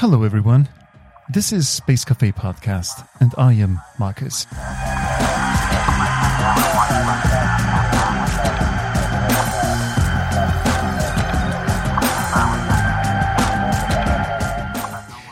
Hello, 0.00 0.22
everyone. 0.22 0.66
This 1.28 1.52
is 1.52 1.68
Space 1.68 2.02
Cafe 2.02 2.32
Podcast, 2.32 3.06
and 3.20 3.34
I 3.36 3.52
am 3.52 3.78
Marcus. 3.98 4.46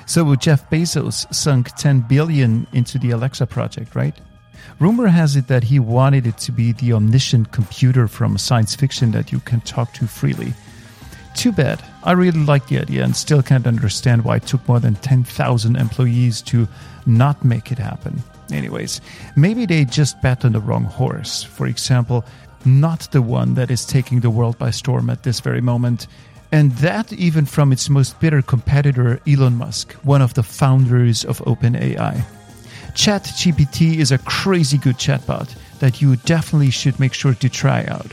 So 0.07 0.35
Jeff 0.35 0.69
Bezos 0.69 1.33
sunk 1.35 1.75
10 1.77 2.01
billion 2.03 2.67
into 2.75 2.99
the 2.99 3.13
Alexa 3.13 3.47
project, 3.47 3.95
right? 3.95 4.15
Rumor 4.79 5.07
has 5.07 5.37
it 5.37 5.47
that 5.49 5.65
he 5.65 5.79
wanted 5.79 6.27
it 6.27 6.37
to 6.39 6.53
be 6.53 6.73
the 6.73 6.93
omniscient 6.93 7.51
computer 7.51 8.07
from 8.09 8.37
science 8.37 8.75
fiction 8.75 9.11
that 9.13 9.33
you 9.33 9.41
can 9.41 9.63
talk 9.63 9.95
to 9.95 10.07
freely. 10.07 10.53
Too 11.35 11.51
bad. 11.51 11.83
I 12.05 12.13
really 12.13 12.45
like 12.45 12.69
the 12.69 12.81
idea 12.81 13.03
and 13.03 13.17
still 13.17 13.43
can't 13.43 13.67
understand 13.67 14.25
why 14.25 14.37
it 14.37 14.47
took 14.47 14.67
more 14.69 14.81
than 14.81 14.95
10,000 14.97 15.77
employees 15.77 16.43
to 16.43 16.69
not 17.07 17.43
make 17.43 17.73
it 17.73 17.79
happen. 17.79 18.23
Anyways, 18.53 19.01
maybe 19.35 19.65
they 19.65 19.87
just 19.87 20.21
bet 20.21 20.45
on 20.45 20.53
the 20.53 20.61
wrong 20.61 20.85
horse. 20.85 21.43
For 21.43 21.67
example, 21.67 22.25
not 22.67 23.09
the 23.13 23.23
one 23.23 23.55
that 23.55 23.71
is 23.71 23.87
taking 23.87 24.21
the 24.21 24.31
world 24.31 24.59
by 24.59 24.71
storm 24.71 25.09
at 25.09 25.23
this 25.23 25.41
very 25.41 25.63
moment. 25.63 26.07
And 26.53 26.73
that 26.77 27.13
even 27.15 27.47
from 27.47 27.73
its 27.73 27.89
most 27.89 28.21
bitter 28.21 28.43
competitor, 28.43 29.21
Elon 29.27 29.57
Musk, 29.57 29.93
one 30.05 30.23
of 30.23 30.35
the 30.35 30.43
founders 30.43 31.25
of 31.25 31.39
OpenAI. 31.41 32.25
ChatGPT 32.97 33.99
is 33.99 34.11
a 34.11 34.19
crazy 34.19 34.79
good 34.79 34.97
chatbot 34.97 35.55
that 35.81 36.01
you 36.01 36.17
definitely 36.17 36.71
should 36.71 36.99
make 36.99 37.13
sure 37.13 37.35
to 37.35 37.49
try 37.51 37.85
out. 37.85 38.11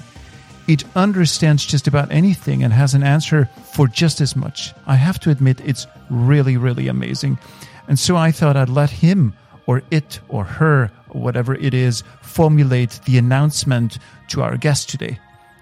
It 0.67 0.83
understands 0.93 1.65
just 1.65 1.87
about 1.87 2.11
anything 2.11 2.63
and 2.63 2.73
has 2.73 2.93
an 2.93 3.01
answer 3.01 3.45
for 3.73 3.87
just 3.87 4.19
as 4.19 4.35
much. 4.35 4.73
I 4.85 4.95
have 4.95 5.21
to 5.21 5.29
admit, 5.29 5.61
it's 5.61 5.87
really, 6.09 6.57
really 6.57 6.89
amazing. 6.89 7.39
And 7.87 7.97
so 7.97 8.17
I 8.17 8.31
thought 8.31 8.57
I'd 8.57 8.67
let 8.67 8.89
him 8.89 9.33
or 9.67 9.81
it 9.89 10.19
or 10.27 10.43
her, 10.43 10.91
or 11.09 11.21
whatever 11.21 11.55
it 11.55 11.73
is, 11.73 12.03
formulate 12.21 12.99
the 13.05 13.17
announcement 13.17 13.99
to 14.27 14.41
our 14.41 14.57
guest 14.57 14.89
today. 14.89 15.17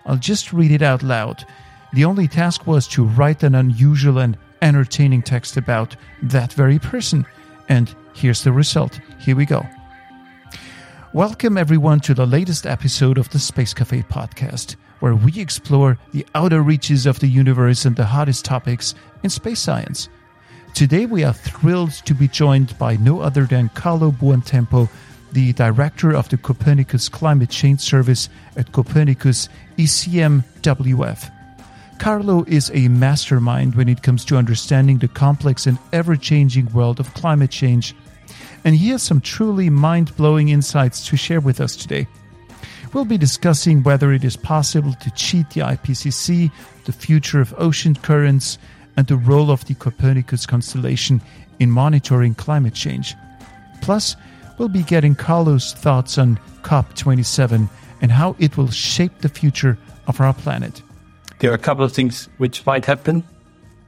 I'll 0.08 0.18
just 0.18 0.52
read 0.52 0.72
it 0.72 0.82
out 0.82 1.04
loud. 1.04 1.46
The 1.94 2.06
only 2.06 2.28
task 2.28 2.66
was 2.66 2.88
to 2.90 3.06
write 3.06 3.44
an 3.44 3.54
unusual 3.54 4.18
and 4.18 4.36
entertaining 4.64 5.22
text 5.22 5.58
about 5.58 5.96
that 6.24 6.54
very 6.54 6.80
person. 6.80 7.24
And 7.70 7.94
here's 8.14 8.44
the 8.44 8.52
result. 8.52 9.00
Here 9.20 9.36
we 9.36 9.46
go. 9.46 9.66
Welcome, 11.14 11.58
everyone, 11.58 12.00
to 12.02 12.14
the 12.14 12.26
latest 12.26 12.66
episode 12.66 13.18
of 13.18 13.30
the 13.30 13.40
Space 13.40 13.74
Cafe 13.74 14.04
podcast, 14.04 14.76
where 15.02 15.16
we 15.16 15.40
explore 15.40 15.98
the 16.14 16.26
outer 16.36 16.62
reaches 16.62 17.06
of 17.06 17.20
the 17.20 17.28
universe 17.28 17.84
and 17.86 17.96
the 17.96 18.06
hottest 18.06 18.46
topics 18.46 18.96
in 19.22 19.30
space 19.30 19.60
science. 19.60 20.08
Today, 20.74 21.06
we 21.06 21.24
are 21.24 21.34
thrilled 21.34 21.92
to 22.06 22.14
be 22.14 22.30
joined 22.30 22.78
by 22.78 22.96
no 22.96 23.20
other 23.20 23.44
than 23.44 23.70
Carlo 23.76 24.12
Buontempo, 24.12 24.90
the 25.34 25.52
director 25.54 26.16
of 26.16 26.30
the 26.30 26.38
Copernicus 26.38 27.10
Climate 27.10 27.50
Change 27.50 27.82
Service 27.82 28.30
at 28.56 28.72
Copernicus 28.72 29.50
ECMWF. 29.78 31.30
Carlo 32.00 32.44
is 32.48 32.72
a 32.74 32.88
mastermind 32.88 33.76
when 33.76 33.88
it 33.88 34.02
comes 34.02 34.26
to 34.26 34.38
understanding 34.38 34.98
the 34.98 35.08
complex 35.08 35.68
and 35.68 35.78
ever 35.94 36.16
changing 36.16 36.72
world 36.74 37.00
of 37.00 37.14
climate 37.14 37.52
change. 37.52 37.94
And 38.64 38.76
he 38.76 38.90
has 38.90 39.04
some 39.04 39.22
truly 39.22 39.70
mind 39.70 40.16
blowing 40.16 40.50
insights 40.50 41.08
to 41.08 41.18
share 41.18 41.42
with 41.42 41.60
us 41.60 41.76
today. 41.76 42.08
We'll 42.94 43.06
be 43.06 43.18
discussing 43.18 43.84
whether 43.84 44.12
it 44.12 44.24
is 44.24 44.36
possible 44.36 44.94
to 44.94 45.12
cheat 45.12 45.50
the 45.52 45.62
IPCC, 45.62 46.52
the 46.86 46.92
future 46.92 47.40
of 47.40 47.54
ocean 47.58 47.96
currents, 47.96 48.58
and 48.98 49.08
the 49.08 49.16
role 49.16 49.50
of 49.50 49.66
the 49.66 49.76
Copernicus 49.76 50.46
constellation 50.46 51.22
in 51.60 51.72
monitoring 51.72 52.36
climate 52.36 52.74
change. 52.74 53.16
Plus, 53.82 54.16
we'll 54.58 54.68
be 54.68 54.84
getting 54.84 55.16
Carlo's 55.16 55.74
thoughts 55.74 56.18
on 56.18 56.38
COP27 56.64 57.70
and 58.02 58.12
how 58.12 58.36
it 58.40 58.58
will 58.58 58.70
shape 58.70 59.20
the 59.20 59.30
future 59.30 59.78
of 60.08 60.20
our 60.20 60.34
planet 60.34 60.82
there 61.42 61.52
are 61.52 61.56
a 61.56 61.58
couple 61.58 61.84
of 61.84 61.92
things 61.92 62.30
which 62.38 62.66
might 62.66 62.86
happen. 62.86 63.24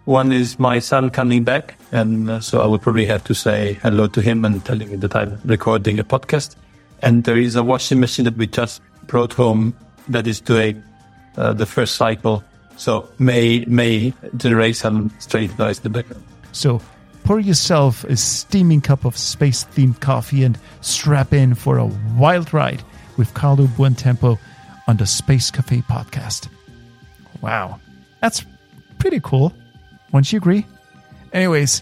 One 0.06 0.34
is 0.34 0.60
my 0.60 0.80
son 0.80 1.12
coming 1.12 1.46
back, 1.46 1.76
and 1.94 2.30
uh, 2.30 2.40
so 2.42 2.62
I 2.62 2.66
will 2.66 2.78
probably 2.78 3.06
have 3.06 3.24
to 3.24 3.34
say 3.34 3.80
hello 3.82 4.08
to 4.08 4.22
him 4.22 4.44
and 4.44 4.64
tell 4.66 4.78
him 4.78 5.00
that 5.00 5.16
I'm 5.16 5.40
recording 5.46 5.98
a 5.98 6.04
podcast. 6.04 6.56
And 7.02 7.24
there 7.24 7.38
is 7.38 7.56
a 7.56 7.64
washing 7.64 8.02
machine 8.02 8.26
that 8.26 8.36
we 8.36 8.48
just 8.48 8.82
brought 9.08 9.32
home 9.32 9.74
that 10.10 10.28
is 10.28 10.42
doing 10.42 10.84
uh, 11.38 11.54
the 11.54 11.66
first 11.66 11.96
cycle, 11.96 12.44
so 12.76 13.08
may 13.18 13.64
may 13.66 14.14
generate 14.36 14.76
some 14.76 15.10
strange 15.20 15.58
noise 15.58 15.78
in 15.78 15.84
the 15.84 15.90
background. 15.90 16.24
So 16.52 16.82
pour 17.24 17.40
yourself 17.40 18.04
a 18.04 18.18
steaming 18.18 18.82
cup 18.82 19.06
of 19.06 19.16
space-themed 19.16 20.02
coffee 20.02 20.44
and 20.44 20.58
strap 20.82 21.32
in 21.32 21.56
for 21.56 21.78
a 21.78 21.86
wild 22.18 22.54
ride 22.54 22.84
with 23.16 23.34
Carlo 23.34 23.68
Buontempo 23.68 24.38
on 24.88 24.98
the 24.98 25.06
Space 25.06 25.50
Cafe 25.50 25.82
podcast. 25.90 26.50
Wow. 27.42 27.80
That's 28.20 28.46
pretty 29.00 29.22
cool. 29.22 29.54
Wouldn't 30.14 30.32
you 30.32 30.38
agree? 30.38 30.66
Anyways, 31.34 31.82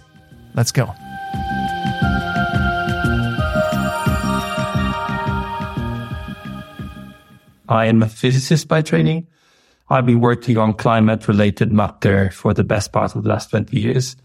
let's 0.55 0.71
go. 0.71 0.85
I 7.67 7.85
am 7.85 8.01
a 8.01 8.07
physicist 8.07 8.69
by 8.69 8.81
training. 8.81 9.27
I've 9.89 10.05
been 10.05 10.21
working 10.21 10.57
on 10.57 10.73
climate 10.73 11.27
related 11.27 11.73
matter 11.73 12.31
for 12.31 12.53
the 12.53 12.63
best 12.63 12.93
part 12.93 13.15
of 13.15 13.23
the 13.23 13.29
last 13.29 13.49
20 13.49 13.77
years. 13.77 14.15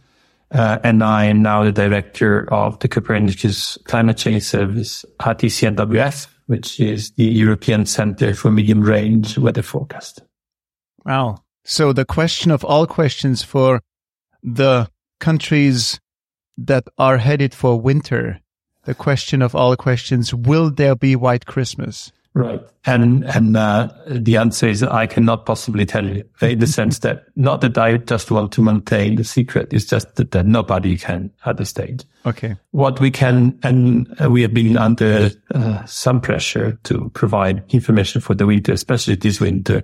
Uh, 0.52 0.78
and 0.84 1.02
I 1.02 1.24
am 1.24 1.42
now 1.42 1.64
the 1.64 1.72
director 1.72 2.52
of 2.52 2.78
the 2.78 2.86
Copernicus 2.86 3.76
Climate 3.84 4.16
Change 4.16 4.44
Service 4.44 5.04
at 5.18 5.38
ECMWF, 5.38 6.28
which 6.46 6.78
is 6.78 7.10
the 7.12 7.24
European 7.24 7.86
Center 7.86 8.34
for 8.34 8.52
Medium 8.52 8.80
Range 8.80 9.36
Weather 9.38 9.62
Forecast. 9.62 10.22
Wow. 11.04 11.38
So 11.64 11.92
the 11.92 12.04
question 12.04 12.52
of 12.52 12.64
all 12.64 12.86
questions 12.86 13.42
for 13.42 13.80
the 14.46 14.88
countries 15.20 16.00
that 16.56 16.84
are 16.96 17.18
headed 17.18 17.52
for 17.52 17.78
winter, 17.78 18.40
the 18.84 18.94
question 18.94 19.42
of 19.42 19.54
all 19.54 19.76
questions, 19.76 20.32
will 20.32 20.70
there 20.70 20.94
be 20.94 21.16
white 21.16 21.44
Christmas? 21.44 22.12
Right. 22.32 22.60
And, 22.84 23.24
and, 23.24 23.56
uh, 23.56 23.88
the 24.06 24.36
answer 24.36 24.68
is 24.68 24.82
I 24.82 25.06
cannot 25.06 25.46
possibly 25.46 25.86
tell 25.86 26.04
you 26.04 26.22
in 26.42 26.58
the 26.58 26.66
sense 26.66 26.98
that 26.98 27.24
not 27.34 27.62
that 27.62 27.78
I 27.78 27.96
just 27.96 28.30
want 28.30 28.52
to 28.52 28.62
maintain 28.62 29.16
the 29.16 29.24
secret. 29.24 29.72
It's 29.72 29.86
just 29.86 30.16
that, 30.16 30.32
that 30.32 30.44
nobody 30.44 30.98
can 30.98 31.32
at 31.46 31.56
this 31.56 31.70
stage. 31.70 32.04
Okay. 32.26 32.56
What 32.72 33.00
we 33.00 33.10
can, 33.10 33.58
and 33.62 34.06
we 34.28 34.42
have 34.42 34.52
been 34.52 34.76
under 34.76 35.30
uh, 35.54 35.84
some 35.86 36.20
pressure 36.20 36.78
to 36.84 37.10
provide 37.14 37.64
information 37.72 38.20
for 38.20 38.34
the 38.34 38.46
winter, 38.46 38.72
especially 38.72 39.14
this 39.14 39.40
winter 39.40 39.82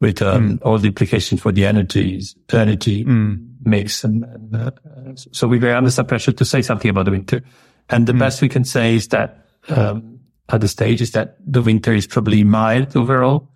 with 0.00 0.20
um, 0.20 0.58
mm. 0.58 0.66
all 0.66 0.76
the 0.76 0.88
implications 0.88 1.40
for 1.40 1.50
the 1.50 1.64
energies, 1.64 2.36
energy 2.52 3.04
mm. 3.04 3.42
Mix. 3.66 4.04
And, 4.04 4.24
and 4.24 4.56
uh, 4.56 4.70
so 5.14 5.46
we 5.48 5.58
were 5.58 5.74
under 5.74 5.90
some 5.90 6.06
pressure 6.06 6.32
to 6.32 6.44
say 6.44 6.62
something 6.62 6.90
about 6.90 7.04
the 7.04 7.10
winter. 7.10 7.42
And 7.88 8.06
the 8.06 8.12
mm. 8.12 8.18
best 8.18 8.42
we 8.42 8.48
can 8.48 8.64
say 8.64 8.96
is 8.96 9.08
that 9.08 9.46
um, 9.68 10.20
at 10.48 10.60
the 10.60 10.68
stage 10.68 11.00
is 11.00 11.12
that 11.12 11.36
the 11.44 11.62
winter 11.62 11.92
is 11.92 12.06
probably 12.06 12.44
mild 12.44 12.96
overall, 12.96 13.48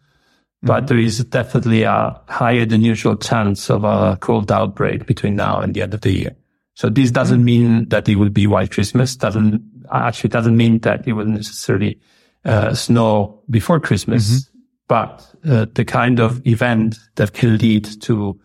but 0.62 0.78
mm-hmm. 0.78 0.86
there 0.86 0.98
is 0.98 1.24
definitely 1.24 1.82
a 1.84 2.20
higher 2.28 2.66
than 2.66 2.82
usual 2.82 3.16
chance 3.16 3.70
of 3.70 3.84
a 3.84 4.18
cold 4.20 4.50
outbreak 4.50 5.06
between 5.06 5.36
now 5.36 5.60
and 5.60 5.74
the 5.74 5.82
end 5.82 5.94
of 5.94 6.00
the 6.00 6.12
year. 6.12 6.36
So 6.74 6.88
this 6.88 7.10
doesn't 7.10 7.40
mm. 7.40 7.44
mean 7.44 7.88
that 7.88 8.08
it 8.08 8.16
will 8.16 8.30
be 8.30 8.46
white 8.46 8.70
Christmas. 8.70 9.16
Doesn't 9.16 9.62
actually 9.92 10.30
doesn't 10.30 10.56
mean 10.56 10.78
that 10.80 11.06
it 11.06 11.12
will 11.12 11.26
necessarily 11.26 12.00
uh, 12.44 12.74
snow 12.74 13.42
before 13.50 13.80
Christmas. 13.80 14.30
Mm-hmm 14.30 14.50
but 14.90 15.24
uh, 15.48 15.66
the 15.74 15.84
kind 15.84 16.18
of 16.18 16.44
event 16.44 16.98
that 17.14 17.32
can 17.32 17.56
lead 17.58 17.84
to 17.84 18.36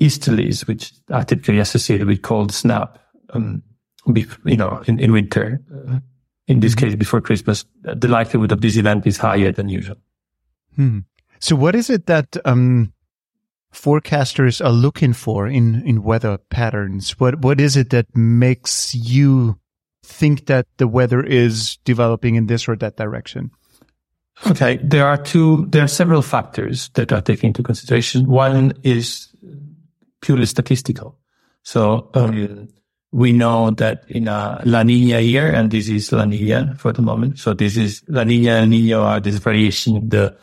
easterlies, 0.00 0.66
which 0.66 0.92
are 1.10 1.24
typically 1.24 1.58
associated 1.58 2.06
with 2.06 2.22
cold 2.22 2.52
snap, 2.52 2.98
um, 3.30 3.62
you 4.06 4.56
know, 4.56 4.82
in, 4.86 4.98
in 5.00 5.12
winter, 5.12 5.60
uh, 5.72 5.98
in 6.46 6.60
this 6.60 6.74
mm-hmm. 6.74 6.86
case 6.86 6.96
before 6.96 7.20
Christmas, 7.20 7.64
the 7.82 8.08
likelihood 8.08 8.52
of 8.52 8.60
this 8.60 8.76
event 8.76 9.06
is 9.06 9.16
higher 9.16 9.52
than 9.52 9.68
usual. 9.68 9.96
Hmm. 10.74 11.00
So, 11.40 11.56
what 11.56 11.74
is 11.74 11.90
it 11.90 12.06
that 12.06 12.36
um, 12.44 12.92
forecasters 13.72 14.64
are 14.64 14.72
looking 14.72 15.12
for 15.12 15.46
in 15.46 15.82
in 15.86 16.02
weather 16.02 16.38
patterns? 16.50 17.18
What 17.18 17.40
what 17.40 17.60
is 17.60 17.76
it 17.76 17.90
that 17.90 18.14
makes 18.16 18.94
you 18.94 19.58
think 20.04 20.46
that 20.46 20.66
the 20.76 20.88
weather 20.88 21.22
is 21.22 21.78
developing 21.84 22.36
in 22.36 22.46
this 22.46 22.68
or 22.68 22.76
that 22.76 22.96
direction? 22.96 23.50
Okay, 24.46 24.78
there 24.82 25.06
are 25.06 25.16
two, 25.16 25.66
there 25.70 25.82
are 25.82 25.88
several 25.88 26.20
factors 26.20 26.90
that 26.90 27.10
are 27.10 27.22
taken 27.22 27.48
into 27.48 27.62
consideration. 27.62 28.26
One 28.26 28.74
is 28.82 29.28
purely 30.26 30.46
statistical. 30.46 31.16
So 31.62 32.10
um, 32.14 32.68
we 33.12 33.32
know 33.32 33.70
that 33.70 34.04
in 34.08 34.26
a 34.26 34.60
La 34.64 34.82
Nina 34.82 35.20
year, 35.20 35.48
and 35.48 35.70
this 35.70 35.88
is 35.88 36.10
La 36.10 36.24
Nina 36.24 36.74
for 36.76 36.92
the 36.92 37.02
moment. 37.02 37.38
So 37.38 37.54
this 37.54 37.76
is 37.76 38.02
La 38.08 38.24
Nina 38.24 38.56
and 38.56 38.70
Nino 38.70 39.02
are 39.02 39.20
this 39.20 39.36
variation 39.36 39.96
in 39.96 40.08
the 40.08 40.36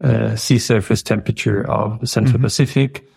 uh, 0.00 0.36
sea 0.36 0.58
surface 0.58 1.02
temperature 1.02 1.68
of 1.68 1.98
the 2.00 2.06
Central 2.06 2.34
mm-hmm. 2.34 2.44
Pacific. 2.44 3.08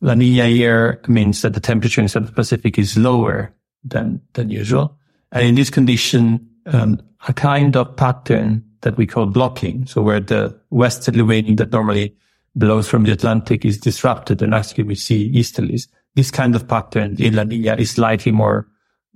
La 0.00 0.14
Nina 0.14 0.46
year 0.46 1.02
means 1.06 1.42
that 1.42 1.52
the 1.52 1.60
temperature 1.60 2.00
in 2.00 2.08
Central 2.08 2.34
Pacific 2.34 2.78
is 2.78 2.96
lower 2.96 3.54
than, 3.84 4.22
than 4.32 4.48
usual. 4.48 4.96
And 5.32 5.46
in 5.46 5.54
this 5.54 5.68
condition, 5.68 6.48
um, 6.66 6.98
a 7.26 7.34
kind 7.34 7.76
of 7.76 7.94
pattern 7.96 8.64
that 8.80 8.96
we 8.96 9.06
call 9.06 9.26
blocking. 9.26 9.84
So 9.86 10.00
where 10.00 10.20
the 10.20 10.58
westerly 10.70 11.22
wind 11.22 11.58
that 11.58 11.72
normally 11.72 12.16
blows 12.58 12.88
from 12.88 13.04
the 13.04 13.12
Atlantic 13.12 13.64
is 13.64 13.78
disrupted 13.78 14.42
and 14.42 14.54
actually 14.54 14.84
we 14.84 14.94
see 14.94 15.32
easterlies. 15.32 15.88
This 16.14 16.30
kind 16.30 16.54
of 16.56 16.66
pattern 16.66 17.16
in 17.18 17.36
La 17.36 17.44
Nina 17.44 17.76
is 17.76 17.92
slightly 17.92 18.32
more, 18.32 18.66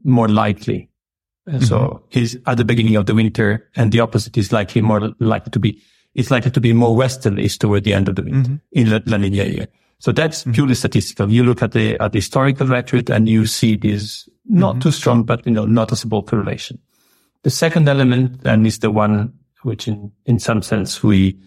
more 0.05 0.29
likely. 0.29 0.89
Mm-hmm. 1.49 1.65
So 1.65 2.05
is 2.13 2.39
at 2.47 2.57
the 2.57 2.65
beginning 2.65 2.97
of 2.97 3.07
the 3.07 3.15
winter 3.15 3.69
and 3.75 3.91
the 3.91 4.01
opposite 4.01 4.39
is 4.39 4.53
likely 4.53 4.81
more 4.81 5.13
likely 5.19 5.51
to 5.51 5.59
be, 5.59 5.83
it's 6.15 6.31
likely 6.31 6.53
to 6.53 6.61
be 6.61 6.73
more 6.73 6.97
westerlies 6.97 7.59
toward 7.59 7.83
the 7.85 7.95
end 7.95 8.09
of 8.09 8.15
the 8.15 8.23
winter 8.23 8.51
mm-hmm. 8.51 8.57
in 8.71 8.91
La, 8.91 9.01
La 9.07 9.17
Nina 9.17 9.45
year. 9.45 9.69
So 9.99 10.13
that's 10.13 10.43
mm-hmm. 10.43 10.53
purely 10.53 10.75
statistical. 10.75 11.31
You 11.31 11.43
look 11.43 11.63
at 11.63 11.73
the, 11.73 11.99
at 11.99 12.13
the 12.13 12.19
historical 12.19 12.69
record 12.69 13.11
and 13.11 13.29
you 13.29 13.47
see 13.47 13.77
this 13.77 14.29
not 14.45 14.75
mm-hmm. 14.75 14.81
too 14.81 14.93
strong, 14.93 15.25
but 15.25 15.45
you 15.45 15.53
know, 15.53 15.67
noticeable 15.67 16.23
correlation. 16.23 16.79
The 17.43 17.51
second 17.51 17.89
element 17.89 18.43
then 18.43 18.65
is 18.67 18.79
the 18.79 18.93
one 18.93 19.33
which 19.63 19.89
in, 19.89 20.13
in 20.27 20.39
some 20.39 20.63
sense 20.63 21.03
we, 21.03 21.41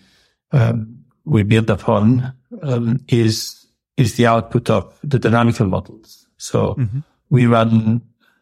um, 0.52 1.05
we 1.26 1.44
build 1.44 1.70
upon, 1.70 2.34
um, 2.62 3.00
is, 3.08 3.66
is 3.98 4.16
the 4.16 4.28
output 4.28 4.70
of 4.70 4.98
the 5.04 5.20
dynamical 5.20 5.68
models. 5.68 6.28
So 6.38 6.76
mm-hmm. 6.76 7.00
we 7.30 7.46
run 7.46 8.02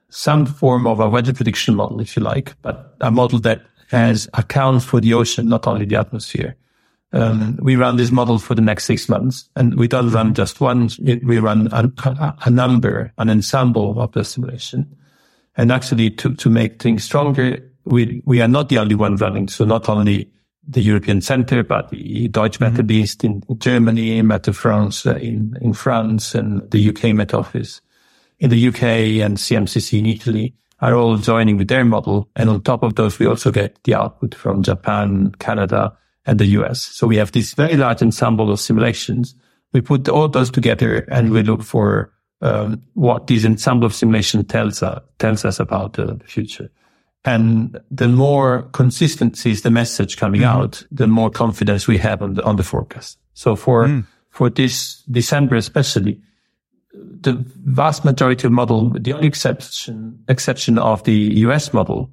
some 0.10 0.46
form 0.46 0.86
of 0.86 1.00
a 1.00 1.10
weather 1.10 1.34
prediction 1.34 1.76
model, 1.76 2.00
if 2.00 2.16
you 2.16 2.22
like, 2.22 2.56
but 2.62 2.96
a 3.02 3.10
model 3.10 3.40
that 3.40 3.64
has 3.90 4.30
accounts 4.34 4.86
for 4.86 5.02
the 5.02 5.14
ocean, 5.14 5.50
not 5.50 5.68
only 5.68 5.86
the 5.86 5.96
atmosphere. 5.96 6.56
Um, 7.14 7.60
we 7.62 7.76
run 7.76 7.98
this 7.98 8.12
model 8.12 8.40
for 8.40 8.56
the 8.56 8.62
next 8.62 8.86
six 8.86 9.08
months 9.08 9.48
and 9.56 9.76
we 9.76 9.88
don't 9.88 10.10
run 10.10 10.34
just 10.34 10.60
one. 10.60 10.90
We 11.00 11.38
run 11.38 11.68
a, 11.72 11.92
a, 12.06 12.38
a 12.46 12.50
number, 12.50 13.14
an 13.20 13.30
ensemble 13.30 14.02
of 14.02 14.12
the 14.14 14.26
simulation. 14.26 14.96
And 15.56 15.72
actually 15.72 16.10
to, 16.10 16.34
to 16.34 16.50
make 16.50 16.82
things 16.82 17.04
stronger, 17.04 17.60
we, 17.86 18.24
we 18.26 18.42
are 18.42 18.48
not 18.48 18.70
the 18.70 18.80
only 18.80 18.96
one 18.96 19.16
running. 19.18 19.48
So 19.48 19.64
not 19.64 19.90
only 19.90 20.32
the 20.68 20.82
European 20.82 21.22
Center, 21.22 21.64
but 21.64 21.90
the 21.90 22.28
Deutsche 22.30 22.60
mm-hmm. 22.60 23.26
In, 23.26 23.44
in 23.50 23.60
Germany, 23.60 24.22
Met 24.22 24.54
France 24.56 25.06
uh, 25.06 25.16
in, 25.16 25.58
in 25.62 25.74
France 25.74 26.36
and 26.36 26.70
the 26.72 26.90
UK 26.90 27.14
Met 27.16 27.34
Office 27.34 27.82
in 28.40 28.50
the 28.50 28.68
UK 28.68 28.84
and 29.24 29.38
CMCC 29.38 30.00
in 30.00 30.06
Italy 30.06 30.54
are 30.82 30.96
all 30.96 31.18
joining 31.18 31.58
with 31.58 31.70
their 31.70 31.86
model. 31.86 32.30
And 32.36 32.50
on 32.50 32.62
top 32.62 32.84
of 32.84 32.96
those, 32.96 33.18
we 33.18 33.26
also 33.26 33.52
get 33.52 33.82
the 33.84 33.96
output 33.96 34.36
from 34.36 34.64
Japan, 34.64 35.34
Canada, 35.40 35.98
and 36.26 36.40
the 36.40 36.46
US. 36.58 36.82
So 36.82 37.08
we 37.08 37.16
have 37.18 37.32
this 37.32 37.54
very 37.54 37.78
large 37.78 38.02
ensemble 38.02 38.52
of 38.52 38.60
simulations. 38.60 39.34
We 39.72 39.80
put 39.82 40.10
all 40.10 40.28
those 40.28 40.52
together 40.52 41.08
and 41.10 41.32
we 41.32 41.42
look 41.44 41.64
for 41.64 42.12
um, 42.42 42.82
what 42.96 43.28
this 43.28 43.46
ensemble 43.46 43.86
of 43.86 43.96
simulation 43.96 44.44
tells, 44.44 44.84
uh, 44.84 45.00
tells 45.20 45.46
us 45.46 45.60
about 45.60 45.98
uh, 45.98 46.14
the 46.14 46.26
future. 46.26 46.70
And 47.26 47.80
the 47.90 48.10
more 48.10 48.64
consistency 48.74 49.52
is 49.52 49.62
the 49.62 49.72
message 49.72 50.18
coming 50.18 50.42
mm-hmm. 50.42 50.58
out, 50.58 50.84
the 50.92 51.08
more 51.08 51.30
confidence 51.30 51.88
we 51.88 51.98
have 52.00 52.22
on 52.22 52.34
the, 52.34 52.44
on 52.44 52.58
the 52.58 52.64
forecast. 52.64 53.18
So 53.34 53.56
for, 53.56 53.86
mm. 53.86 54.06
for 54.30 54.50
this 54.50 55.04
December, 55.04 55.56
especially, 55.56 56.22
the 56.94 57.44
vast 57.66 58.04
majority 58.06 58.48
of 58.48 58.54
model, 58.54 58.90
the 58.90 59.14
only 59.14 59.28
exception, 59.28 60.24
exception 60.28 60.78
of 60.78 61.04
the 61.06 61.14
US 61.14 61.74
model 61.74 62.12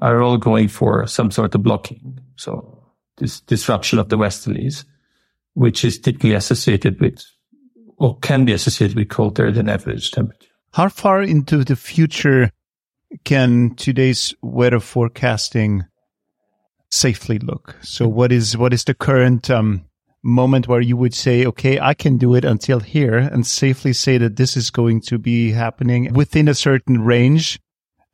are 0.00 0.20
all 0.20 0.36
going 0.36 0.68
for 0.68 1.06
some 1.06 1.30
sort 1.30 1.54
of 1.54 1.62
blocking. 1.62 2.18
So 2.36 2.82
this 3.16 3.40
disruption 3.40 3.98
of 3.98 4.10
the 4.10 4.18
westerlies, 4.18 4.84
which 5.54 5.84
is 5.84 5.98
typically 5.98 6.34
associated 6.34 7.00
with 7.00 7.24
or 7.96 8.18
can 8.18 8.44
be 8.44 8.52
associated 8.52 8.96
with 8.96 9.08
colder 9.08 9.50
than 9.52 9.68
average 9.68 10.10
temperature. 10.10 10.48
How 10.72 10.88
far 10.88 11.22
into 11.22 11.64
the 11.64 11.76
future 11.76 12.50
can 13.24 13.74
today's 13.74 14.34
weather 14.42 14.80
forecasting 14.80 15.84
safely 16.90 17.38
look? 17.38 17.76
So 17.82 18.08
what 18.08 18.32
is, 18.32 18.56
what 18.56 18.72
is 18.72 18.84
the 18.84 18.94
current, 18.94 19.50
um, 19.50 19.84
moment 20.24 20.68
where 20.68 20.80
you 20.80 20.96
would 20.96 21.14
say, 21.14 21.44
okay, 21.46 21.80
I 21.80 21.94
can 21.94 22.16
do 22.16 22.34
it 22.34 22.44
until 22.44 22.78
here 22.78 23.18
and 23.18 23.46
safely 23.46 23.92
say 23.92 24.18
that 24.18 24.36
this 24.36 24.56
is 24.56 24.70
going 24.70 25.00
to 25.02 25.18
be 25.18 25.50
happening 25.50 26.12
within 26.12 26.48
a 26.48 26.54
certain 26.54 27.02
range. 27.02 27.58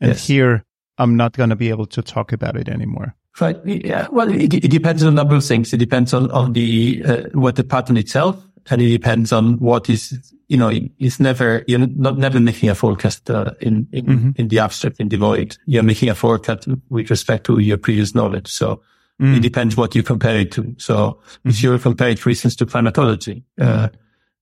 And 0.00 0.12
yes. 0.12 0.26
here 0.26 0.64
I'm 0.96 1.16
not 1.16 1.36
going 1.36 1.50
to 1.50 1.56
be 1.56 1.68
able 1.68 1.86
to 1.86 2.00
talk 2.00 2.32
about 2.32 2.56
it 2.56 2.68
anymore. 2.68 3.14
Right. 3.40 3.58
Yeah. 3.64 4.08
Well, 4.10 4.32
it, 4.32 4.54
it 4.54 4.70
depends 4.70 5.02
on 5.02 5.12
a 5.12 5.16
number 5.16 5.36
of 5.36 5.44
things. 5.44 5.72
It 5.72 5.76
depends 5.76 6.14
on, 6.14 6.30
on 6.30 6.54
the, 6.54 7.02
uh, 7.04 7.16
what 7.34 7.56
the 7.56 7.64
pattern 7.64 7.96
itself 7.96 8.42
and 8.70 8.82
it 8.82 8.88
depends 8.88 9.32
on 9.32 9.58
what 9.58 9.88
is, 9.88 10.34
you 10.48 10.56
know, 10.56 10.70
it's 10.98 11.20
never, 11.20 11.64
you're 11.66 11.78
not 11.78 12.18
never 12.18 12.40
making 12.40 12.68
a 12.68 12.74
forecast 12.74 13.30
uh, 13.30 13.52
in, 13.60 13.88
in, 13.92 14.06
mm-hmm. 14.06 14.30
in 14.36 14.48
the 14.48 14.58
abstract, 14.58 15.00
in 15.00 15.08
the 15.08 15.16
void. 15.16 15.56
You're 15.66 15.82
making 15.82 16.08
a 16.08 16.14
forecast 16.14 16.68
with 16.88 17.10
respect 17.10 17.44
to 17.46 17.58
your 17.58 17.78
previous 17.78 18.14
knowledge. 18.14 18.48
So 18.48 18.82
mm. 19.20 19.36
it 19.36 19.40
depends 19.40 19.76
what 19.76 19.94
you 19.94 20.02
compare 20.02 20.38
it 20.38 20.52
to. 20.52 20.74
So 20.78 20.96
mm-hmm. 20.96 21.48
if 21.50 21.62
you 21.62 21.78
compare 21.78 22.10
it, 22.10 22.18
for 22.18 22.30
instance, 22.30 22.56
to 22.56 22.66
climatology, 22.66 23.44
uh, 23.60 23.88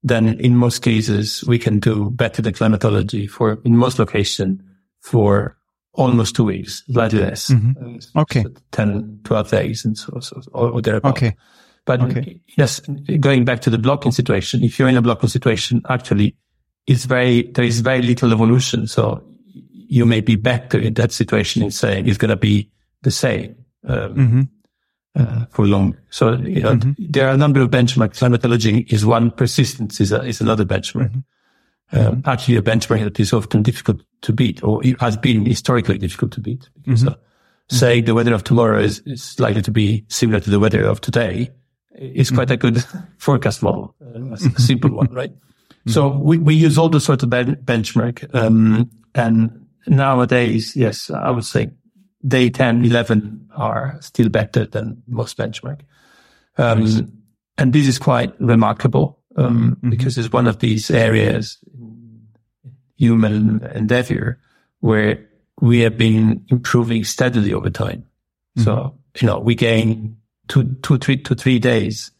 then 0.02 0.38
in 0.40 0.56
most 0.56 0.80
cases, 0.80 1.44
we 1.44 1.58
can 1.58 1.78
do 1.78 2.10
better 2.10 2.42
than 2.42 2.54
climatology 2.54 3.26
for, 3.26 3.58
in 3.64 3.76
most 3.76 3.98
location 3.98 4.62
for 5.00 5.56
almost 5.96 6.36
two 6.36 6.44
weeks, 6.44 6.84
slightly 6.86 7.20
less. 7.20 7.48
Mm-hmm. 7.48 7.96
Uh, 8.16 8.22
okay. 8.22 8.42
So 8.42 8.52
10, 8.72 9.20
12 9.24 9.50
days 9.50 9.84
and 9.84 9.96
so, 9.96 10.20
so 10.20 10.40
or, 10.52 10.70
or 10.70 10.82
thereabouts. 10.82 11.16
Okay. 11.16 11.36
But 11.86 12.02
okay. 12.02 12.40
yes, 12.58 12.80
going 13.20 13.44
back 13.44 13.60
to 13.62 13.70
the 13.70 13.78
blocking 13.78 14.12
situation, 14.12 14.62
if 14.64 14.78
you're 14.78 14.88
in 14.88 14.96
a 14.96 15.02
blocking 15.02 15.28
situation, 15.28 15.82
actually, 15.88 16.36
it's 16.86 17.04
very, 17.04 17.42
there 17.42 17.64
is 17.64 17.80
very 17.80 18.02
little 18.02 18.32
evolution. 18.32 18.88
So 18.88 19.22
you 19.52 20.04
may 20.04 20.20
be 20.20 20.34
better 20.34 20.78
in 20.78 20.94
that 20.94 21.12
situation 21.12 21.62
in 21.62 21.70
saying 21.70 22.08
it's 22.08 22.18
going 22.18 22.30
to 22.30 22.36
be 22.36 22.70
the 23.02 23.12
same. 23.12 23.54
Um, 23.84 24.14
mm-hmm. 24.14 24.42
uh, 25.14 25.46
for 25.50 25.64
long. 25.64 25.96
So, 26.10 26.32
you 26.32 26.60
know, 26.60 26.74
mm-hmm. 26.74 26.90
there 26.98 27.28
are 27.28 27.34
a 27.34 27.36
number 27.36 27.60
of 27.60 27.70
benchmarks. 27.70 28.18
Climatology 28.18 28.84
is 28.90 29.06
one. 29.06 29.30
Persistence 29.30 30.00
is, 30.00 30.10
a, 30.10 30.24
is 30.24 30.40
another 30.40 30.64
benchmark. 30.64 31.12
Mm-hmm. 31.12 31.96
Um, 31.96 32.22
actually 32.26 32.56
a 32.56 32.62
benchmark 32.62 33.04
that 33.04 33.20
is 33.20 33.32
often 33.32 33.62
difficult 33.62 34.00
to 34.22 34.32
beat 34.32 34.60
or 34.64 34.84
it 34.84 35.00
has 35.00 35.16
been 35.16 35.46
historically 35.46 35.98
difficult 35.98 36.32
to 36.32 36.40
beat. 36.40 36.68
Because, 36.82 37.04
mm-hmm. 37.04 37.12
uh, 37.12 37.16
saying 37.70 38.06
the 38.06 38.14
weather 38.14 38.34
of 38.34 38.42
tomorrow 38.42 38.80
is, 38.80 39.00
is 39.06 39.38
likely 39.38 39.62
to 39.62 39.70
be 39.70 40.04
similar 40.08 40.40
to 40.40 40.50
the 40.50 40.58
weather 40.58 40.84
of 40.84 41.00
today 41.00 41.52
is 41.98 42.30
quite 42.30 42.50
a 42.50 42.56
good 42.56 42.84
forecast 43.18 43.62
model, 43.62 43.94
uh, 44.00 44.32
a 44.32 44.60
simple 44.60 44.90
one, 44.90 45.12
right? 45.12 45.32
So 45.88 46.08
we, 46.08 46.38
we 46.38 46.54
use 46.54 46.78
all 46.78 46.88
the 46.88 47.00
sorts 47.00 47.22
of 47.22 47.30
ben- 47.30 47.56
benchmark. 47.56 48.34
Um, 48.34 48.90
and 49.14 49.66
nowadays, 49.86 50.74
yes, 50.74 51.10
I 51.10 51.30
would 51.30 51.44
say 51.44 51.70
day 52.26 52.50
10, 52.50 52.84
11 52.84 53.50
are 53.56 53.96
still 54.00 54.28
better 54.28 54.66
than 54.66 55.02
most 55.06 55.36
benchmark. 55.36 55.80
Um, 56.58 56.80
nice. 56.80 57.02
and 57.58 57.72
this 57.72 57.86
is 57.86 57.98
quite 57.98 58.38
remarkable, 58.40 59.20
um, 59.36 59.76
mm-hmm. 59.76 59.90
because 59.90 60.18
it's 60.18 60.32
one 60.32 60.46
of 60.46 60.58
these 60.58 60.90
areas 60.90 61.58
human 62.96 63.62
endeavor 63.74 64.40
where 64.80 65.28
we 65.60 65.80
have 65.80 65.98
been 65.98 66.44
improving 66.48 67.04
steadily 67.04 67.52
over 67.52 67.70
time. 67.70 68.06
Mm-hmm. 68.58 68.62
So, 68.62 68.98
you 69.20 69.26
know, 69.26 69.38
we 69.38 69.54
gain 69.54 70.16
two, 70.48 70.76
two, 70.82 70.98
three 70.98 71.16
to 71.18 71.34
three 71.34 71.58
days 71.58 72.10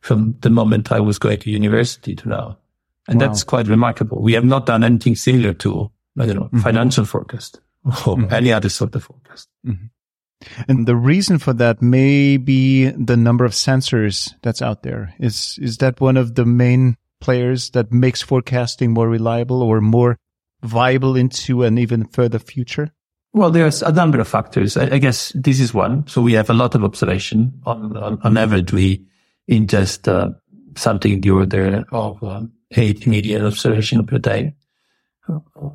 from 0.00 0.36
the 0.40 0.50
moment 0.50 0.92
I 0.92 1.00
was 1.00 1.18
going 1.18 1.38
to 1.38 1.50
university 1.50 2.14
to 2.16 2.28
now. 2.28 2.58
And 3.08 3.20
wow. 3.20 3.28
that's 3.28 3.44
quite 3.44 3.66
remarkable. 3.68 4.20
We 4.20 4.34
have 4.34 4.44
not 4.44 4.66
done 4.66 4.84
anything 4.84 5.16
similar 5.16 5.54
to, 5.54 5.90
I 6.18 6.26
don't 6.26 6.36
know, 6.36 6.42
mm-hmm. 6.44 6.60
financial 6.60 7.04
forecast 7.04 7.60
or 7.84 8.16
mm-hmm. 8.16 8.32
any 8.32 8.52
other 8.52 8.68
sort 8.68 8.94
of 8.94 9.04
forecast. 9.04 9.48
Mm-hmm. 9.66 9.86
And 10.68 10.86
the 10.86 10.96
reason 10.96 11.38
for 11.38 11.52
that 11.54 11.80
may 11.80 12.36
be 12.36 12.86
the 12.86 13.16
number 13.16 13.44
of 13.44 13.52
sensors 13.52 14.34
that's 14.42 14.62
out 14.62 14.82
there. 14.82 15.14
Is, 15.18 15.58
is 15.62 15.78
that 15.78 16.00
one 16.00 16.16
of 16.16 16.34
the 16.34 16.44
main 16.44 16.96
players 17.20 17.70
that 17.70 17.92
makes 17.92 18.22
forecasting 18.22 18.92
more 18.92 19.08
reliable 19.08 19.62
or 19.62 19.80
more 19.80 20.18
viable 20.62 21.16
into 21.16 21.62
an 21.62 21.78
even 21.78 22.06
further 22.06 22.40
future? 22.40 22.92
Well, 23.34 23.50
there's 23.50 23.82
a 23.82 23.92
number 23.92 24.20
of 24.20 24.28
factors. 24.28 24.76
I, 24.76 24.94
I, 24.94 24.98
guess 24.98 25.32
this 25.34 25.58
is 25.58 25.72
one. 25.72 26.06
So 26.06 26.20
we 26.20 26.34
have 26.34 26.50
a 26.50 26.54
lot 26.54 26.74
of 26.74 26.84
observation. 26.84 27.60
On, 27.64 27.96
on, 27.96 28.20
on 28.22 28.36
average, 28.36 28.72
we 28.72 29.06
ingest 29.50 30.06
uh, 30.06 30.30
something 30.76 31.12
in 31.12 31.20
the 31.22 31.30
order 31.30 31.84
of 31.92 32.22
um, 32.22 32.52
8 32.72 33.06
million 33.06 33.46
observation 33.46 34.04
per 34.06 34.18
day. 34.18 34.54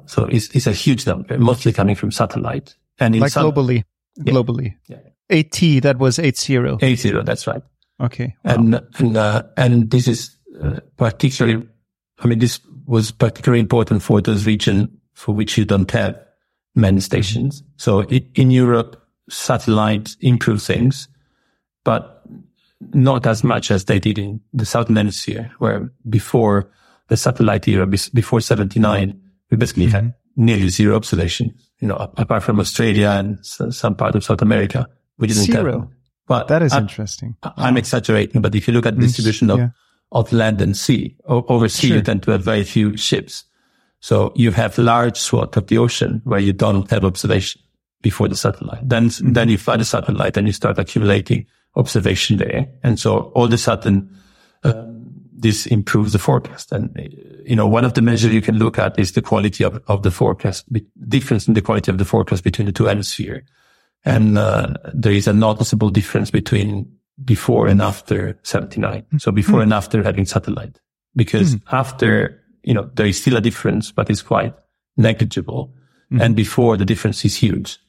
So 0.05 0.25
it's, 0.25 0.49
it's 0.55 0.67
a 0.67 0.71
huge 0.71 1.07
number, 1.07 1.37
mostly 1.39 1.73
coming 1.73 1.95
from 1.95 2.11
satellite. 2.11 2.75
And 2.99 3.19
like 3.19 3.31
some, 3.31 3.51
globally, 3.51 3.83
yeah, 4.17 4.33
globally. 4.33 4.75
Yeah. 4.87 4.97
8T, 5.31 5.81
that 5.81 5.97
was 5.97 6.19
80. 6.19 6.77
80, 6.81 7.23
that's 7.23 7.47
right. 7.47 7.63
Okay. 7.99 8.35
Wow. 8.43 8.53
And, 8.53 8.81
and, 8.99 9.17
uh, 9.17 9.43
and 9.55 9.89
this 9.89 10.07
is 10.07 10.37
uh, 10.61 10.79
particularly, 10.97 11.67
I 12.19 12.27
mean, 12.27 12.39
this 12.39 12.59
was 12.85 13.11
particularly 13.11 13.59
important 13.59 14.03
for 14.03 14.21
those 14.21 14.45
regions 14.45 14.89
for 15.13 15.33
which 15.33 15.57
you 15.57 15.65
don't 15.65 15.89
have 15.91 16.19
many 16.77 17.01
stations. 17.01 17.63
So 17.75 18.03
in 18.03 18.51
Europe, 18.51 19.01
satellite 19.29 20.15
improve 20.21 20.61
things, 20.61 21.09
but 21.83 22.23
not 22.93 23.25
as 23.25 23.43
much 23.43 23.71
as 23.71 23.85
they 23.85 23.99
did 23.99 24.17
in 24.17 24.39
the 24.53 24.65
southern 24.65 24.95
hemisphere, 24.95 25.51
where 25.59 25.91
before 26.09 26.71
the 27.07 27.17
satellite 27.17 27.67
era, 27.67 27.87
before 27.87 28.41
79, 28.41 29.19
we 29.49 29.57
basically 29.57 29.87
mm-hmm. 29.87 29.95
had 29.95 30.13
nearly 30.35 30.69
zero 30.69 30.95
observation, 30.95 31.53
you 31.79 31.87
know, 31.87 31.95
apart 31.95 32.43
from 32.43 32.59
Australia 32.59 33.09
and 33.09 33.43
some 33.45 33.95
part 33.95 34.15
of 34.15 34.23
South 34.23 34.41
America. 34.41 34.87
We 35.17 35.27
didn't 35.27 35.43
zero. 35.43 35.79
have. 35.79 35.89
Well, 36.27 36.45
that 36.45 36.61
is 36.61 36.73
I, 36.73 36.79
interesting. 36.79 37.35
I'm 37.41 37.73
wow. 37.73 37.79
exaggerating, 37.79 38.41
but 38.41 38.53
if 38.53 38.67
you 38.67 38.73
look 38.73 38.85
at 38.85 38.95
the 38.95 39.01
mm, 39.01 39.07
distribution 39.07 39.49
of, 39.49 39.59
yeah. 39.59 39.69
of 40.11 40.31
land 40.31 40.61
and 40.61 40.75
sea, 40.75 41.15
over 41.25 41.69
sea, 41.69 41.87
sure. 41.87 41.97
you 41.97 42.03
tend 42.03 42.23
to 42.23 42.31
have 42.31 42.43
very 42.43 42.63
few 42.63 42.97
ships. 42.97 43.45
So 43.99 44.31
you 44.35 44.51
have 44.51 44.77
large 44.77 45.17
swath 45.17 45.57
of 45.57 45.67
the 45.67 45.77
ocean 45.77 46.21
where 46.23 46.39
you 46.39 46.53
don't 46.53 46.89
have 46.91 47.03
observation 47.03 47.61
before 48.01 48.27
the 48.27 48.35
satellite. 48.35 48.87
Then, 48.87 49.09
mm-hmm. 49.09 49.33
then 49.33 49.49
you 49.49 49.57
fly 49.57 49.77
the 49.77 49.85
satellite 49.85 50.37
and 50.37 50.47
you 50.47 50.53
start 50.53 50.77
accumulating 50.77 51.45
observation 51.75 52.37
there. 52.37 52.67
And 52.83 52.99
so 52.99 53.31
all 53.35 53.45
of 53.45 53.53
a 53.53 53.57
sudden, 53.57 54.15
um, 54.63 54.97
this 55.31 55.65
improves 55.67 56.13
the 56.13 56.19
forecast. 56.19 56.71
And, 56.71 56.89
you 57.45 57.55
know, 57.55 57.67
one 57.67 57.85
of 57.85 57.93
the 57.93 58.01
measures 58.01 58.33
you 58.33 58.41
can 58.41 58.57
look 58.57 58.79
at 58.79 58.97
is 58.99 59.11
the 59.11 59.21
quality 59.21 59.63
of, 59.63 59.81
of 59.87 60.03
the 60.03 60.11
forecast, 60.11 60.65
difference 61.07 61.47
in 61.47 61.53
the 61.53 61.61
quality 61.61 61.91
of 61.91 61.97
the 61.97 62.05
forecast 62.05 62.43
between 62.43 62.65
the 62.65 62.71
two 62.71 62.85
hemispheres. 62.85 63.43
And, 64.03 64.37
uh, 64.37 64.73
there 64.93 65.11
is 65.11 65.27
a 65.27 65.33
noticeable 65.33 65.89
difference 65.89 66.31
between 66.31 66.91
before 67.23 67.67
and 67.67 67.81
after 67.81 68.39
79. 68.43 69.05
So 69.19 69.31
before 69.31 69.55
mm-hmm. 69.55 69.63
and 69.63 69.73
after 69.73 70.03
having 70.03 70.25
satellite, 70.25 70.79
because 71.15 71.55
mm-hmm. 71.55 71.75
after, 71.75 72.43
you 72.67 72.73
know, 72.73 72.89
there 72.95 73.05
is 73.05 73.21
still 73.21 73.37
a 73.37 73.41
difference, 73.41 73.93
but 73.93 74.09
it's 74.09 74.21
quite 74.21 74.53
negligible. 74.97 75.73
Mm-hmm. 76.11 76.21
And 76.21 76.35
before 76.35 76.75
the 76.75 76.83
difference 76.83 77.23
is 77.23 77.35
huge 77.35 77.79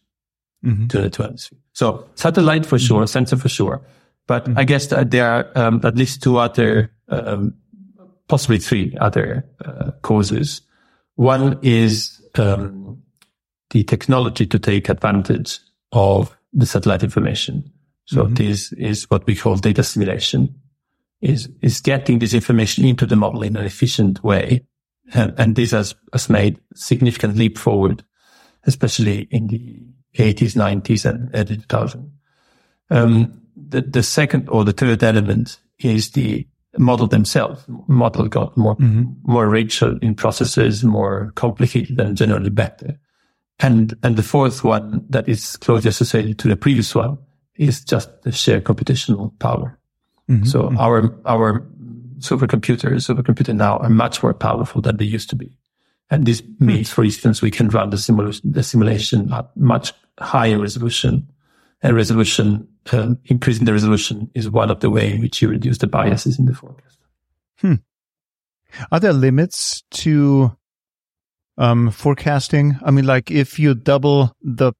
mm-hmm. 0.64 0.86
to 0.86 1.00
the 1.00 1.10
two 1.10 1.24
hemispheres. 1.24 1.60
So 1.72 2.08
satellite 2.14 2.64
for 2.64 2.78
sure, 2.78 3.00
mm-hmm. 3.00 3.06
sensor 3.06 3.36
for 3.36 3.48
sure. 3.48 3.82
But 4.28 4.44
mm-hmm. 4.44 4.58
I 4.58 4.64
guess 4.64 4.86
that 4.88 5.10
there 5.10 5.28
are 5.28 5.50
um, 5.56 5.80
at 5.82 5.96
least 5.96 6.22
two 6.22 6.38
other, 6.38 6.92
um, 7.08 7.54
possibly 8.28 8.58
three 8.58 8.96
other 9.00 9.44
uh, 9.64 9.90
causes. 10.02 10.60
One 11.16 11.58
is 11.62 12.20
um, 12.36 13.02
the 13.70 13.82
technology 13.82 14.46
to 14.46 14.58
take 14.60 14.88
advantage 14.88 15.58
of 15.90 16.36
the 16.52 16.66
satellite 16.66 17.02
information. 17.02 17.68
So 18.04 18.24
mm-hmm. 18.24 18.34
this 18.34 18.72
is 18.74 19.10
what 19.10 19.26
we 19.26 19.34
call 19.34 19.56
data 19.56 19.80
assimilation. 19.80 20.54
Is 21.20 21.48
is 21.62 21.80
getting 21.80 22.20
this 22.20 22.32
information 22.32 22.84
into 22.84 23.04
the 23.04 23.16
model 23.16 23.42
in 23.42 23.56
an 23.56 23.64
efficient 23.64 24.22
way, 24.22 24.64
and, 25.14 25.34
and 25.38 25.56
this 25.56 25.72
has, 25.72 25.94
has 26.12 26.28
made 26.28 26.60
significant 26.74 27.36
leap 27.36 27.58
forward, 27.58 28.04
especially 28.64 29.28
in 29.30 29.46
the 29.48 29.80
80s, 30.16 30.54
90s, 30.54 31.08
and 31.08 31.30
early 31.34 31.56
2000s. 31.56 32.10
Um, 32.90 33.42
the, 33.56 33.82
the 33.82 34.02
second 34.02 34.48
or 34.48 34.64
the 34.64 34.72
third 34.72 35.02
element 35.02 35.58
is 35.78 36.10
the 36.12 36.46
model 36.76 37.06
themselves. 37.06 37.64
Model 37.86 38.28
got 38.28 38.56
more, 38.56 38.76
mm-hmm. 38.76 39.04
more 39.22 39.48
rich 39.48 39.82
in 39.82 40.14
processes, 40.14 40.84
more 40.84 41.32
complicated 41.34 41.98
and 42.00 42.16
generally 42.16 42.50
better. 42.50 42.98
And, 43.60 43.94
and 44.02 44.16
the 44.16 44.22
fourth 44.22 44.62
one 44.62 45.04
that 45.10 45.28
is 45.28 45.56
closely 45.56 45.88
associated 45.88 46.38
to 46.40 46.48
the 46.48 46.56
previous 46.56 46.94
one 46.94 47.18
is 47.56 47.84
just 47.84 48.22
the 48.22 48.32
sheer 48.32 48.60
computational 48.60 49.36
power. 49.40 49.78
Mm-hmm. 50.30 50.44
So 50.44 50.62
mm-hmm. 50.64 50.78
our, 50.78 51.14
our 51.26 51.66
supercomputers, 52.18 53.06
supercomputer 53.06 53.54
now 53.54 53.78
are 53.78 53.88
much 53.88 54.22
more 54.22 54.34
powerful 54.34 54.80
than 54.80 54.96
they 54.96 55.04
used 55.04 55.30
to 55.30 55.36
be. 55.36 55.56
And 56.10 56.24
this 56.24 56.42
means, 56.58 56.90
for 56.90 57.04
instance, 57.04 57.42
we 57.42 57.50
can 57.50 57.68
run 57.68 57.90
the 57.90 57.98
simulation, 57.98 58.52
the 58.52 58.62
simulation 58.62 59.32
at 59.32 59.54
much 59.56 59.92
higher 60.18 60.58
resolution. 60.58 61.28
And 61.80 61.94
resolution, 61.94 62.66
uh, 62.92 63.14
increasing 63.26 63.64
the 63.64 63.72
resolution 63.72 64.30
is 64.34 64.50
one 64.50 64.70
of 64.70 64.80
the 64.80 64.90
way 64.90 65.12
in 65.12 65.20
which 65.20 65.40
you 65.40 65.48
reduce 65.48 65.78
the 65.78 65.86
biases 65.86 66.38
in 66.38 66.46
the 66.46 66.54
forecast. 66.54 66.98
Hmm. 67.58 67.74
Are 68.90 68.98
there 68.98 69.12
limits 69.12 69.82
to 69.92 70.56
um, 71.56 71.90
forecasting? 71.90 72.78
I 72.82 72.90
mean, 72.90 73.06
like 73.06 73.30
if 73.30 73.58
you 73.58 73.74
double 73.74 74.34
the 74.42 74.72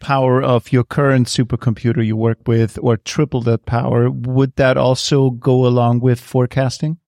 power 0.00 0.42
of 0.42 0.72
your 0.72 0.84
current 0.84 1.28
supercomputer 1.28 2.04
you 2.04 2.16
work 2.16 2.38
with 2.46 2.78
or 2.82 2.96
triple 2.96 3.40
that 3.42 3.66
power, 3.66 4.10
would 4.10 4.56
that 4.56 4.76
also 4.76 5.30
go 5.30 5.66
along 5.66 6.00
with 6.00 6.20
forecasting? 6.20 6.98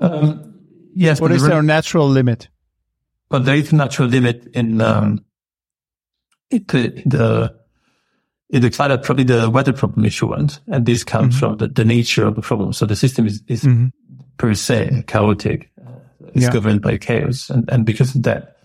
Um, 0.00 0.50
Yes. 0.94 1.20
What 1.20 1.32
is 1.32 1.42
there 1.42 1.58
a 1.58 1.62
natural 1.62 2.08
limit? 2.08 2.48
But 3.28 3.44
there 3.44 3.54
is 3.54 3.72
a 3.72 3.76
natural 3.76 4.08
limit 4.08 4.48
in, 4.54 4.80
um, 4.80 5.24
it, 6.50 6.66
the, 6.68 7.54
it 8.48 8.76
probably 8.76 9.24
the 9.24 9.48
weather 9.48 9.72
problem 9.72 10.04
issue 10.04 10.26
ones. 10.26 10.60
And 10.66 10.84
this 10.84 11.04
comes 11.04 11.36
mm-hmm. 11.36 11.38
from 11.38 11.56
the, 11.58 11.68
the 11.68 11.84
nature 11.84 12.26
of 12.26 12.34
the 12.34 12.42
problem. 12.42 12.72
So 12.72 12.86
the 12.86 12.96
system 12.96 13.26
is, 13.26 13.42
is 13.46 13.62
mm-hmm. 13.62 13.86
per 14.36 14.54
se 14.54 15.04
chaotic. 15.06 15.70
Uh, 15.80 15.92
it's 16.34 16.44
yeah. 16.44 16.52
governed 16.52 16.82
by 16.82 16.98
chaos. 16.98 17.50
And, 17.50 17.70
and 17.70 17.86
because 17.86 18.14
of 18.16 18.24
that, 18.24 18.56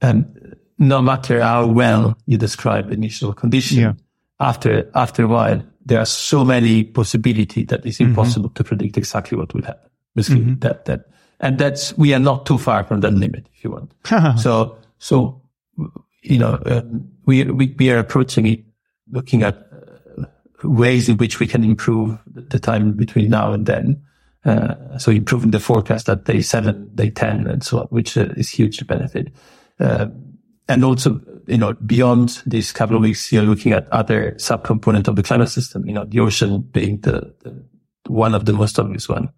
and 0.00 0.56
no 0.80 1.02
matter 1.02 1.42
how 1.42 1.66
well 1.66 2.16
you 2.26 2.38
describe 2.38 2.88
the 2.88 2.94
initial 2.94 3.34
condition, 3.34 3.78
yeah. 3.78 3.92
after, 4.40 4.90
after 4.94 5.24
a 5.24 5.28
while, 5.28 5.62
there 5.84 6.00
are 6.00 6.06
so 6.06 6.44
many 6.44 6.84
possibilities 6.84 7.66
that 7.66 7.84
it's 7.84 7.98
mm-hmm. 7.98 8.10
impossible 8.10 8.48
mm-hmm. 8.48 8.54
to 8.54 8.64
predict 8.64 8.96
exactly 8.96 9.36
what 9.36 9.52
will 9.54 9.62
happen. 9.62 9.90
Basically, 10.14 10.40
mm-hmm. 10.40 10.60
that, 10.60 10.86
that 10.86 11.04
and 11.38 11.58
that's, 11.58 11.96
we 11.98 12.14
are 12.14 12.18
not 12.18 12.46
too 12.46 12.58
far 12.58 12.82
from 12.84 13.00
that 13.00 13.12
limit, 13.12 13.46
if 13.54 13.62
you 13.62 13.70
want. 13.70 13.92
so, 14.40 14.78
so, 14.98 15.42
you 16.22 16.38
know, 16.38 16.58
um, 16.64 17.08
we, 17.26 17.44
we, 17.44 17.74
we 17.78 17.90
are 17.90 17.98
approaching 17.98 18.46
it 18.46 18.64
looking 19.12 19.42
at 19.42 19.56
uh, 20.18 20.24
ways 20.64 21.10
in 21.10 21.18
which 21.18 21.40
we 21.40 21.46
can 21.46 21.62
improve 21.62 22.18
the 22.26 22.58
time 22.58 22.92
between 22.92 23.28
now 23.28 23.52
and 23.52 23.66
then. 23.66 24.02
Uh, 24.46 24.96
so 24.96 25.10
improving 25.10 25.50
the 25.50 25.60
forecast 25.60 26.08
at 26.08 26.24
day 26.24 26.40
seven, 26.40 26.90
day 26.94 27.10
10 27.10 27.46
and 27.46 27.62
so 27.62 27.80
on, 27.80 27.86
which 27.88 28.16
uh, 28.16 28.28
is 28.38 28.48
huge 28.48 28.86
benefit. 28.86 29.30
Uh, 29.78 30.06
and 30.68 30.84
also, 30.84 31.20
you 31.46 31.58
know, 31.58 31.74
beyond 31.74 32.42
these 32.46 32.72
couple 32.72 32.96
of 32.96 33.02
weeks, 33.02 33.32
you're 33.32 33.42
looking 33.42 33.72
at 33.72 33.88
other 33.90 34.32
subcomponent 34.32 35.08
of 35.08 35.16
the 35.16 35.22
climate 35.22 35.48
system, 35.48 35.86
you 35.86 35.92
know, 35.92 36.04
the 36.04 36.20
ocean 36.20 36.60
being 36.60 37.00
the, 37.00 37.34
the 37.40 37.64
one 38.06 38.34
of 38.34 38.44
the 38.44 38.52
most 38.52 38.78
obvious 38.78 39.08
one. 39.08 39.30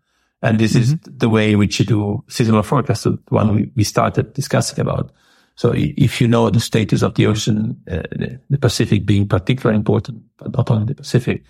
And 0.43 0.59
this 0.59 0.73
mm-hmm. 0.73 0.83
is 0.83 0.97
the 1.05 1.29
way 1.29 1.53
in 1.53 1.59
which 1.59 1.79
you 1.79 1.87
do 1.87 2.25
seasonal 2.29 2.63
forecast, 2.63 3.05
the 3.05 3.19
one 3.29 3.55
we, 3.55 3.71
we 3.77 3.85
started 3.85 4.33
discussing 4.35 4.81
about. 4.81 5.13
So 5.55 5.73
if 5.75 6.21
you 6.21 6.29
know 6.29 6.51
the 6.51 6.61
status 6.61 7.03
of 7.03 7.15
the 7.15 7.27
ocean, 7.27 7.81
uh, 7.91 8.03
the 8.51 8.59
Pacific 8.59 9.07
being 9.07 9.29
particularly 9.29 9.77
important, 9.77 10.23
but 10.39 10.53
not 10.57 10.71
only 10.71 10.87
the 10.87 10.95
Pacific, 10.95 11.45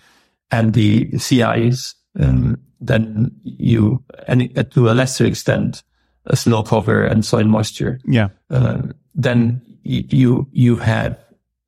and 0.51 0.73
the 0.73 1.17
sea 1.17 1.41
ice, 1.41 1.95
um, 2.19 2.59
then 2.79 3.31
you, 3.43 4.03
and 4.27 4.71
to 4.71 4.89
a 4.89 4.93
lesser 4.93 5.25
extent, 5.25 5.83
a 6.25 6.35
snow 6.35 6.63
cover 6.63 7.03
and 7.03 7.25
soil 7.25 7.45
moisture. 7.45 7.99
Yeah. 8.05 8.29
Uh, 8.49 8.83
then 9.15 9.61
you, 9.83 10.47
you 10.51 10.75
have 10.77 11.17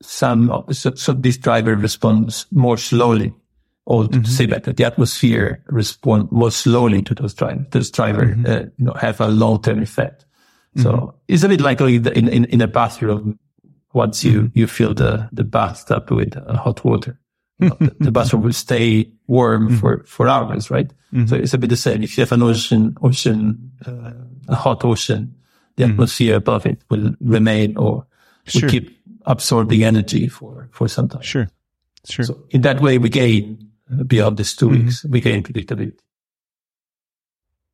some, 0.02 0.66
so, 0.72 0.94
so 0.96 1.14
this 1.14 1.38
driver 1.38 1.76
responds 1.76 2.46
more 2.52 2.78
slowly 2.78 3.34
or 3.86 4.08
to 4.08 4.10
mm-hmm. 4.10 4.24
say 4.24 4.46
better, 4.48 4.74
the 4.74 4.84
atmosphere 4.84 5.64
respond 5.68 6.32
more 6.32 6.52
slowly 6.52 7.02
to 7.04 7.14
those 7.14 7.34
drivers. 7.34 7.68
Those 7.70 7.92
drivers, 7.92 8.36
mm-hmm. 8.36 8.52
uh, 8.52 8.70
you 8.78 8.86
know, 8.86 8.94
have 8.94 9.22
a 9.22 9.28
long-term 9.28 9.82
effect. 9.82 10.26
So 10.78 10.92
mm-hmm. 10.92 11.18
it's 11.28 11.44
a 11.44 11.50
bit 11.50 11.62
like 11.62 11.80
in, 11.82 12.08
in, 12.08 12.46
in 12.46 12.62
a 12.62 12.68
bathroom. 12.68 13.40
Once 13.94 14.26
you, 14.26 14.42
mm-hmm. 14.42 14.60
you 14.60 14.68
fill 14.68 14.94
the, 14.94 15.30
the 15.32 15.46
bathtub 15.46 16.12
with 16.12 16.36
uh, 16.36 16.58
hot 16.58 16.84
water, 16.84 17.18
know, 17.60 17.70
the, 17.80 17.96
the, 18.00 18.12
bathroom 18.12 18.42
will 18.42 18.52
stay 18.52 19.10
warm 19.28 19.68
mm-hmm. 19.68 19.78
for, 19.78 20.04
for 20.04 20.28
hours, 20.28 20.70
right? 20.70 20.90
Mm-hmm. 21.14 21.28
So 21.28 21.36
it's 21.36 21.54
a 21.54 21.58
bit 21.58 21.70
the 21.70 21.78
same. 21.78 22.04
If 22.04 22.18
you 22.18 22.24
have 22.24 22.32
an 22.32 22.42
ocean, 22.42 22.98
ocean, 23.02 23.72
uh, 23.86 24.12
a 24.48 24.56
hot 24.56 24.84
ocean, 24.86 25.36
the 25.76 25.86
atmosphere 25.86 26.36
above 26.36 26.66
it 26.66 26.82
will 26.90 27.16
remain 27.20 27.78
or 27.78 28.06
will 28.54 28.70
keep 28.70 28.98
absorbing 29.26 29.84
energy 29.84 30.28
for, 30.28 30.70
for 30.72 30.88
some 30.88 31.10
time. 31.10 31.22
Sure. 31.22 31.48
Sure. 32.06 32.26
So 32.26 32.46
in 32.52 32.62
that 32.62 32.82
way, 32.82 32.98
we 32.98 33.10
gain 33.10 33.72
beyond 34.08 34.38
these 34.38 34.56
2 34.56 34.68
mm-hmm. 34.68 34.86
weeks, 34.86 35.06
we 35.06 35.22
gain 35.22 35.44
predictability. 35.44 36.00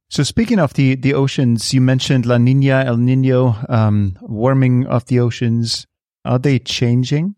So 0.10 0.24
speaking 0.24 0.60
of 0.60 0.74
the, 0.74 0.96
the 0.96 1.14
oceans, 1.14 1.74
you 1.74 1.80
mentioned 1.80 2.26
La 2.26 2.38
Nina, 2.38 2.84
El 2.86 2.98
Nino, 2.98 3.56
um, 3.70 4.18
warming 4.22 4.86
of 4.88 5.06
the 5.06 5.20
oceans. 5.20 5.88
Are 6.26 6.38
they 6.38 6.60
changing? 6.60 7.36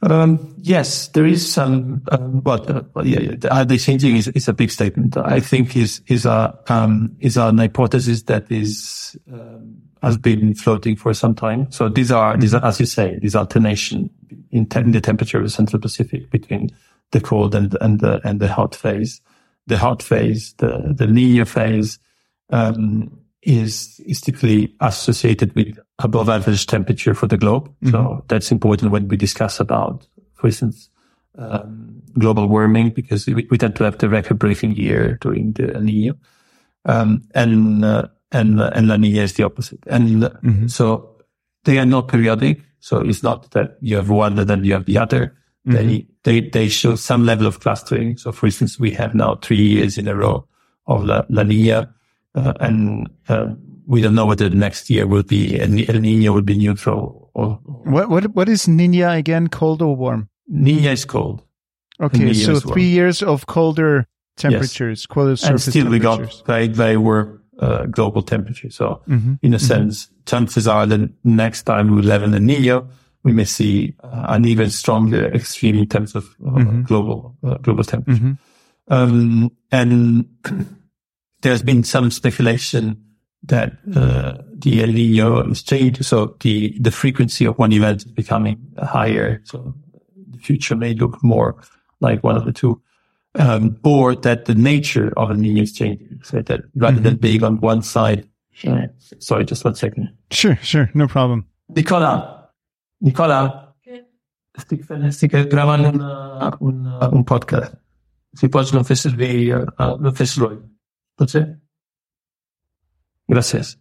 Um, 0.00 0.54
yes, 0.58 1.08
there 1.08 1.26
is 1.26 1.50
some, 1.50 2.02
um, 2.12 2.42
well, 2.44 2.86
uh, 2.96 3.02
yeah, 3.02 3.64
they 3.64 3.78
changing 3.78 4.16
is, 4.16 4.28
is 4.28 4.46
a 4.46 4.52
big 4.52 4.70
statement. 4.70 5.16
I 5.16 5.40
think 5.40 5.76
is, 5.76 6.02
is 6.06 6.24
a, 6.24 6.56
um, 6.68 7.16
is 7.18 7.36
an 7.36 7.58
hypothesis 7.58 8.22
that 8.24 8.50
is, 8.50 9.18
um, 9.32 9.82
has 10.00 10.16
been 10.16 10.54
floating 10.54 10.94
for 10.94 11.12
some 11.14 11.34
time. 11.34 11.70
So 11.72 11.88
these 11.88 12.12
are, 12.12 12.36
these 12.36 12.54
are, 12.54 12.64
as 12.64 12.78
you 12.78 12.86
say, 12.86 13.18
these 13.18 13.34
alternation 13.34 14.08
in, 14.52 14.66
te- 14.66 14.80
in 14.80 14.92
the 14.92 15.00
temperature 15.00 15.38
of 15.38 15.44
the 15.44 15.50
Central 15.50 15.80
Pacific 15.80 16.30
between 16.30 16.70
the 17.10 17.20
cold 17.20 17.56
and, 17.56 17.76
and 17.80 17.98
the, 17.98 18.20
and 18.24 18.38
the 18.38 18.52
hot 18.52 18.76
phase. 18.76 19.20
The 19.66 19.78
hot 19.78 20.02
phase, 20.02 20.54
the, 20.58 20.94
the 20.96 21.08
linear 21.08 21.44
phase, 21.44 21.98
um, 22.50 23.18
is, 23.48 23.98
is 24.04 24.20
typically 24.20 24.74
associated 24.80 25.54
with 25.54 25.78
above 25.98 26.28
average 26.28 26.66
temperature 26.66 27.14
for 27.14 27.26
the 27.26 27.38
globe. 27.38 27.68
Mm-hmm. 27.82 27.90
So 27.90 28.24
that's 28.28 28.52
important 28.52 28.92
when 28.92 29.08
we 29.08 29.16
discuss 29.16 29.58
about, 29.58 30.06
for 30.34 30.48
instance, 30.48 30.90
um, 31.38 32.02
global 32.18 32.46
warming 32.46 32.90
because 32.90 33.26
we, 33.26 33.48
we 33.50 33.56
tend 33.56 33.74
to 33.76 33.84
have 33.84 33.96
the 33.96 34.08
record 34.10 34.38
breaking 34.38 34.76
year 34.76 35.16
during 35.22 35.52
the 35.52 35.74
El 35.74 35.80
Nino. 35.80 36.14
Um, 36.84 37.22
and, 37.34 37.84
uh, 37.84 38.08
and, 38.32 38.60
uh, 38.60 38.70
and 38.74 38.88
La 38.88 38.96
Nina 38.96 39.22
is 39.22 39.32
the 39.32 39.44
opposite. 39.44 39.80
And 39.86 40.22
mm-hmm. 40.24 40.66
so 40.66 41.16
they 41.64 41.78
are 41.78 41.86
not 41.86 42.08
periodic. 42.08 42.60
So 42.80 43.00
it's 43.00 43.22
not 43.22 43.50
that 43.52 43.78
you 43.80 43.96
have 43.96 44.10
one 44.10 44.38
and 44.38 44.48
then 44.48 44.62
you 44.62 44.74
have 44.74 44.84
the 44.84 44.98
other. 44.98 45.34
Mm-hmm. 45.66 45.88
They, 45.88 46.06
they, 46.24 46.48
they 46.50 46.68
show 46.68 46.96
some 46.96 47.24
level 47.24 47.46
of 47.46 47.60
clustering. 47.60 48.18
So 48.18 48.30
for 48.30 48.44
instance, 48.44 48.78
we 48.78 48.90
have 48.90 49.14
now 49.14 49.36
three 49.36 49.56
years 49.56 49.96
in 49.96 50.06
a 50.06 50.14
row 50.14 50.46
of 50.86 51.04
La, 51.04 51.22
La 51.30 51.44
Nina, 51.44 51.78
uh, 51.80 51.86
and, 52.60 53.08
uh, 53.28 53.54
we 53.88 54.02
don't 54.02 54.14
know 54.14 54.26
whether 54.26 54.48
the 54.50 54.54
next 54.54 54.90
year 54.90 55.06
will 55.06 55.22
be 55.22 55.58
El 55.58 55.68
Nino 55.68 56.32
will 56.32 56.42
be 56.42 56.56
neutral 56.56 57.30
or, 57.32 57.58
what 57.64 58.10
what 58.10 58.34
what 58.34 58.48
is 58.48 58.68
Nina 58.68 59.10
again? 59.12 59.48
Cold 59.48 59.80
or 59.80 59.96
warm? 59.96 60.28
Nina 60.46 60.90
is 60.90 61.04
cold. 61.04 61.42
Okay, 62.00 62.34
so 62.34 62.60
three 62.60 62.84
years 62.84 63.22
of 63.22 63.46
colder 63.46 64.06
temperatures, 64.36 65.00
yes. 65.00 65.06
colder 65.06 65.36
surface 65.36 65.66
and 65.66 65.72
still 65.72 65.88
we 65.88 65.98
got 65.98 66.20
very 66.44 66.68
very 66.68 66.96
warm 66.96 67.40
uh, 67.58 67.86
global 67.86 68.22
temperature. 68.22 68.70
So 68.70 69.02
mm-hmm. 69.08 69.34
in 69.40 69.54
a 69.54 69.56
mm-hmm. 69.56 69.66
sense, 69.66 70.10
chances 70.26 70.68
are 70.68 70.84
that 70.86 71.10
next 71.24 71.62
time 71.62 71.90
we 71.90 72.02
will 72.02 72.10
have 72.10 72.22
El 72.22 72.38
Nino, 72.38 72.88
we 73.22 73.32
may 73.32 73.44
see 73.44 73.94
uh, 74.04 74.26
an 74.28 74.44
even 74.44 74.70
stronger 74.70 75.32
extreme 75.32 75.78
in 75.78 75.88
terms 75.88 76.14
of 76.14 76.24
uh, 76.44 76.50
mm-hmm. 76.50 76.82
global 76.82 77.36
uh, 77.42 77.56
global 77.58 77.84
temperature. 77.84 78.20
Mm-hmm. 78.20 78.92
Um, 78.92 79.50
and 79.70 80.28
there's 81.42 81.62
been 81.62 81.84
some 81.84 82.10
speculation 82.10 83.04
that 83.44 83.72
uh, 83.94 84.38
the 84.52 84.82
El 84.82 84.88
Nino 84.88 85.42
is 85.48 85.62
changing. 85.62 86.02
So 86.02 86.36
the, 86.40 86.76
the 86.80 86.90
frequency 86.90 87.44
of 87.44 87.58
one 87.58 87.72
event 87.72 88.04
is 88.04 88.12
becoming 88.12 88.58
higher. 88.82 89.40
So 89.44 89.74
the 90.30 90.38
future 90.38 90.76
may 90.76 90.94
look 90.94 91.22
more 91.22 91.56
like 92.00 92.22
one 92.24 92.36
of 92.36 92.44
the 92.44 92.52
two. 92.52 92.80
Um, 93.34 93.78
or 93.84 94.16
that 94.16 94.46
the 94.46 94.54
nature 94.54 95.12
of 95.16 95.30
El 95.30 95.36
Nino 95.36 95.62
is 95.62 95.72
changing. 95.72 96.20
So 96.24 96.42
that 96.42 96.60
rather 96.74 96.96
mm-hmm. 96.96 97.04
than 97.04 97.16
being 97.16 97.44
on 97.44 97.60
one 97.60 97.82
side. 97.82 98.28
Sure. 98.52 98.88
Sorry, 99.20 99.44
just 99.44 99.64
one 99.64 99.76
second. 99.76 100.12
Sure, 100.32 100.56
sure. 100.62 100.90
No 100.94 101.06
problem. 101.06 101.46
Nicola, 101.68 102.50
Nicola, 103.00 103.74
stic, 104.56 104.84
stic 105.10 105.30
gravando 105.48 105.88
un, 105.90 106.00
un, 106.60 106.86
un 107.12 107.24
podcast. 107.24 107.76
Si 108.34 108.48
podes 108.48 108.72
não 108.72 108.84
fez 108.84 109.00
servir, 109.00 109.66
Pode 111.18 111.30
ser? 111.30 111.60
Gracias. 113.28 113.76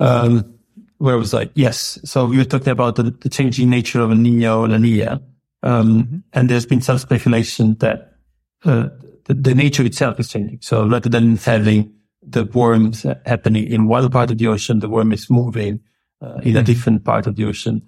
Um, 0.00 0.54
where 0.98 1.18
was 1.18 1.34
I? 1.34 1.50
Yes. 1.54 2.00
So 2.04 2.26
we 2.26 2.38
were 2.38 2.44
talking 2.44 2.70
about 2.70 2.96
the, 2.96 3.04
the 3.04 3.28
changing 3.28 3.70
nature 3.70 4.00
of 4.00 4.10
a 4.10 4.14
Nino 4.14 4.66
La 4.66 4.78
Nina. 4.78 5.22
Um, 5.62 6.02
mm-hmm. 6.02 6.16
and 6.32 6.48
there's 6.48 6.66
been 6.66 6.80
some 6.80 6.98
speculation 6.98 7.76
that, 7.76 8.16
uh, 8.64 8.88
the, 9.24 9.34
the, 9.34 9.54
nature 9.54 9.84
itself 9.84 10.20
is 10.20 10.28
changing. 10.28 10.58
So 10.60 10.86
rather 10.86 11.08
than 11.08 11.36
having 11.36 11.92
the 12.22 12.44
worms 12.44 13.06
happening 13.24 13.66
in 13.66 13.86
one 13.86 14.10
part 14.10 14.30
of 14.30 14.38
the 14.38 14.48
ocean, 14.48 14.80
the 14.80 14.88
worm 14.88 15.12
is 15.12 15.30
moving, 15.30 15.80
uh, 16.20 16.34
in 16.36 16.40
mm-hmm. 16.40 16.56
a 16.58 16.62
different 16.62 17.04
part 17.04 17.26
of 17.26 17.36
the 17.36 17.44
ocean. 17.44 17.82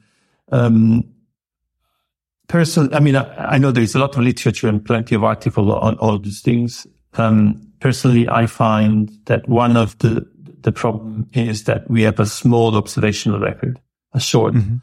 Um, 0.52 1.04
personally, 2.48 2.94
I 2.94 3.00
mean, 3.00 3.16
I, 3.16 3.54
I, 3.54 3.58
know 3.58 3.70
there's 3.70 3.94
a 3.94 3.98
lot 3.98 4.16
of 4.16 4.22
literature 4.22 4.68
and 4.68 4.84
plenty 4.84 5.14
of 5.14 5.24
articles 5.24 5.70
on 5.70 5.96
all 5.98 6.18
these 6.18 6.40
things. 6.40 6.86
Um, 7.14 7.72
personally, 7.80 8.28
I 8.28 8.46
find 8.46 9.10
that 9.26 9.48
one 9.48 9.76
of 9.76 9.98
the, 9.98 10.26
the 10.60 10.72
problem 10.72 11.28
is 11.32 11.64
that 11.64 11.88
we 11.90 12.02
have 12.02 12.20
a 12.20 12.26
small 12.26 12.76
observational 12.76 13.40
record, 13.40 13.80
a 14.12 14.20
short, 14.20 14.54
mm-hmm. 14.54 14.76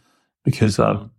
because, 0.43 0.79
um, 0.79 1.11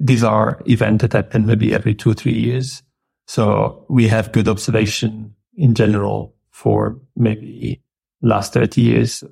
these 0.00 0.22
are 0.22 0.62
events 0.66 1.02
that 1.02 1.12
happen 1.12 1.46
maybe 1.46 1.74
every 1.74 1.94
two 1.94 2.10
or 2.10 2.14
three 2.14 2.38
years. 2.38 2.82
So 3.26 3.84
we 3.88 4.08
have 4.08 4.32
good 4.32 4.48
observation 4.48 5.34
in 5.56 5.74
general 5.74 6.34
for 6.50 6.98
maybe 7.16 7.82
last 8.22 8.52
30 8.52 8.80
years. 8.80 9.24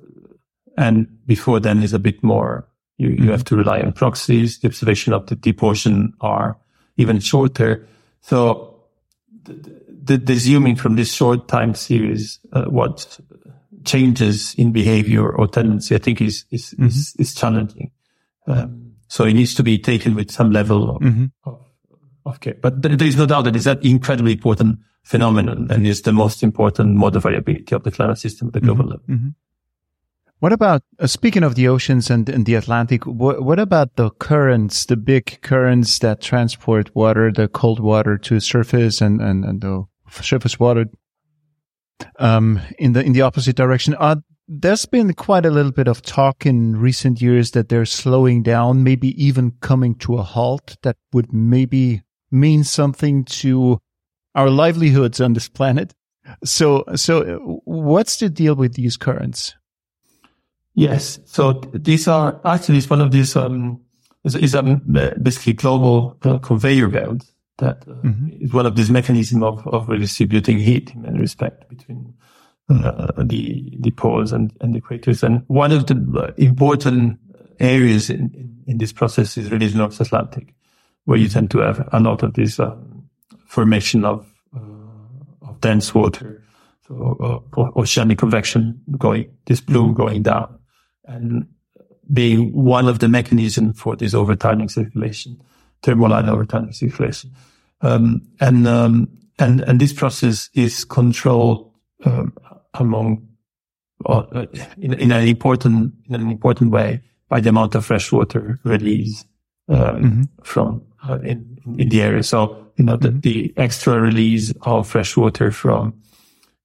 And 0.77 1.07
before 1.25 1.59
then 1.59 1.81
is 1.81 1.93
a 1.93 1.99
bit 1.99 2.23
more, 2.23 2.67
you, 2.97 3.09
mm-hmm. 3.09 3.23
you 3.25 3.31
have 3.31 3.43
to 3.45 3.55
rely 3.55 3.81
on 3.81 3.93
proxies. 3.93 4.59
The 4.59 4.67
observation 4.67 5.13
of 5.13 5.27
the 5.27 5.35
deep 5.35 5.63
ocean 5.63 6.13
are 6.21 6.57
even 6.97 7.19
shorter. 7.19 7.87
So 8.21 8.83
the, 9.43 9.53
the, 10.03 10.17
the 10.17 10.35
zooming 10.35 10.75
from 10.75 10.95
this 10.95 11.13
short 11.13 11.47
time 11.47 11.75
series, 11.75 12.39
uh, 12.53 12.65
what 12.65 13.19
changes 13.85 14.53
in 14.55 14.71
behavior 14.71 15.29
or 15.29 15.47
tendency, 15.47 15.95
I 15.95 15.99
think 15.99 16.21
is, 16.21 16.45
is, 16.51 16.71
mm-hmm. 16.71 16.87
is, 16.87 17.15
is, 17.19 17.33
challenging. 17.33 17.91
Um, 18.47 18.93
so 19.07 19.23
it 19.23 19.33
needs 19.33 19.55
to 19.55 19.63
be 19.63 19.77
taken 19.77 20.15
with 20.15 20.31
some 20.31 20.51
level 20.51 20.95
of, 20.95 21.01
mm-hmm. 21.01 21.25
of, 21.45 21.59
of, 22.25 22.39
care. 22.39 22.55
But 22.61 22.81
there 22.81 23.07
is 23.07 23.15
no 23.15 23.25
doubt 23.25 23.43
that 23.43 23.55
it's 23.55 23.65
an 23.65 23.79
incredibly 23.81 24.33
important 24.33 24.79
phenomenon 25.03 25.67
and 25.69 25.87
is 25.87 26.01
the 26.01 26.11
most 26.11 26.43
important 26.43 26.95
mode 26.95 27.15
of 27.15 27.23
variability 27.23 27.73
of 27.73 27.83
the 27.83 27.91
climate 27.91 28.17
system 28.17 28.47
at 28.47 28.53
the 28.53 28.59
global 28.61 28.85
mm-hmm. 28.85 29.13
level. 29.13 29.31
What 30.39 30.53
about 30.53 30.83
uh, 30.99 31.07
speaking 31.07 31.41
of 31.43 31.55
the 31.55 31.67
oceans 31.67 32.11
and, 32.11 32.29
and 32.29 32.45
the 32.45 32.53
Atlantic? 32.53 33.05
What, 33.05 33.43
what, 33.43 33.57
about 33.57 33.95
the 33.95 34.11
currents, 34.11 34.85
the 34.85 34.95
big 34.95 35.41
currents 35.41 35.97
that 35.99 36.21
transport 36.21 36.95
water, 36.95 37.31
the 37.31 37.47
cold 37.47 37.79
water 37.79 38.19
to 38.19 38.39
surface 38.39 39.01
and, 39.01 39.19
and, 39.19 39.43
and 39.43 39.61
the 39.61 39.85
surface 40.21 40.59
water 40.59 40.85
um, 42.19 42.61
in 42.77 42.93
the 42.93 43.03
in 43.03 43.13
the 43.13 43.21
opposite 43.21 43.55
direction. 43.55 43.95
Uh, 43.99 44.17
there's 44.47 44.85
been 44.85 45.13
quite 45.13 45.45
a 45.45 45.49
little 45.49 45.71
bit 45.71 45.87
of 45.87 46.01
talk 46.03 46.45
in 46.45 46.77
recent 46.77 47.21
years 47.21 47.51
that 47.51 47.69
they're 47.69 47.85
slowing 47.85 48.43
down, 48.43 48.83
maybe 48.83 49.09
even 49.21 49.51
coming 49.61 49.95
to 49.95 50.17
a 50.17 50.23
halt. 50.23 50.77
That 50.83 50.97
would 51.13 51.33
maybe 51.33 52.03
mean 52.31 52.63
something 52.63 53.25
to 53.25 53.79
our 54.35 54.49
livelihoods 54.49 55.19
on 55.19 55.33
this 55.33 55.49
planet. 55.49 55.93
So, 56.43 56.83
so 56.95 57.61
what's 57.65 58.17
the 58.17 58.29
deal 58.29 58.55
with 58.55 58.73
these 58.75 58.97
currents? 58.97 59.55
Yes, 60.77 61.19
so 61.25 61.53
these 61.73 62.07
are 62.07 62.39
actually 62.45 62.77
it's 62.77 62.87
one 62.87 63.01
of 63.01 63.09
these 63.09 63.35
um, 63.35 63.81
is, 64.23 64.35
is 64.35 64.53
a 64.53 64.61
basically 64.61 65.53
global 65.53 66.15
uh, 66.21 66.37
conveyor 66.37 66.89
belt 66.89 67.25
that 67.57 67.77
uh, 67.87 67.93
mm-hmm. 67.93 68.29
is 68.39 68.53
one 68.53 68.67
of 68.67 68.75
these 68.75 68.91
mechanisms 68.91 69.41
of, 69.41 69.65
of 69.65 69.89
redistributing 69.89 70.59
heat 70.59 70.93
in 70.93 71.01
many 71.01 71.19
respects 71.19 71.65
between 71.67 72.13
uh, 72.69 73.11
the 73.23 73.75
the 73.79 73.89
poles 73.89 74.31
and, 74.31 74.55
and 74.61 74.75
the 74.75 74.81
equators. 74.81 75.23
And 75.23 75.41
one 75.47 75.71
of 75.71 75.87
the 75.87 76.35
important 76.37 77.17
areas 77.59 78.11
in, 78.11 78.31
in, 78.35 78.63
in, 78.67 78.77
this 78.77 78.93
process 78.93 79.35
is 79.35 79.49
really 79.49 79.69
the 79.69 79.79
North 79.79 79.99
Atlantic, 79.99 80.53
where 81.05 81.17
you 81.17 81.27
tend 81.27 81.49
to 81.51 81.57
have 81.57 81.89
a 81.91 81.99
lot 81.99 82.21
of 82.21 82.35
this 82.35 82.59
um, 82.59 83.09
formation 83.47 84.05
of 84.05 84.31
uh, 84.55 84.59
of 85.49 85.59
dense 85.59 85.95
water, 85.95 86.43
so 86.87 87.43
uh, 87.57 87.79
oceanic 87.79 88.19
convection 88.19 88.79
going, 88.95 89.35
this 89.47 89.59
plume 89.59 89.95
going 89.95 90.21
down, 90.21 90.56
and 91.07 91.47
being 92.13 92.53
one 92.53 92.87
of 92.87 92.99
the 92.99 93.07
mechanisms 93.07 93.79
for 93.79 93.95
this 93.95 94.13
overturning 94.13 94.69
circulation 94.69 95.41
thermohaline 95.83 96.29
overturning 96.29 96.73
circulation. 96.73 97.31
Um, 97.81 98.21
and, 98.39 98.67
um, 98.67 99.07
and, 99.39 99.61
and 99.61 99.79
this 99.79 99.93
process 99.93 100.49
is 100.53 100.83
controlled, 100.85 101.71
um, 102.05 102.33
among, 102.73 103.27
uh, 104.05 104.45
in, 104.77 104.93
in, 104.93 105.11
an 105.11 105.27
important, 105.27 105.93
in 106.07 106.15
an 106.15 106.29
important 106.29 106.71
way 106.71 107.01
by 107.29 107.39
the 107.39 107.49
amount 107.49 107.75
of 107.75 107.85
fresh 107.85 108.11
water 108.11 108.59
release, 108.63 109.25
um, 109.69 109.77
mm-hmm. 109.77 110.21
from, 110.43 110.81
uh, 111.07 111.19
in, 111.19 111.59
in 111.77 111.89
the 111.89 112.01
area. 112.01 112.23
So, 112.23 112.67
you 112.77 112.85
know, 112.85 112.97
the, 112.97 113.09
mm-hmm. 113.09 113.19
the 113.19 113.53
extra 113.57 113.99
release 113.99 114.53
of 114.61 114.87
fresh 114.87 115.15
water 115.15 115.51
from, 115.51 116.01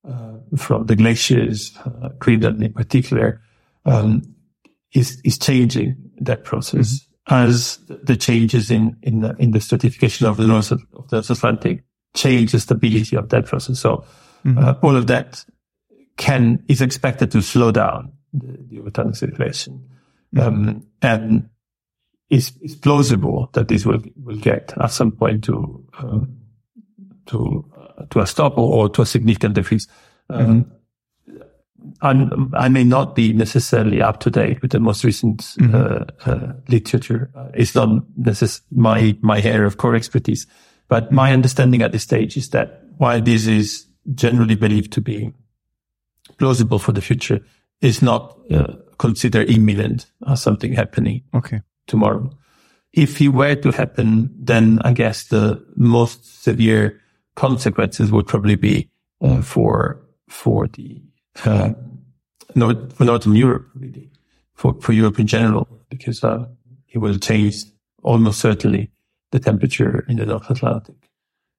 uh, 0.09 0.35
from 0.57 0.87
the 0.87 0.97
glaciers, 0.97 1.77
uh, 1.85 2.09
Greenland 2.19 2.63
in 2.63 2.73
particular, 2.73 3.41
um, 3.85 4.23
is, 4.93 5.21
is 5.25 5.39
changing 5.39 5.97
that 6.21 6.45
process. 6.45 6.95
Mm-hmm 6.95 7.13
as 7.29 7.79
the 7.89 8.17
changes 8.17 8.71
in 8.71 8.97
in 9.03 9.21
the, 9.21 9.35
in 9.39 9.53
the 9.53 9.61
stratification 9.61 10.27
of 10.27 10.37
the 10.37 10.47
North 10.47 10.73
of 10.73 10.83
the 11.09 11.19
Atlantic 11.19 11.85
change 12.15 12.53
the 12.53 12.61
stability 12.61 13.17
of 13.17 13.29
that 13.31 13.47
process. 13.47 13.79
So 13.79 14.05
mm-hmm. 14.45 14.59
uh, 14.59 14.75
all 14.83 14.97
of 14.97 15.07
that 15.07 15.45
can 16.17 16.65
is 16.69 16.83
expected 16.83 17.31
to 17.33 17.43
slow 17.43 17.71
down 17.71 18.13
the, 18.33 18.59
the 18.69 18.81
overturning 18.81 19.15
circulation, 19.15 19.89
mm-hmm. 20.35 20.47
um, 20.47 20.87
and 21.01 21.49
it's, 22.29 22.53
it's 22.61 22.75
plausible 22.75 23.51
that 23.53 23.69
this 23.69 23.87
will 23.87 24.03
will 24.17 24.39
get 24.39 24.75
at 24.81 24.91
some 24.91 25.13
point 25.13 25.45
to 25.45 25.87
um, 25.99 26.39
to 27.27 27.71
uh, 27.77 28.05
to 28.11 28.21
a 28.21 28.27
stop 28.27 28.59
or, 28.59 28.75
or, 28.75 28.89
to 28.89 29.03
a 29.03 29.07
significant 29.07 29.55
decrease. 29.55 29.87
Um, 30.29 30.65
mm-hmm. 30.65 30.75
I'm, 32.01 32.53
i 32.55 32.69
may 32.69 32.85
not 32.85 33.15
be 33.15 33.33
necessarily 33.33 34.03
up 34.03 34.21
to 34.21 34.31
date 34.31 34.63
with 34.63 34.73
the 34.73 34.81
most 34.81 35.05
recent 35.05 35.39
mm-hmm. 35.39 35.75
uh, 35.75 36.31
uh, 36.31 36.53
literature. 36.69 37.31
Uh, 37.35 37.49
it's 37.55 37.75
not 37.75 37.89
necess- 38.19 38.63
my 38.71 39.17
my 39.21 39.41
area 39.41 39.67
of 39.67 39.77
core 39.77 39.95
expertise, 39.95 40.47
but 40.89 41.13
my 41.13 41.33
understanding 41.33 41.83
at 41.83 41.93
this 41.93 42.03
stage 42.03 42.37
is 42.37 42.51
that 42.51 42.83
while 42.99 43.21
this 43.21 43.47
is 43.47 43.87
generally 44.15 44.57
believed 44.57 44.93
to 44.93 45.01
be 45.01 45.33
plausible 46.39 46.79
for 46.79 46.93
the 46.93 47.01
future, 47.01 47.41
is 47.81 48.01
not 48.01 48.39
uh, 48.51 48.75
considered 48.99 49.51
imminent 49.51 50.07
as 50.27 50.41
something 50.41 50.73
happening 50.73 51.23
okay. 51.35 51.61
tomorrow. 51.87 52.31
if 52.93 53.21
it 53.21 53.29
were 53.29 53.55
to 53.55 53.71
happen, 53.73 54.31
then 54.39 54.79
I 54.85 54.93
guess 54.93 55.25
the 55.25 55.65
most 55.77 56.43
severe 56.43 57.01
consequences 57.35 58.13
would 58.13 58.27
probably 58.27 58.57
be 58.57 58.91
uh, 59.21 59.43
for 59.43 60.03
for 60.29 60.69
the 60.69 61.03
uh, 61.45 61.71
North, 62.55 62.93
for 62.93 63.05
Northern 63.05 63.35
Europe, 63.35 63.69
really, 63.75 64.11
for 64.55 64.75
for 64.81 64.93
Europe 64.93 65.19
in 65.19 65.27
general, 65.27 65.69
because 65.89 66.23
uh, 66.25 66.47
it 66.89 66.99
will 66.99 67.19
change 67.19 67.65
almost 68.03 68.41
certainly 68.41 68.91
the 69.31 69.41
temperature 69.41 70.05
in 70.09 70.17
the 70.17 70.27
North 70.27 70.51
Atlantic. 70.51 70.97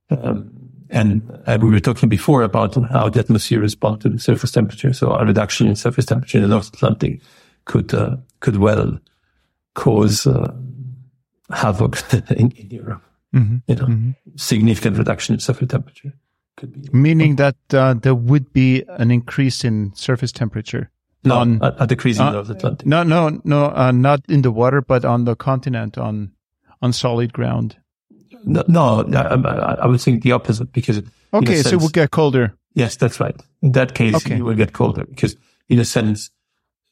Um, 0.09 0.51
and 0.89 1.21
uh, 1.47 1.57
we 1.59 1.71
were 1.71 1.79
talking 1.79 2.07
before 2.07 2.43
about 2.43 2.75
how 2.91 3.09
the 3.09 3.19
atmosphere 3.19 3.59
responds 3.59 4.03
to 4.03 4.09
the 4.09 4.19
surface 4.19 4.51
temperature. 4.51 4.93
So 4.93 5.11
a 5.11 5.25
reduction 5.25 5.67
in 5.67 5.75
surface 5.75 6.05
temperature 6.05 6.37
in 6.37 6.43
the 6.43 6.49
North 6.49 6.71
Atlantic 6.73 7.21
could 7.65 7.93
uh, 7.93 8.17
could 8.41 8.57
well 8.57 8.99
cause 9.73 10.27
uh, 10.27 10.53
havoc 11.49 11.97
in, 12.31 12.51
in 12.51 12.69
Europe. 12.69 13.03
Mm-hmm. 13.33 13.57
You 13.67 13.75
know, 13.75 13.85
mm-hmm. 13.85 14.11
significant 14.35 14.97
reduction 14.97 15.33
in 15.33 15.39
surface 15.39 15.69
temperature 15.69 16.13
could 16.63 16.91
be. 16.91 16.97
Meaning 16.97 17.35
that 17.35 17.55
uh, 17.73 17.93
there 17.93 18.15
would 18.15 18.53
be 18.53 18.83
an 18.87 19.11
increase 19.11 19.63
in 19.63 19.93
surface 19.95 20.31
temperature. 20.31 20.89
No, 21.25 21.37
on, 21.37 21.59
a, 21.61 21.75
a 21.79 21.87
decrease 21.87 22.17
in 22.17 22.23
uh, 22.23 22.31
the 22.31 22.35
North 22.35 22.49
Atlantic. 22.49 22.87
No, 22.87 23.03
no, 23.03 23.41
no, 23.43 23.65
uh, 23.65 23.91
not 23.91 24.21
in 24.27 24.41
the 24.41 24.51
water, 24.51 24.81
but 24.81 25.05
on 25.05 25.25
the 25.25 25.35
continent, 25.35 25.97
on 25.97 26.31
on 26.81 26.93
solid 26.93 27.31
ground. 27.33 27.77
No, 28.45 28.63
no 28.67 29.05
I, 29.13 29.75
I 29.83 29.87
would 29.87 30.01
think 30.01 30.23
the 30.23 30.33
opposite 30.33 30.71
because. 30.71 31.01
Okay, 31.33 31.55
sense, 31.55 31.69
so 31.69 31.75
it 31.75 31.81
will 31.81 31.89
get 31.89 32.11
colder. 32.11 32.53
Yes, 32.75 32.95
that's 32.95 33.19
right. 33.19 33.35
In 33.61 33.71
that 33.71 33.95
case, 33.95 34.15
okay. 34.15 34.37
you 34.37 34.45
will 34.45 34.55
get 34.55 34.73
colder 34.73 35.05
because, 35.05 35.35
in 35.69 35.79
a 35.79 35.85
sense, 35.85 36.29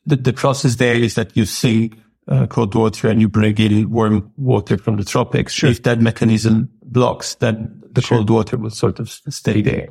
the, 0.06 0.16
the 0.16 0.34
process 0.34 0.76
there 0.76 0.96
is 0.96 1.16
that 1.16 1.36
you 1.36 1.46
sink 1.46 1.98
uh, 2.28 2.48
cold 2.48 2.74
water 2.74 3.10
and 3.10 3.20
you 3.20 3.28
bring 3.28 3.58
in 3.58 3.90
warm 3.90 4.32
water 4.38 4.78
from 4.78 4.98
the 4.98 5.04
tropics. 5.04 5.54
Sure. 5.54 5.70
If 5.70 5.84
that 5.84 6.00
mechanism 6.00 6.70
blocks, 6.84 7.36
then 7.36 7.81
the 7.94 8.02
sure. 8.02 8.18
cold 8.18 8.30
water 8.30 8.58
will 8.58 8.70
sort 8.70 9.00
of 9.00 9.10
stay 9.10 9.62
there. 9.62 9.90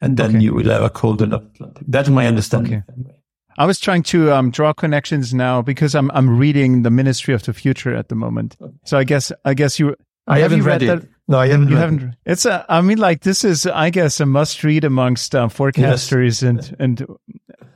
And 0.00 0.16
then 0.16 0.30
okay. 0.30 0.40
you 0.40 0.54
will 0.54 0.70
have 0.70 0.82
a 0.82 0.90
colder 0.90 1.24
Atlantic. 1.24 1.84
That's 1.86 2.08
my 2.08 2.26
understanding. 2.26 2.82
Okay. 2.88 3.14
I 3.58 3.66
was 3.66 3.78
trying 3.78 4.02
to 4.04 4.32
um, 4.32 4.50
draw 4.50 4.72
connections 4.72 5.34
now 5.34 5.60
because 5.60 5.94
I'm 5.94 6.10
I'm 6.12 6.38
reading 6.38 6.82
the 6.82 6.90
Ministry 6.90 7.34
of 7.34 7.42
the 7.42 7.52
Future 7.52 7.94
at 7.94 8.08
the 8.08 8.14
moment. 8.14 8.56
So 8.84 8.96
I 8.96 9.04
guess 9.04 9.32
I 9.44 9.52
guess 9.52 9.78
you. 9.78 9.96
I 10.26 10.38
have 10.38 10.50
haven't 10.50 10.64
read, 10.64 10.82
read 10.82 10.82
it. 10.82 11.00
That? 11.00 11.08
No, 11.28 11.38
I 11.38 11.48
haven't. 11.48 11.68
You 11.68 11.76
haven't. 11.76 12.02
It. 12.02 12.14
It's 12.24 12.46
a. 12.46 12.64
I 12.68 12.80
mean, 12.80 12.98
like 12.98 13.20
this 13.20 13.44
is, 13.44 13.66
I 13.66 13.90
guess, 13.90 14.18
a 14.20 14.26
must 14.26 14.64
read 14.64 14.84
amongst 14.84 15.34
uh, 15.34 15.48
forecasters 15.48 16.42
yes. 16.42 16.42
and 16.42 16.76
and. 16.78 17.06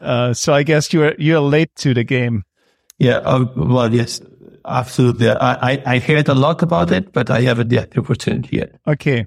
Uh, 0.00 0.32
so 0.32 0.54
I 0.54 0.62
guess 0.62 0.92
you're 0.92 1.14
you're 1.18 1.40
late 1.40 1.74
to 1.76 1.92
the 1.92 2.04
game. 2.04 2.44
Yeah. 2.98 3.18
Uh, 3.18 3.46
well, 3.54 3.92
yes, 3.92 4.22
absolutely. 4.64 5.28
I, 5.28 5.72
I 5.72 5.82
I 5.84 5.98
heard 5.98 6.28
a 6.28 6.34
lot 6.34 6.62
about 6.62 6.92
it, 6.92 7.12
but 7.12 7.28
I 7.30 7.42
haven't 7.42 7.70
yet 7.70 7.90
the 7.90 8.00
opportunity 8.00 8.56
yet. 8.56 8.80
Okay, 8.86 9.26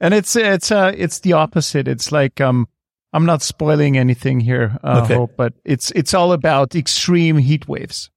and 0.00 0.14
it's 0.14 0.36
it's 0.36 0.70
uh 0.70 0.92
it's 0.96 1.20
the 1.20 1.32
opposite. 1.34 1.88
It's 1.88 2.12
like 2.12 2.40
um 2.40 2.68
I'm 3.12 3.24
not 3.24 3.42
spoiling 3.42 3.96
anything 3.96 4.40
here, 4.40 4.78
uh, 4.84 5.02
okay. 5.04 5.14
Hope, 5.14 5.36
but 5.36 5.54
it's 5.64 5.90
it's 5.92 6.12
all 6.12 6.32
about 6.32 6.74
extreme 6.74 7.38
heat 7.38 7.66
waves. 7.66 8.10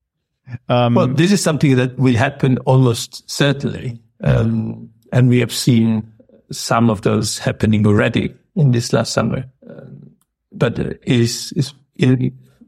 Um, 0.68 0.96
well, 0.96 1.08
this 1.08 1.32
is 1.32 1.42
something 1.44 1.76
that 1.76 1.98
will 1.98 2.16
happen 2.16 2.58
almost 2.60 3.30
certainly, 3.30 4.02
um, 4.24 4.90
and 5.14 5.30
we 5.30 5.40
have 5.40 5.54
seen 5.54 6.12
some 6.52 6.90
of 6.90 7.04
those 7.04 7.38
happening 7.38 7.86
already 7.86 8.34
in 8.56 8.72
this 8.72 8.92
last 8.92 9.14
summer. 9.14 9.46
Um, 9.70 10.12
but 10.52 10.80
uh, 10.80 10.94
is 11.04 11.54
is 11.54 11.74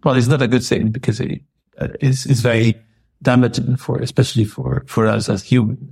well, 0.03 0.15
it's 0.15 0.27
not 0.27 0.41
a 0.41 0.47
good 0.47 0.63
thing 0.63 0.89
because 0.91 1.19
it 1.19 1.31
is 1.31 1.39
uh, 1.79 1.87
is 1.99 2.25
is 2.25 2.41
very 2.41 2.75
damaging 3.21 3.75
for, 3.75 3.99
especially 3.99 4.45
for 4.45 4.83
for 4.87 5.07
us 5.07 5.27
as 5.27 5.43
humans. 5.43 5.91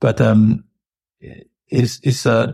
But 0.00 0.20
um, 0.20 0.64
is 1.70 2.00
is 2.02 2.26
uh, 2.26 2.52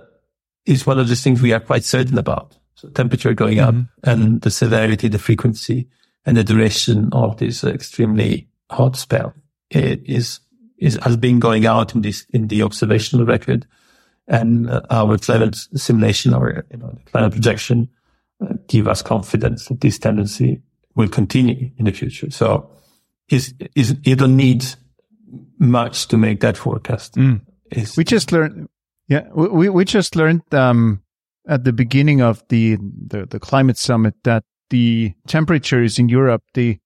is 0.65 0.87
one 0.87 0.99
of 0.99 1.09
the 1.09 1.17
things 1.17 1.41
we 1.41 1.53
are 1.53 1.61
quite 1.61 1.85
certain 1.85 2.19
about. 2.19 2.57
So 2.75 2.89
temperature 2.91 3.33
going 3.33 3.59
up 3.59 3.75
mm-hmm. 3.75 4.11
and 4.11 4.43
the 4.43 4.51
severity, 4.51 5.09
the 5.09 5.19
frequency 5.19 5.89
and 6.27 6.37
the 6.37 6.45
duration 6.45 7.09
of 7.13 7.39
this 7.39 7.65
extremely 7.65 8.49
hot 8.71 8.97
spell 8.97 9.33
it 9.71 10.03
is, 10.05 10.41
is, 10.79 10.99
has 11.03 11.17
been 11.17 11.39
going 11.39 11.67
out 11.67 11.95
in 11.95 12.03
this, 12.03 12.27
in 12.31 12.49
the 12.49 12.63
observational 12.63 13.25
record 13.25 13.67
and 14.29 14.69
uh, 14.69 14.83
our 14.91 15.17
climate 15.17 15.57
simulation, 15.75 16.35
our 16.35 16.67
you 16.71 16.79
know, 16.79 16.99
climate 17.07 17.33
projection 17.33 17.89
uh, 18.43 18.55
give 18.67 18.89
us 18.89 19.03
confidence 19.03 19.67
that 19.67 19.81
this 19.81 19.99
tendency 19.99 20.61
will 20.95 21.09
continue 21.09 21.71
in 21.79 21.85
the 21.85 21.93
future. 21.93 22.31
So 22.31 22.71
is, 23.29 23.55
is, 23.75 23.97
you 24.03 24.17
don't 24.17 24.37
need 24.37 24.65
much 25.59 26.09
to 26.09 26.17
make 26.17 26.41
that 26.41 26.57
forecast. 26.57 27.15
Mm. 27.15 27.41
we 27.97 28.05
just 28.05 28.33
learned, 28.33 28.69
yeah, 29.09 29.29
we, 29.35 29.69
we 29.69 29.85
just 29.85 30.17
learned, 30.17 30.43
um, 30.53 31.03
at 31.49 31.65
the 31.65 31.73
beginning 31.73 32.21
of 32.21 32.43
the, 32.49 32.77
the, 33.07 33.27
the 33.27 33.39
climate 33.39 33.79
summit 33.79 34.15
that 34.25 34.45
the 34.71 35.13
temperatures 35.27 35.99
in 35.99 36.09
Europe 36.09 36.43
they 36.55 36.81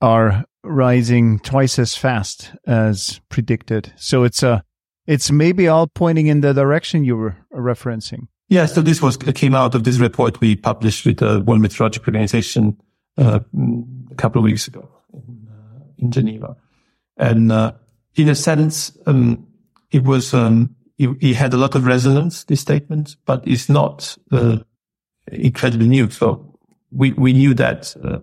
are 0.00 0.44
rising 0.62 1.38
twice 1.40 1.78
as 1.78 1.94
fast 1.94 2.52
as 2.66 3.20
predicted. 3.28 3.92
So 3.96 4.24
it's 4.24 4.42
a 4.42 4.62
it's 5.06 5.30
maybe 5.30 5.68
all 5.68 5.86
pointing 5.86 6.26
in 6.26 6.42
the 6.42 6.52
direction 6.52 7.04
you 7.04 7.16
were 7.16 7.36
referencing. 7.52 8.28
Yeah, 8.48 8.66
so 8.66 8.82
this 8.82 9.00
was 9.00 9.16
came 9.16 9.54
out 9.54 9.74
of 9.74 9.84
this 9.84 9.98
report 9.98 10.40
we 10.40 10.56
published 10.56 11.06
with 11.06 11.18
the 11.18 11.40
World 11.40 11.60
Meteorological 11.60 12.10
Organization 12.10 12.78
uh, 13.16 13.40
a 14.10 14.14
couple 14.14 14.40
of 14.40 14.44
weeks 14.44 14.68
ago 14.68 14.88
in, 15.12 15.48
uh, 15.50 15.84
in 15.98 16.10
Geneva, 16.10 16.56
and 17.16 17.50
uh, 17.50 17.72
in 18.14 18.28
a 18.28 18.34
sense, 18.34 18.96
um, 19.06 19.46
it 19.90 20.04
was 20.04 20.34
um, 20.34 20.74
he, 20.98 21.14
he, 21.20 21.34
had 21.34 21.54
a 21.54 21.56
lot 21.56 21.74
of 21.74 21.86
resonance, 21.86 22.44
this 22.44 22.60
statement, 22.60 23.16
but 23.24 23.46
it's 23.46 23.68
not 23.68 24.18
uh, 24.32 24.58
incredibly 25.30 25.88
new. 25.88 26.10
So 26.10 26.58
we, 26.90 27.12
we 27.12 27.32
knew 27.32 27.54
that, 27.54 27.94
uh, 28.02 28.18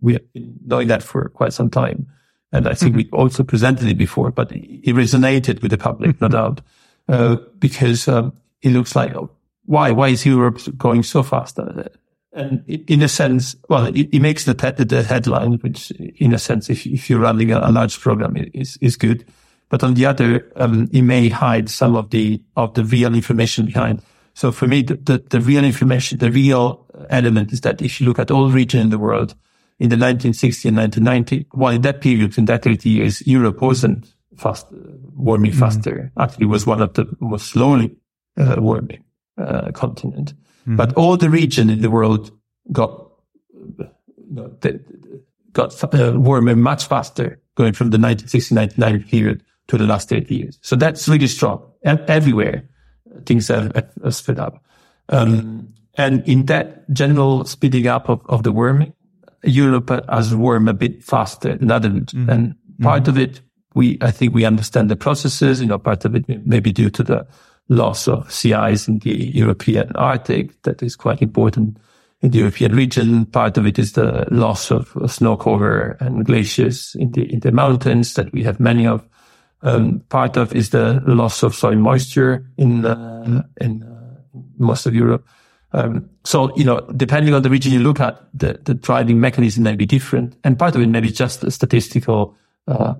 we 0.00 0.12
have 0.12 0.32
been 0.32 0.58
knowing 0.64 0.88
that 0.88 1.02
for 1.02 1.28
quite 1.30 1.52
some 1.52 1.70
time. 1.70 2.06
And 2.52 2.68
I 2.68 2.74
think 2.74 2.92
mm-hmm. 2.92 3.14
we 3.14 3.18
also 3.18 3.42
presented 3.42 3.88
it 3.88 3.98
before, 3.98 4.30
but 4.30 4.52
it 4.52 4.94
resonated 4.94 5.62
with 5.62 5.70
the 5.70 5.78
public, 5.78 6.20
no 6.20 6.28
doubt, 6.28 6.60
uh, 7.08 7.36
because 7.58 8.06
um, 8.08 8.34
it 8.62 8.70
looks 8.70 8.94
like, 8.94 9.14
oh, 9.14 9.30
why, 9.64 9.90
why 9.90 10.08
is 10.08 10.24
Europe 10.24 10.60
going 10.76 11.02
so 11.02 11.22
fast? 11.22 11.58
Uh, 11.58 11.84
and 12.32 12.62
in 12.68 13.02
a 13.02 13.08
sense, 13.08 13.56
well, 13.68 13.86
it, 13.86 14.08
it 14.14 14.20
makes 14.20 14.44
the, 14.44 14.54
the 14.54 15.02
headline, 15.02 15.54
which 15.58 15.90
in 15.90 16.32
a 16.32 16.38
sense, 16.38 16.70
if, 16.70 16.86
if 16.86 17.10
you're 17.10 17.20
running 17.20 17.52
a, 17.52 17.60
a 17.60 17.72
large 17.72 17.98
program, 18.00 18.36
is, 18.54 18.78
is 18.80 18.96
good. 18.96 19.24
But 19.68 19.82
on 19.82 19.94
the 19.94 20.06
other, 20.06 20.50
um, 20.56 20.88
it 20.92 21.02
may 21.02 21.28
hide 21.28 21.68
some 21.68 21.94
of 21.94 22.10
the, 22.10 22.42
of 22.56 22.74
the 22.74 22.84
real 22.84 23.14
information 23.14 23.66
behind. 23.66 24.02
So 24.34 24.52
for 24.52 24.66
me, 24.66 24.82
the, 24.82 24.94
the, 24.94 25.18
the, 25.18 25.40
real 25.40 25.64
information, 25.64 26.18
the 26.18 26.30
real 26.30 26.86
element 27.10 27.52
is 27.52 27.60
that 27.62 27.82
if 27.82 28.00
you 28.00 28.06
look 28.06 28.18
at 28.18 28.30
all 28.30 28.50
regions 28.50 28.84
in 28.84 28.90
the 28.90 28.98
world 28.98 29.34
in 29.78 29.90
the 29.90 29.96
1960 29.96 30.68
and 30.68 30.76
1990, 30.76 31.46
well, 31.52 31.72
in 31.72 31.82
that 31.82 32.00
period, 32.00 32.38
in 32.38 32.46
that 32.46 32.62
30 32.62 32.88
years, 32.88 33.26
Europe 33.26 33.60
wasn't 33.60 34.06
fast, 34.36 34.66
warming 35.16 35.52
mm 35.52 35.58
faster. 35.58 36.12
Actually, 36.18 36.46
was 36.46 36.66
one 36.66 36.80
of 36.80 36.94
the 36.94 37.06
most 37.20 37.48
slowly 37.48 37.96
uh, 38.36 38.56
warming 38.58 39.02
uh, 39.36 39.70
continent. 39.72 40.34
mm 40.66 40.76
But 40.76 40.94
all 40.94 41.16
the 41.16 41.30
region 41.30 41.68
in 41.68 41.82
the 41.82 41.90
world 41.90 42.30
got, 42.72 43.10
you 43.78 43.90
know, 44.30 44.56
got 45.52 45.94
uh, 45.94 46.12
warmer 46.16 46.54
much 46.54 46.86
faster 46.86 47.40
going 47.56 47.72
from 47.72 47.90
the 47.90 47.98
1960 47.98 48.54
1990 48.54 49.10
period 49.10 49.42
to 49.68 49.78
the 49.78 49.86
last 49.86 50.08
30 50.08 50.34
years. 50.34 50.58
So 50.62 50.76
that's 50.76 51.08
really 51.08 51.26
strong. 51.26 51.62
And 51.82 52.00
everywhere 52.08 52.68
things 53.26 53.48
have, 53.48 53.72
sped 54.10 54.38
up. 54.38 54.62
Um, 55.08 55.72
and 55.96 56.26
in 56.28 56.46
that 56.46 56.88
general 56.92 57.44
speeding 57.44 57.86
up 57.86 58.08
of, 58.08 58.22
of 58.28 58.42
the 58.42 58.52
warming, 58.52 58.92
Europe 59.42 59.90
has 60.08 60.34
warmed 60.34 60.68
a 60.68 60.74
bit 60.74 61.02
faster 61.02 61.56
than 61.56 61.70
other 61.70 61.90
Mm-hmm. 61.90 62.30
And 62.30 62.54
part 62.80 63.02
mm-hmm. 63.02 63.10
of 63.10 63.18
it, 63.18 63.40
we, 63.74 63.98
I 64.00 64.10
think 64.10 64.34
we 64.34 64.44
understand 64.44 64.90
the 64.90 64.96
processes, 64.96 65.60
you 65.60 65.66
know, 65.66 65.78
part 65.78 66.04
of 66.04 66.14
it 66.14 66.24
maybe 66.46 66.72
due 66.72 66.90
to 66.90 67.02
the 67.02 67.26
loss 67.68 68.08
of 68.08 68.32
sea 68.32 68.54
ice 68.54 68.88
in 68.88 68.98
the 69.00 69.10
European 69.10 69.92
Arctic. 69.94 70.60
That 70.62 70.82
is 70.82 70.96
quite 70.96 71.22
important 71.22 71.78
in 72.20 72.30
the 72.30 72.38
European 72.38 72.74
region. 72.74 73.26
Part 73.26 73.56
of 73.58 73.66
it 73.66 73.78
is 73.78 73.92
the 73.92 74.26
loss 74.30 74.70
of 74.70 74.96
snow 75.06 75.36
cover 75.36 75.96
and 76.00 76.24
glaciers 76.24 76.96
in 76.98 77.12
the, 77.12 77.32
in 77.32 77.40
the 77.40 77.52
mountains 77.52 78.14
that 78.14 78.32
we 78.32 78.42
have 78.42 78.58
many 78.58 78.86
of. 78.86 79.06
Um, 79.62 80.00
part 80.08 80.36
of 80.36 80.54
is 80.54 80.70
the 80.70 81.02
loss 81.06 81.42
of 81.42 81.54
soil 81.54 81.74
moisture 81.74 82.46
in 82.56 82.84
uh, 82.84 83.42
in 83.60 83.82
uh, 83.82 84.38
most 84.56 84.86
of 84.86 84.94
Europe. 84.94 85.26
Um, 85.72 86.08
so 86.24 86.56
you 86.56 86.64
know, 86.64 86.80
depending 86.96 87.34
on 87.34 87.42
the 87.42 87.50
region 87.50 87.72
you 87.72 87.80
look 87.80 88.00
at, 88.00 88.20
the, 88.32 88.60
the 88.62 88.74
driving 88.74 89.20
mechanism 89.20 89.64
may 89.64 89.74
be 89.74 89.84
different, 89.84 90.36
and 90.44 90.58
part 90.58 90.76
of 90.76 90.80
it 90.80 90.86
may 90.88 91.00
be 91.00 91.10
just 91.10 91.42
a 91.42 91.50
statistical 91.50 92.36
uh, 92.68 92.94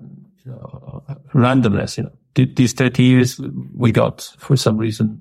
you 0.44 0.50
know, 0.50 1.04
randomness. 1.32 1.96
You 1.96 2.04
know, 2.04 2.12
these 2.34 2.72
thirty 2.72 3.04
years 3.04 3.40
we 3.74 3.92
got 3.92 4.34
for 4.38 4.56
some 4.56 4.76
reason 4.76 5.18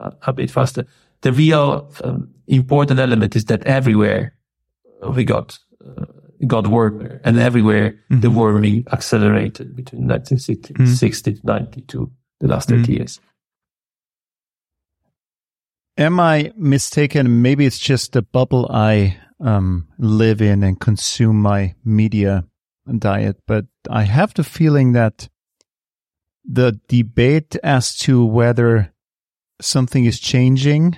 uh, 0.00 0.10
a 0.22 0.32
bit 0.32 0.50
faster. 0.50 0.86
The 1.20 1.32
real 1.32 1.92
um, 2.02 2.30
important 2.46 2.98
element 2.98 3.36
is 3.36 3.44
that 3.46 3.62
everywhere 3.64 4.34
we 5.14 5.24
got 5.24 5.58
uh, 5.84 6.06
got 6.46 6.66
warmer 6.66 7.20
and 7.24 7.38
everywhere 7.38 7.92
mm-hmm. 8.10 8.20
the 8.20 8.30
warming 8.30 8.84
accelerated 8.92 9.74
between 9.74 10.06
1960 10.06 10.74
mm-hmm. 10.74 11.40
to 11.40 11.46
92, 11.46 12.12
the 12.40 12.48
last 12.48 12.68
30 12.68 12.82
mm-hmm. 12.82 12.92
years. 12.92 13.20
Am 15.96 16.20
I 16.20 16.52
mistaken? 16.56 17.42
Maybe 17.42 17.66
it's 17.66 17.78
just 17.78 18.12
the 18.12 18.22
bubble 18.22 18.68
I 18.70 19.18
um, 19.40 19.88
live 19.98 20.40
in 20.40 20.62
and 20.62 20.78
consume 20.78 21.42
my 21.42 21.74
media 21.84 22.44
diet, 22.98 23.36
but 23.46 23.66
I 23.90 24.04
have 24.04 24.32
the 24.34 24.44
feeling 24.44 24.92
that 24.92 25.28
the 26.44 26.80
debate 26.88 27.56
as 27.62 27.96
to 27.98 28.24
whether 28.24 28.92
something 29.60 30.04
is 30.04 30.20
changing 30.20 30.96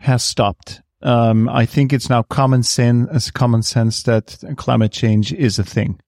has 0.00 0.22
stopped. 0.22 0.82
Um, 1.02 1.48
I 1.48 1.66
think 1.66 1.92
it's 1.92 2.08
now 2.08 2.22
common 2.22 2.62
sense, 2.62 3.08
as 3.10 3.30
common 3.30 3.62
sense 3.62 4.02
that 4.04 4.42
climate 4.56 4.92
change 4.92 5.32
is 5.32 5.58
a 5.58 5.64
thing. 5.64 6.00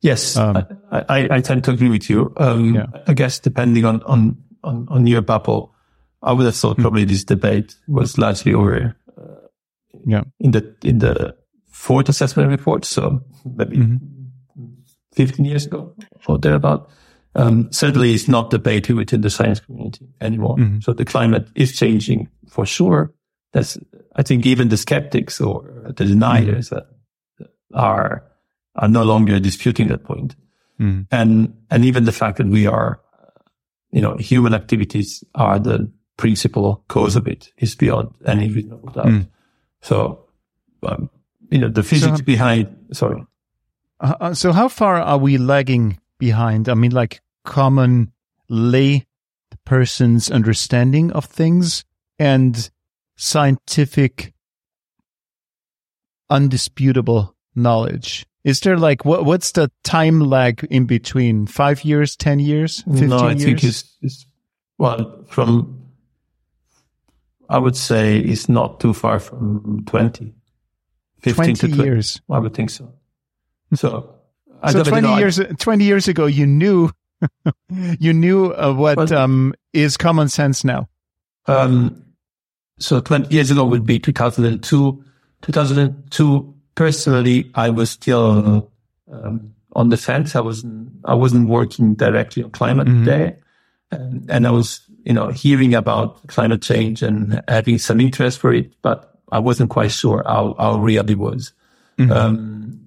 Yes, 0.00 0.36
um, 0.36 0.58
I, 0.92 1.04
I, 1.08 1.28
I, 1.36 1.40
tend 1.40 1.64
to 1.64 1.70
agree 1.70 1.88
with 1.88 2.10
you. 2.10 2.32
Um, 2.36 2.74
yeah. 2.74 2.86
I 3.06 3.14
guess 3.14 3.38
depending 3.38 3.86
on, 3.86 4.02
on, 4.02 4.36
on, 4.62 4.86
on, 4.90 5.06
your 5.06 5.22
bubble, 5.22 5.74
I 6.22 6.32
would 6.32 6.44
have 6.44 6.54
thought 6.54 6.76
mm. 6.76 6.82
probably 6.82 7.04
this 7.04 7.24
debate 7.24 7.74
was 7.88 8.18
largely 8.18 8.52
over. 8.52 8.94
Uh, 9.16 9.22
yeah. 10.06 10.24
In 10.40 10.50
the, 10.50 10.76
in 10.84 10.98
the 10.98 11.34
fourth 11.68 12.10
assessment 12.10 12.50
report. 12.50 12.84
So 12.84 13.22
maybe 13.44 13.78
mm-hmm. 13.78 13.96
15 15.14 15.44
years 15.44 15.66
ago 15.66 15.94
or 16.26 16.38
thereabout. 16.38 16.90
Um, 17.34 17.72
certainly 17.72 18.14
it's 18.14 18.28
not 18.28 18.50
debated 18.50 18.94
within 18.94 19.22
the 19.22 19.30
science 19.30 19.60
community 19.60 20.06
anymore. 20.20 20.56
Mm-hmm. 20.56 20.80
So 20.80 20.92
the 20.92 21.04
climate 21.04 21.48
is 21.54 21.76
changing 21.76 22.28
for 22.48 22.64
sure. 22.64 23.12
That's, 23.54 23.78
I 24.16 24.22
think 24.22 24.44
even 24.44 24.68
the 24.68 24.76
skeptics 24.76 25.40
or 25.40 25.62
the 25.86 26.04
deniers 26.04 26.70
mm-hmm. 26.70 27.44
are, 27.72 28.24
are 28.74 28.88
no 28.88 29.04
longer 29.04 29.38
disputing 29.40 29.88
that 29.88 30.04
point. 30.04 30.34
Mm-hmm. 30.80 31.02
And, 31.10 31.56
and 31.70 31.84
even 31.84 32.04
the 32.04 32.12
fact 32.12 32.38
that 32.38 32.48
we 32.48 32.66
are, 32.66 33.00
you 33.92 34.02
know, 34.02 34.16
human 34.16 34.54
activities 34.54 35.22
are 35.36 35.60
the 35.60 35.90
principal 36.16 36.84
cause 36.88 37.14
of 37.14 37.28
it 37.28 37.52
is 37.58 37.76
beyond 37.76 38.10
any 38.26 38.50
reasonable 38.50 38.90
doubt. 38.90 39.06
Mm. 39.06 39.28
So, 39.82 40.26
um, 40.82 41.08
you 41.50 41.58
know, 41.58 41.68
the 41.68 41.84
physics 41.84 42.18
so, 42.18 42.24
behind, 42.24 42.74
sorry. 42.92 43.24
Uh, 44.00 44.14
uh, 44.20 44.34
so 44.34 44.50
how 44.50 44.66
far 44.66 44.96
are 44.96 45.18
we 45.18 45.38
lagging 45.38 46.00
behind? 46.18 46.68
I 46.68 46.74
mean, 46.74 46.90
like 46.90 47.22
common 47.44 48.10
lay 48.48 49.06
person's 49.64 50.28
understanding 50.28 51.12
of 51.12 51.24
things 51.26 51.84
and 52.18 52.68
scientific 53.16 54.32
undisputable 56.30 57.34
knowledge? 57.54 58.26
Is 58.44 58.60
there 58.60 58.76
like 58.76 59.04
what 59.04 59.24
what's 59.24 59.52
the 59.52 59.70
time 59.84 60.20
lag 60.20 60.66
in 60.70 60.84
between? 60.84 61.46
Five 61.46 61.84
years 61.84 62.16
ten 62.16 62.38
years 62.38 62.82
15 62.82 63.08
no 63.08 63.18
i 63.18 63.30
years? 63.30 63.44
think 63.44 63.64
it's, 63.64 63.96
it's 64.02 64.26
well 64.76 65.24
from 65.26 65.80
i 67.48 67.56
would 67.56 67.76
say 67.76 68.18
it's 68.18 68.48
not 68.48 68.80
too 68.80 68.92
far 68.92 69.18
from 69.18 69.82
20 69.86 70.34
15 71.20 71.34
20 71.34 71.54
to 71.54 71.68
20 71.68 71.82
years. 71.82 72.20
I 72.30 72.38
would 72.38 72.52
think 72.52 72.68
so. 72.68 72.92
So 73.72 74.14
so 74.70 74.84
20 74.84 75.16
years 75.16 75.40
20 75.58 75.84
years 75.84 76.06
ago 76.06 76.26
you 76.26 76.46
knew 76.46 76.90
you 77.70 78.12
knew 78.12 78.52
uh, 78.52 78.74
what 78.74 78.96
well, 78.98 79.14
um, 79.14 79.54
is 79.72 79.96
common 79.96 80.28
sense 80.28 80.64
now. 80.64 80.88
Um, 81.46 82.03
so 82.84 83.00
20 83.00 83.34
years 83.34 83.50
ago 83.50 83.64
would 83.64 83.86
be 83.86 83.98
2002. 83.98 85.04
2002, 85.40 86.54
personally, 86.74 87.50
I 87.54 87.70
was 87.70 87.90
still 87.90 88.70
um, 89.10 89.54
on 89.72 89.88
the 89.88 89.96
fence. 89.96 90.36
I 90.36 90.40
wasn't, 90.40 90.90
I 91.06 91.14
wasn't 91.14 91.48
working 91.48 91.94
directly 91.94 92.44
on 92.44 92.50
climate 92.50 92.86
mm-hmm. 92.86 93.04
there. 93.04 93.38
And, 93.90 94.30
and 94.30 94.46
I 94.46 94.50
was, 94.50 94.82
you 95.04 95.14
know, 95.14 95.28
hearing 95.28 95.74
about 95.74 96.26
climate 96.26 96.60
change 96.60 97.02
and 97.02 97.42
having 97.48 97.78
some 97.78 98.00
interest 98.00 98.38
for 98.38 98.52
it, 98.52 98.70
but 98.82 99.18
I 99.32 99.38
wasn't 99.38 99.70
quite 99.70 99.90
sure 99.90 100.22
how, 100.26 100.54
how 100.58 100.78
real 100.78 101.08
it 101.08 101.18
was. 101.18 101.54
Mm-hmm. 101.98 102.12
Um, 102.12 102.80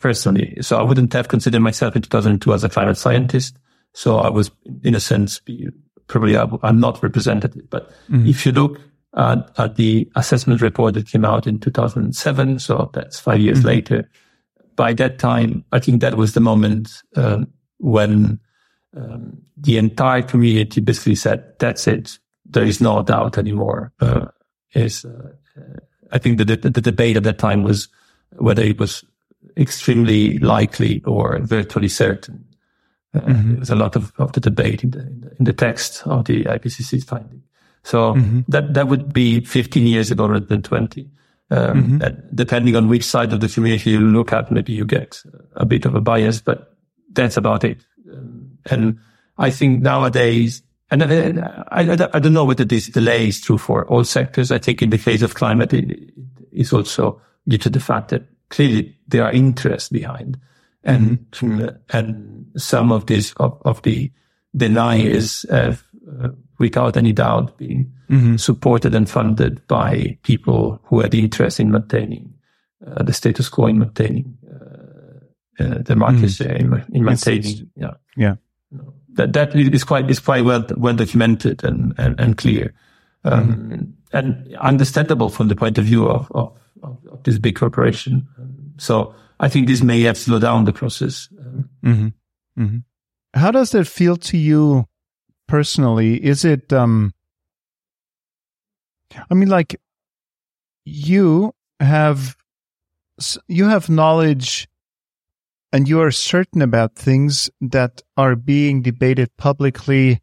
personally. 0.00 0.58
So 0.60 0.76
I 0.76 0.82
wouldn't 0.82 1.12
have 1.12 1.28
considered 1.28 1.60
myself 1.60 1.94
in 1.94 2.02
2002 2.02 2.52
as 2.52 2.64
a 2.64 2.68
climate 2.68 2.98
scientist. 2.98 3.58
So 3.92 4.18
I 4.18 4.28
was, 4.28 4.50
in 4.82 4.94
a 4.96 5.00
sense, 5.00 5.40
probably 6.08 6.36
I'm 6.36 6.80
not 6.80 7.02
representative. 7.02 7.70
But 7.70 7.90
mm-hmm. 8.10 8.26
if 8.26 8.44
you 8.44 8.52
look 8.52 8.80
at, 9.14 9.50
at, 9.58 9.76
the 9.76 10.10
assessment 10.16 10.60
report 10.60 10.94
that 10.94 11.08
came 11.08 11.24
out 11.24 11.46
in 11.46 11.58
2007, 11.58 12.58
so 12.58 12.90
that's 12.92 13.18
five 13.18 13.40
years 13.40 13.58
mm-hmm. 13.58 13.68
later, 13.68 14.10
by 14.74 14.92
that 14.94 15.18
time, 15.18 15.64
I 15.72 15.78
think 15.78 16.00
that 16.00 16.16
was 16.16 16.34
the 16.34 16.40
moment 16.40 17.02
um, 17.16 17.48
when 17.78 18.38
um, 18.96 19.42
the 19.56 19.78
entire 19.78 20.22
community 20.22 20.80
basically 20.80 21.14
said, 21.14 21.58
that's 21.58 21.86
it. 21.86 22.18
There 22.44 22.64
is 22.64 22.80
no 22.80 23.02
doubt 23.02 23.38
anymore. 23.38 23.92
Uh, 24.00 24.26
is, 24.74 25.04
uh, 25.04 25.30
I 26.12 26.18
think 26.18 26.38
the, 26.38 26.44
the, 26.44 26.56
the 26.56 26.80
debate 26.80 27.16
at 27.16 27.22
that 27.22 27.38
time 27.38 27.62
was 27.62 27.88
whether 28.32 28.62
it 28.62 28.78
was 28.78 29.04
extremely 29.56 30.38
likely 30.38 31.02
or 31.04 31.38
virtually 31.38 31.88
certain 31.88 32.46
mm-hmm. 33.20 33.50
There 33.52 33.60
was 33.60 33.70
a 33.70 33.76
lot 33.76 33.96
of, 33.96 34.12
of 34.18 34.32
the 34.32 34.40
debate 34.40 34.84
in 34.84 34.90
the, 34.90 35.00
in 35.00 35.20
the, 35.20 35.36
in 35.38 35.44
the 35.44 35.52
text 35.52 36.06
of 36.06 36.24
the 36.24 36.44
IPCC's 36.44 37.04
finding. 37.04 37.42
So 37.86 38.14
mm-hmm. 38.14 38.40
that, 38.48 38.74
that 38.74 38.88
would 38.88 39.12
be 39.12 39.40
15 39.44 39.86
years 39.86 40.10
ago 40.10 40.26
rather 40.26 40.44
than 40.44 40.60
20. 40.60 41.08
Um, 41.48 42.00
mm-hmm. 42.00 42.34
depending 42.34 42.74
on 42.74 42.88
which 42.88 43.04
side 43.04 43.32
of 43.32 43.38
the 43.38 43.48
community 43.48 43.90
you 43.90 44.00
look 44.00 44.32
at, 44.32 44.50
maybe 44.50 44.72
you 44.72 44.84
get 44.84 45.22
a 45.54 45.64
bit 45.64 45.84
of 45.84 45.94
a 45.94 46.00
bias, 46.00 46.40
but 46.40 46.76
that's 47.12 47.36
about 47.36 47.62
it. 47.62 47.78
Um, 48.12 48.58
and 48.68 48.98
I 49.38 49.50
think 49.50 49.82
nowadays, 49.82 50.62
and 50.90 51.04
I, 51.04 51.62
I, 51.68 52.08
I, 52.12 52.18
don't 52.18 52.32
know 52.32 52.44
whether 52.44 52.64
this 52.64 52.88
delay 52.88 53.28
is 53.28 53.40
true 53.40 53.58
for 53.58 53.86
all 53.86 54.02
sectors. 54.02 54.50
I 54.50 54.58
think 54.58 54.82
in 54.82 54.90
the 54.90 54.98
case 54.98 55.22
of 55.22 55.36
climate, 55.36 55.72
it 55.72 56.12
is 56.50 56.72
also 56.72 57.20
due 57.46 57.58
to 57.58 57.70
the 57.70 57.78
fact 57.78 58.08
that 58.08 58.24
clearly 58.48 58.98
there 59.06 59.22
are 59.22 59.30
interests 59.30 59.88
behind 59.88 60.40
and, 60.82 61.18
mm-hmm. 61.30 61.68
and 61.90 62.50
some 62.56 62.90
of 62.90 63.06
this 63.06 63.32
of, 63.36 63.62
of 63.64 63.82
the 63.82 64.10
deniers 64.56 65.46
have, 65.48 65.84
uh, 66.20 66.30
without 66.58 66.96
any 66.96 67.12
doubt, 67.12 67.56
being 67.58 67.92
mm-hmm. 68.10 68.36
supported 68.36 68.94
and 68.94 69.08
funded 69.08 69.66
by 69.66 70.18
people 70.22 70.80
who 70.84 71.00
had 71.00 71.10
the 71.10 71.20
interest 71.20 71.60
in 71.60 71.70
maintaining 71.70 72.32
uh, 72.86 73.02
the 73.02 73.12
status 73.12 73.48
quo, 73.48 73.66
in 73.66 73.78
maintaining 73.78 74.36
uh, 74.48 75.62
uh 75.62 75.82
the 75.82 75.96
market 75.96 76.16
mm-hmm. 76.16 76.44
share, 76.44 76.56
in, 76.56 76.84
in 76.92 77.04
maintaining, 77.04 77.70
yeah, 77.76 77.94
yeah. 78.16 78.36
That 79.14 79.32
that 79.32 79.54
is 79.56 79.84
quite 79.84 80.10
is 80.10 80.20
quite 80.20 80.44
well 80.44 80.66
well 80.76 80.94
documented 80.94 81.64
and 81.64 81.94
and, 81.98 82.20
and 82.20 82.36
clear, 82.36 82.74
um, 83.24 83.48
mm-hmm. 83.48 84.16
and 84.16 84.56
understandable 84.56 85.30
from 85.30 85.48
the 85.48 85.56
point 85.56 85.78
of 85.78 85.84
view 85.84 86.06
of 86.06 86.30
of, 86.32 86.52
of 86.82 87.22
this 87.22 87.38
big 87.38 87.56
corporation. 87.56 88.26
So 88.78 89.14
I 89.40 89.48
think 89.48 89.68
this 89.68 89.82
may 89.82 90.02
have 90.02 90.18
slowed 90.18 90.42
down 90.42 90.64
the 90.66 90.72
process. 90.72 91.28
Mm-hmm. 91.82 92.08
Mm-hmm. 92.58 92.78
How 93.34 93.50
does 93.50 93.70
that 93.70 93.86
feel 93.86 94.16
to 94.16 94.36
you 94.36 94.86
personally? 95.46 96.24
Is 96.24 96.44
it, 96.44 96.72
um, 96.72 97.12
I 99.30 99.34
mean, 99.34 99.48
like 99.48 99.80
you 100.84 101.54
have, 101.80 102.36
you 103.48 103.68
have 103.68 103.88
knowledge 103.88 104.68
and 105.72 105.88
you 105.88 106.00
are 106.00 106.10
certain 106.10 106.62
about 106.62 106.94
things 106.94 107.50
that 107.60 108.02
are 108.16 108.36
being 108.36 108.82
debated 108.82 109.36
publicly 109.36 110.20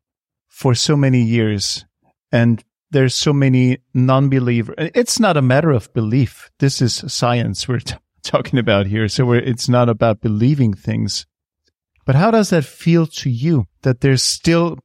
for 0.48 0.74
so 0.76 0.96
many 0.96 1.22
years. 1.22 1.86
And 2.32 2.64
there's 2.92 3.16
so 3.16 3.34
many 3.34 3.80
non-believers. 3.94 4.76
It's 4.78 5.20
not 5.20 5.38
a 5.38 5.42
matter 5.42 5.72
of 5.72 5.94
belief. 5.94 6.50
This 6.60 6.82
is 6.82 7.04
science 7.08 7.68
we're 7.68 7.80
t- 7.80 7.96
talking 8.24 8.60
about 8.60 8.86
here. 8.86 9.08
So 9.08 9.32
it's 9.34 9.68
not 9.68 9.90
about 9.90 10.22
believing 10.22 10.74
things. 10.74 11.26
But 12.06 12.16
how 12.16 12.32
does 12.32 12.50
that 12.52 12.66
feel 12.66 13.08
to 13.08 13.30
you 13.30 13.66
that 13.82 14.02
there's 14.02 14.24
still 14.24 14.78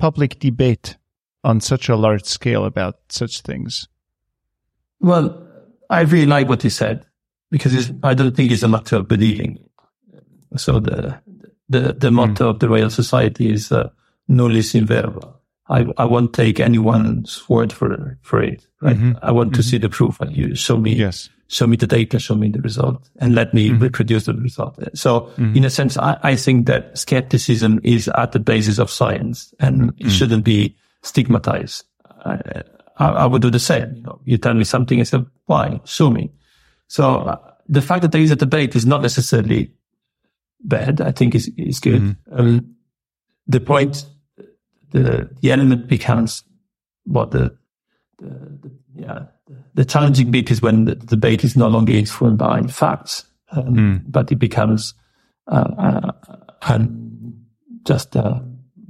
public 0.00 0.38
debate 0.38 0.96
on 1.44 1.60
such 1.60 1.88
a 1.88 1.96
large 1.96 2.24
scale 2.24 2.64
about 2.64 2.96
such 3.08 3.42
things? 3.42 3.88
Well, 5.00 5.46
I 5.88 6.00
really 6.02 6.26
like 6.26 6.48
what 6.48 6.62
he 6.62 6.70
said 6.70 7.06
because 7.50 7.92
I 8.02 8.14
don't 8.14 8.34
think 8.34 8.50
it's 8.50 8.62
a 8.62 8.68
matter 8.68 8.96
of 8.96 9.08
believing. 9.08 9.58
So 10.56 10.80
the 10.80 11.20
the, 11.68 11.92
the 11.92 12.10
motto 12.10 12.46
mm. 12.46 12.50
of 12.50 12.58
the 12.58 12.68
Royal 12.68 12.90
Society 12.90 13.52
is 13.52 13.70
uh, 13.70 13.90
nullius 14.28 14.74
in 14.74 14.86
verba. 14.86 15.34
I, 15.68 15.86
I 15.96 16.04
won't 16.04 16.32
take 16.32 16.58
anyone's 16.58 17.48
word 17.48 17.72
for 17.72 18.18
for 18.22 18.42
it. 18.42 18.66
Right? 18.82 18.96
Mm-hmm. 18.96 19.12
I 19.22 19.30
want 19.30 19.54
to 19.54 19.60
mm-hmm. 19.60 19.68
see 19.68 19.78
the 19.78 19.88
proof, 19.88 20.20
and 20.20 20.36
you 20.36 20.56
show 20.56 20.76
me 20.76 20.94
yes 20.94 21.28
show 21.50 21.66
me 21.66 21.76
the 21.76 21.86
data, 21.86 22.18
show 22.20 22.36
me 22.36 22.48
the 22.48 22.60
result, 22.60 23.10
and 23.18 23.34
let 23.34 23.52
me 23.52 23.70
mm-hmm. 23.70 23.82
reproduce 23.82 24.26
the 24.26 24.34
result. 24.34 24.78
So, 24.94 25.22
mm-hmm. 25.36 25.56
in 25.56 25.64
a 25.64 25.70
sense, 25.70 25.98
I, 25.98 26.16
I, 26.22 26.36
think 26.36 26.66
that 26.66 26.96
skepticism 26.96 27.80
is 27.82 28.08
at 28.08 28.30
the 28.30 28.38
basis 28.38 28.78
of 28.78 28.88
science, 28.88 29.52
and 29.58 29.82
mm-hmm. 29.82 30.06
it 30.06 30.10
shouldn't 30.10 30.44
be 30.44 30.76
stigmatized. 31.02 31.84
I, 32.24 32.62
I, 32.98 33.08
I, 33.08 33.26
would 33.26 33.42
do 33.42 33.50
the 33.50 33.58
same. 33.58 33.96
You 33.96 34.02
know, 34.02 34.20
you 34.24 34.38
tell 34.38 34.54
me 34.54 34.62
something, 34.62 35.00
I 35.00 35.02
say, 35.02 35.18
"Why? 35.46 35.80
Show 35.84 36.10
me." 36.10 36.30
So, 36.86 37.16
uh, 37.16 37.36
the 37.68 37.82
fact 37.82 38.02
that 38.02 38.12
there 38.12 38.20
is 38.20 38.30
a 38.30 38.36
debate 38.36 38.76
is 38.76 38.86
not 38.86 39.02
necessarily 39.02 39.72
bad. 40.60 41.00
I 41.00 41.10
think 41.10 41.34
is 41.34 41.50
is 41.56 41.80
good. 41.80 42.00
Mm-hmm. 42.00 42.40
Um, 42.40 42.76
the 43.48 43.60
point, 43.60 44.06
the 44.92 45.28
the 45.40 45.50
element 45.50 45.88
becomes 45.88 46.44
what 47.06 47.32
the, 47.32 47.56
the, 48.18 48.28
the 48.62 48.70
yeah 48.94 49.24
the 49.74 49.84
challenging 49.84 50.30
bit 50.30 50.50
is 50.50 50.62
when 50.62 50.84
the 50.84 50.94
debate 50.94 51.44
is 51.44 51.56
no 51.56 51.68
longer 51.68 51.92
informed 51.92 52.38
by 52.38 52.62
facts, 52.62 53.24
um, 53.52 53.74
mm. 53.74 54.02
but 54.06 54.30
it 54.32 54.36
becomes 54.36 54.94
uh, 55.48 56.12
uh, 56.60 56.86
just 57.84 58.16
a 58.16 58.44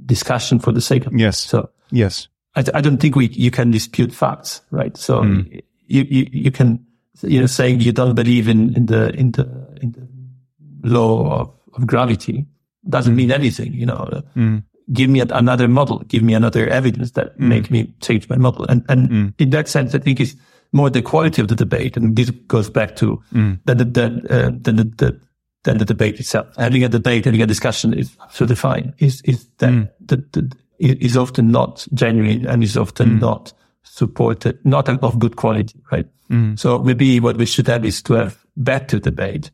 discussion 0.05 0.59
for 0.59 0.71
the 0.71 0.81
sake 0.81 1.05
of 1.05 1.13
yes. 1.13 1.39
So 1.39 1.69
yes, 1.91 2.27
I, 2.55 2.63
I 2.73 2.81
don't 2.81 2.97
think 2.97 3.15
we 3.15 3.27
you 3.27 3.51
can 3.51 3.71
dispute 3.71 4.13
facts, 4.13 4.61
right? 4.71 4.95
So 4.97 5.21
mm. 5.21 5.61
you, 5.87 6.03
you 6.03 6.27
you 6.31 6.51
can 6.51 6.85
you 7.21 7.39
know 7.39 7.47
saying 7.47 7.81
you 7.81 7.91
don't 7.91 8.15
believe 8.15 8.47
in 8.47 8.75
in 8.75 8.85
the 8.87 9.09
in 9.15 9.31
the 9.31 9.43
in 9.81 9.91
the 9.91 10.89
law 10.89 11.41
of, 11.41 11.51
of 11.75 11.87
gravity 11.87 12.45
doesn't 12.89 13.15
mean 13.15 13.31
anything, 13.31 13.73
you 13.73 13.85
know. 13.85 14.23
Mm 14.35 14.63
give 14.93 15.09
me 15.09 15.21
another 15.21 15.67
model, 15.67 15.99
give 16.07 16.23
me 16.23 16.33
another 16.33 16.67
evidence 16.67 17.11
that 17.11 17.37
mm. 17.37 17.47
make 17.47 17.71
me 17.71 17.93
change 18.01 18.27
my 18.29 18.37
model. 18.37 18.65
And, 18.65 18.83
and 18.89 19.09
mm. 19.09 19.33
in 19.37 19.49
that 19.51 19.67
sense, 19.67 19.95
I 19.95 19.99
think 19.99 20.19
it's 20.19 20.35
more 20.71 20.89
the 20.89 21.01
quality 21.01 21.41
of 21.41 21.47
the 21.47 21.55
debate. 21.55 21.97
And 21.97 22.15
this 22.15 22.29
goes 22.47 22.69
back 22.69 22.95
to 22.97 23.21
mm. 23.33 23.59
the, 23.65 23.75
the, 23.75 23.85
the, 23.85 24.05
uh, 24.29 24.51
the, 24.51 24.71
the, 24.71 25.21
than 25.63 25.77
the 25.77 25.85
debate 25.85 26.19
itself. 26.19 26.47
Having 26.57 26.83
a 26.83 26.89
debate, 26.89 27.25
having 27.25 27.41
a 27.41 27.45
discussion 27.45 27.93
is 27.93 28.15
absolutely 28.21 28.55
fine. 28.55 28.93
Is, 28.97 29.21
is 29.21 29.47
that, 29.57 29.71
mm. 29.71 29.89
the, 29.99 30.17
the, 30.31 30.51
is 30.79 31.15
often 31.15 31.51
not 31.51 31.85
genuine 31.93 32.47
and 32.47 32.63
is 32.63 32.75
often 32.75 33.17
mm. 33.17 33.21
not 33.21 33.53
supported, 33.83 34.57
not 34.65 34.89
of 34.89 35.19
good 35.19 35.35
quality, 35.35 35.79
right? 35.91 36.07
Mm. 36.29 36.57
So 36.57 36.79
maybe 36.79 37.19
what 37.19 37.37
we 37.37 37.45
should 37.45 37.67
have 37.67 37.85
is 37.85 38.01
to 38.03 38.13
have 38.13 38.43
better 38.57 38.97
debate. 38.99 39.51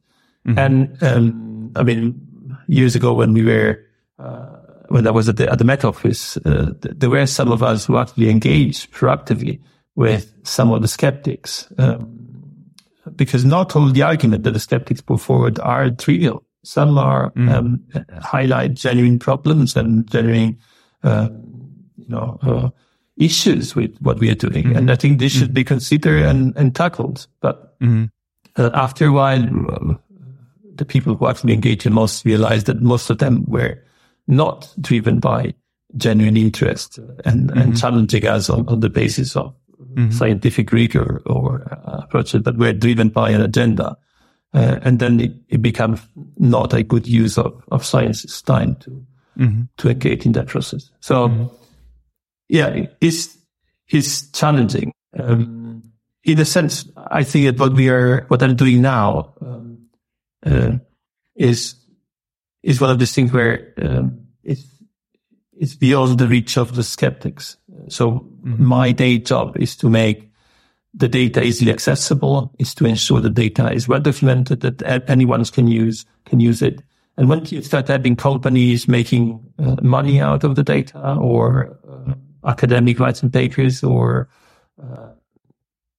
Mm-hmm. 0.47 0.59
And, 0.59 1.03
um, 1.03 1.71
I 1.75 1.83
mean, 1.83 2.57
years 2.67 2.95
ago 2.95 3.13
when 3.13 3.33
we 3.33 3.43
were, 3.43 3.83
uh, 4.19 4.55
when 4.89 5.05
I 5.05 5.11
was 5.11 5.27
at 5.27 5.35
the, 5.35 5.51
at 5.51 5.57
the 5.57 5.65
Met 5.65 5.83
Office, 5.83 6.37
uh, 6.37 6.71
there 6.81 7.09
were 7.09 7.25
some 7.25 7.51
of 7.51 7.61
us 7.61 7.85
who 7.85 7.97
actually 7.97 8.29
engaged 8.29 8.93
proactively 8.93 9.59
with 9.97 10.31
some 10.43 10.71
of 10.71 10.81
the 10.83 10.87
skeptics, 10.87 11.67
um, 11.79 12.07
because 13.15 13.43
not 13.43 13.75
all 13.75 13.89
the 13.89 14.03
argument 14.03 14.43
that 14.43 14.51
the 14.51 14.59
skeptics 14.59 15.01
put 15.01 15.19
forward 15.19 15.59
are 15.59 15.89
trivial. 15.89 16.43
Some 16.63 16.99
are 16.99 17.31
mm. 17.31 17.51
um, 17.51 17.83
highlight 18.21 18.75
genuine 18.75 19.17
problems 19.17 19.75
and 19.75 20.07
genuine, 20.09 20.59
uh, 21.03 21.29
you 21.97 22.05
know, 22.09 22.37
uh, 22.43 22.69
issues 23.17 23.75
with 23.75 23.97
what 23.99 24.19
we 24.19 24.29
are 24.29 24.35
doing, 24.35 24.65
mm. 24.65 24.77
and 24.77 24.91
I 24.91 24.95
think 24.95 25.17
this 25.17 25.31
should 25.31 25.49
mm. 25.49 25.55
be 25.55 25.63
considered 25.63 26.21
and, 26.21 26.55
and 26.55 26.75
tackled. 26.75 27.25
But 27.41 27.79
mm. 27.79 28.11
uh, 28.55 28.69
after 28.75 29.07
a 29.07 29.11
while, 29.11 29.99
the 30.75 30.85
people 30.85 31.15
who 31.15 31.27
actually 31.27 31.53
engage 31.53 31.85
the 31.85 31.89
most 31.89 32.23
realized 32.23 32.67
that 32.67 32.81
most 32.83 33.09
of 33.09 33.17
them 33.17 33.45
were 33.47 33.83
not 34.27 34.71
driven 34.79 35.19
by 35.19 35.55
genuine 35.95 36.37
interest 36.37 36.99
and, 37.25 37.49
mm-hmm. 37.49 37.57
and 37.57 37.79
challenging 37.79 38.27
us 38.27 38.47
on, 38.47 38.67
on 38.67 38.81
the 38.81 38.89
basis 38.89 39.35
of 39.35 39.55
mm-hmm. 39.81 40.11
scientific 40.11 40.71
rigor 40.71 41.21
or 41.25 41.67
uh, 41.71 42.01
approach, 42.03 42.35
but 42.43 42.57
we're 42.57 42.73
driven 42.73 43.09
by 43.09 43.29
an 43.29 43.41
agenda. 43.41 43.97
Uh, 44.53 44.79
and 44.81 44.99
then 44.99 45.19
it, 45.19 45.33
it, 45.49 45.61
becomes 45.61 45.99
not 46.37 46.73
a 46.73 46.81
good 46.81 47.05
use 47.05 47.37
of, 47.37 47.61
of 47.69 47.85
science's 47.85 48.41
time 48.41 48.75
to, 48.75 49.05
mm-hmm. 49.37 49.63
to 49.75 49.89
engage 49.89 50.25
in 50.25 50.31
that 50.31 50.47
process. 50.47 50.89
So, 51.01 51.27
mm-hmm. 51.27 51.55
yeah, 52.47 52.85
it's, 53.01 53.37
it's 53.89 54.31
challenging. 54.31 54.93
Um, 55.19 55.83
in 56.23 56.39
a 56.39 56.45
sense, 56.45 56.89
I 56.95 57.23
think 57.23 57.45
that 57.45 57.59
what 57.59 57.73
we 57.73 57.89
are, 57.89 58.25
what 58.29 58.41
I'm 58.41 58.55
doing 58.55 58.81
now, 58.81 59.33
um, 59.41 59.87
uh, 60.45 60.73
is 61.35 61.75
is 62.63 62.81
one 62.81 62.89
of 62.89 62.99
these 62.99 63.13
things 63.13 63.31
where 63.31 63.73
um, 63.81 64.27
it's 64.43 64.65
it's 65.53 65.75
beyond 65.75 66.19
the 66.19 66.27
reach 66.27 66.57
of 66.57 66.75
the 66.75 66.83
skeptics. 66.83 67.57
So 67.87 68.11
mm-hmm. 68.11 68.63
my 68.63 68.91
day 68.91 69.19
job 69.19 69.57
is 69.57 69.75
to 69.77 69.89
make 69.89 70.29
the 70.93 71.07
data 71.07 71.43
easily 71.43 71.71
accessible, 71.71 72.53
is 72.57 72.73
to 72.75 72.85
ensure 72.85 73.21
the 73.21 73.29
data 73.29 73.71
is 73.71 73.87
well 73.87 73.99
documented, 73.99 74.61
that 74.61 75.09
anyone 75.09 75.45
can 75.45 75.67
use 75.67 76.05
can 76.25 76.39
use 76.39 76.61
it. 76.61 76.81
And 77.17 77.29
when 77.29 77.45
you 77.45 77.61
start 77.61 77.87
having 77.87 78.15
companies 78.15 78.87
making 78.87 79.39
uh, 79.59 79.75
money 79.81 80.21
out 80.21 80.43
of 80.43 80.55
the 80.55 80.63
data, 80.63 81.15
or 81.15 81.77
uh, 81.87 82.13
academic 82.47 82.99
writing 82.99 83.31
papers, 83.31 83.83
or 83.83 84.29
uh, 84.81 85.09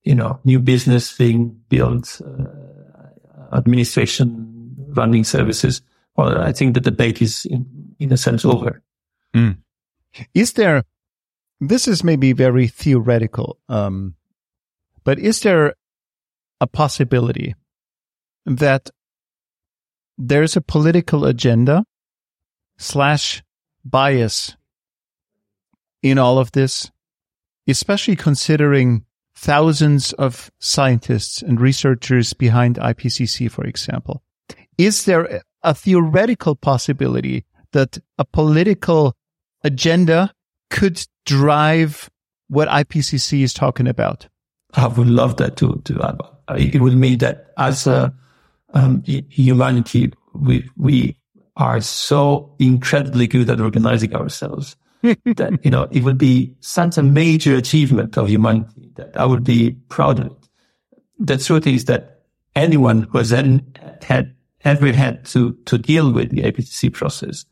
you 0.05 0.15
know, 0.15 0.41
new 0.45 0.59
business 0.59 1.17
being 1.17 1.61
built, 1.69 2.21
uh, 2.25 3.57
administration 3.57 4.75
running 4.91 5.25
services, 5.25 5.83
well, 6.17 6.41
I 6.41 6.53
think 6.53 6.75
the 6.75 6.81
debate 6.81 7.21
is 7.23 7.45
in, 7.45 7.67
in 7.99 8.13
a 8.13 8.17
sense 8.17 8.45
over. 8.45 8.83
Mm. 9.35 9.59
Is 10.35 10.55
there, 10.55 10.85
this 11.61 11.89
is 11.89 12.05
maybe 12.05 12.33
very 12.33 12.69
theoretical, 12.69 13.59
um, 13.69 14.15
but 15.05 15.19
is 15.19 15.41
there 15.41 15.75
a 16.61 16.67
possibility 16.67 17.55
that 18.47 18.91
there's 20.17 20.57
a 20.57 20.61
political 20.61 21.25
agenda 21.25 21.85
slash 22.77 23.43
bias 23.85 24.57
in 26.03 26.19
all 26.19 26.39
of 26.39 26.53
this, 26.53 26.91
especially 27.67 28.17
considering 28.17 29.05
thousands 29.35 30.13
of 30.15 30.51
scientists 30.59 31.43
and 31.43 31.61
researchers 31.61 32.33
behind 32.33 32.77
IPCC, 32.77 33.51
for 33.51 33.65
example? 33.65 34.23
Is 34.77 35.05
there 35.05 35.43
a 35.63 35.75
theoretical 35.75 36.55
possibility 36.55 37.45
that 37.73 37.99
a 38.17 38.25
political 38.25 39.17
agenda 39.65 40.33
could 40.71 41.05
drive 41.27 42.11
what 42.49 42.69
IPCC 42.69 43.43
is 43.43 43.53
talking 43.53 43.87
about? 43.87 44.29
I 44.75 44.87
would 44.87 45.09
love 45.09 45.37
that 45.37 45.57
to, 45.59 45.81
to 45.85 46.19
it 46.57 46.81
would 46.81 46.97
mean 46.97 47.19
that 47.19 47.53
as 47.57 47.87
a 47.87 48.15
um, 48.75 49.03
humanity, 49.05 50.13
we, 50.35 50.69
we 50.77 51.17
are 51.57 51.81
so 51.81 52.55
incredibly 52.59 53.27
good 53.27 53.51
at 53.51 53.61
organizing 53.61 54.15
ourselves 54.15 54.77
that, 55.03 55.59
you 55.63 55.71
know, 55.71 55.89
it 55.91 56.05
would 56.05 56.19
be 56.19 56.55
such 56.61 56.97
a 56.97 57.03
major 57.03 57.57
achievement 57.57 58.17
of 58.17 58.29
humanity 58.29 58.91
that 58.97 59.17
I 59.17 59.25
would 59.25 59.45
be 59.45 59.73
proud 59.89 60.21
of 60.21 60.27
it. 60.27 60.49
The 61.19 61.39
truth 61.39 61.67
is 61.67 61.87
that 61.87 62.23
anyone 62.55 63.03
who 63.03 63.19
has 63.19 63.31
had 63.31 64.35
ever 64.65 64.93
had 64.93 65.25
to, 65.27 65.53
to 65.67 65.79
deal 65.79 66.13
with 66.13 66.31
the 66.31 66.43
IPCC 66.43 66.93
process 66.93 67.45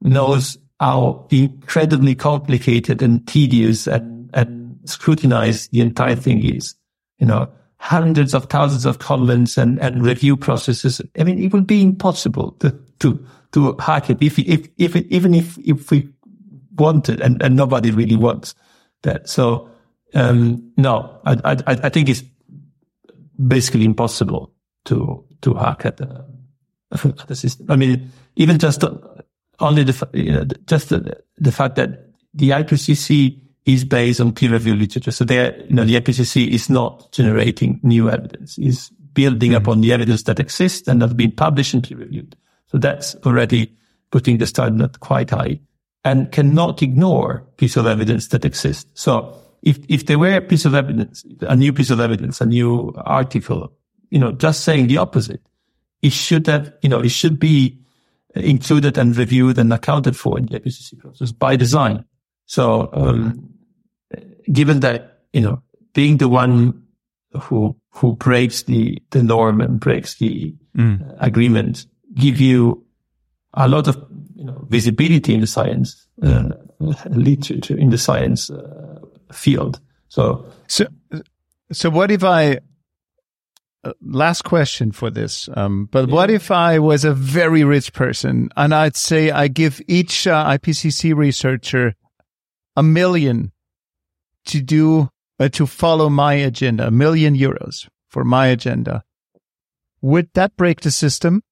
knows 0.00 0.58
how 0.80 1.26
incredibly 1.30 2.14
complicated 2.14 3.02
and 3.02 3.26
tedious 3.28 3.86
and, 3.86 4.30
and 4.32 4.78
scrutinized 4.86 5.70
the 5.72 5.80
entire 5.82 6.16
thing 6.16 6.42
is. 6.42 6.74
You 7.18 7.26
know, 7.26 7.52
hundreds 7.76 8.32
of 8.32 8.46
thousands 8.46 8.86
of 8.86 8.98
comments 8.98 9.58
and, 9.58 9.78
and 9.78 10.02
review 10.02 10.38
processes. 10.38 11.02
I 11.18 11.24
mean, 11.24 11.38
it 11.38 11.52
would 11.52 11.66
be 11.66 11.82
impossible 11.82 12.52
to, 12.60 12.70
to, 13.00 13.26
to 13.52 13.76
hack 13.78 14.08
it 14.08 14.22
if, 14.22 14.38
if, 14.38 14.68
if, 14.78 14.96
even 14.96 15.34
if, 15.34 15.58
if 15.58 15.90
we 15.90 16.08
wanted 16.76 17.20
and, 17.20 17.42
and 17.42 17.56
nobody 17.56 17.90
really 17.90 18.16
wants 18.16 18.54
that. 19.02 19.28
So, 19.28 19.68
um, 20.14 20.72
no, 20.78 21.20
I, 21.26 21.36
I, 21.44 21.56
I 21.66 21.88
think 21.90 22.08
it's 22.08 22.24
basically 23.46 23.84
impossible 23.84 24.54
to, 24.86 25.22
to 25.42 25.54
hack 25.54 25.84
it. 25.84 26.00
Uh, 26.00 26.22
the 27.26 27.36
system. 27.36 27.66
I 27.70 27.76
mean, 27.76 28.10
even 28.36 28.58
just 28.58 28.82
only 29.60 29.84
the, 29.84 30.08
you 30.12 30.32
know, 30.32 30.44
just 30.66 30.88
the, 30.88 31.22
the 31.36 31.52
fact 31.52 31.76
that 31.76 32.08
the 32.34 32.50
IPCC 32.50 33.40
is 33.66 33.84
based 33.84 34.20
on 34.20 34.32
peer 34.32 34.50
reviewed 34.50 34.78
literature. 34.78 35.10
So 35.10 35.24
there, 35.24 35.56
you 35.64 35.74
know, 35.74 35.84
the 35.84 36.00
IPCC 36.00 36.48
is 36.48 36.70
not 36.70 37.12
generating 37.12 37.80
new 37.82 38.10
evidence, 38.10 38.58
is 38.58 38.90
building 39.12 39.50
mm-hmm. 39.50 39.62
upon 39.62 39.80
the 39.80 39.92
evidence 39.92 40.22
that 40.24 40.40
exists 40.40 40.88
and 40.88 41.02
has 41.02 41.14
been 41.14 41.32
published 41.32 41.74
and 41.74 41.82
peer 41.82 41.98
reviewed. 41.98 42.36
So 42.66 42.78
that's 42.78 43.14
already 43.26 43.76
putting 44.10 44.38
the 44.38 44.46
standard 44.46 45.00
quite 45.00 45.30
high 45.30 45.60
and 46.04 46.32
cannot 46.32 46.82
ignore 46.82 47.46
piece 47.56 47.76
of 47.76 47.86
evidence 47.86 48.28
that 48.28 48.44
exists. 48.44 48.90
So 48.94 49.36
if, 49.62 49.78
if 49.88 50.06
there 50.06 50.18
were 50.18 50.36
a 50.36 50.40
piece 50.40 50.64
of 50.64 50.74
evidence, 50.74 51.24
a 51.42 51.56
new 51.56 51.72
piece 51.72 51.90
of 51.90 52.00
evidence, 52.00 52.40
a 52.40 52.46
new 52.46 52.94
article, 52.96 53.72
you 54.10 54.18
know, 54.18 54.32
just 54.32 54.64
saying 54.64 54.86
the 54.86 54.96
opposite, 54.96 55.42
it 56.02 56.12
should 56.12 56.46
have, 56.46 56.72
you 56.82 56.88
know, 56.88 57.00
it 57.00 57.10
should 57.10 57.38
be 57.38 57.78
included 58.34 58.98
and 58.98 59.16
reviewed 59.16 59.58
and 59.58 59.72
accounted 59.72 60.16
for 60.16 60.38
in 60.38 60.46
the 60.46 60.60
IPCC 60.60 60.98
process 60.98 61.32
by 61.32 61.56
design. 61.56 62.04
So, 62.46 62.88
um, 62.92 63.54
given 64.52 64.80
that, 64.80 65.22
you 65.32 65.40
know, 65.40 65.62
being 65.94 66.18
the 66.18 66.28
one 66.28 66.82
who, 67.40 67.76
who 67.90 68.16
breaks 68.16 68.64
the, 68.64 69.00
the 69.10 69.22
norm 69.22 69.60
and 69.60 69.78
breaks 69.78 70.16
the 70.18 70.54
mm. 70.76 71.08
uh, 71.08 71.14
agreement 71.20 71.86
give 72.14 72.40
you 72.40 72.84
a 73.54 73.68
lot 73.68 73.88
of, 73.88 73.96
you 74.34 74.44
know, 74.44 74.66
visibility 74.68 75.34
in 75.34 75.40
the 75.40 75.46
science, 75.46 76.06
uh, 76.22 76.50
literature, 77.10 77.76
in 77.76 77.90
the 77.90 77.98
science 77.98 78.50
uh, 78.50 79.00
field. 79.32 79.80
So, 80.08 80.46
so, 80.66 80.86
so 81.72 81.90
what 81.90 82.10
if 82.10 82.24
I 82.24 82.58
uh, 83.82 83.92
last 84.02 84.42
question 84.42 84.92
for 84.92 85.10
this. 85.10 85.48
Um, 85.54 85.88
but 85.90 86.08
yeah. 86.08 86.14
what 86.14 86.30
if 86.30 86.50
I 86.50 86.78
was 86.78 87.04
a 87.04 87.14
very 87.14 87.64
rich 87.64 87.92
person 87.92 88.50
and 88.56 88.74
I'd 88.74 88.96
say 88.96 89.30
I 89.30 89.48
give 89.48 89.80
each 89.88 90.26
uh, 90.26 90.44
IPCC 90.46 91.14
researcher 91.16 91.94
a 92.76 92.82
million 92.82 93.52
to 94.46 94.60
do 94.60 95.08
uh, 95.38 95.48
to 95.48 95.66
follow 95.66 96.08
my 96.08 96.34
agenda, 96.34 96.86
a 96.86 96.90
million 96.90 97.34
euros 97.34 97.88
for 98.08 98.24
my 98.24 98.46
agenda. 98.48 99.02
Would 100.02 100.30
that 100.34 100.56
break 100.56 100.80
the 100.80 100.90
system? 100.90 101.42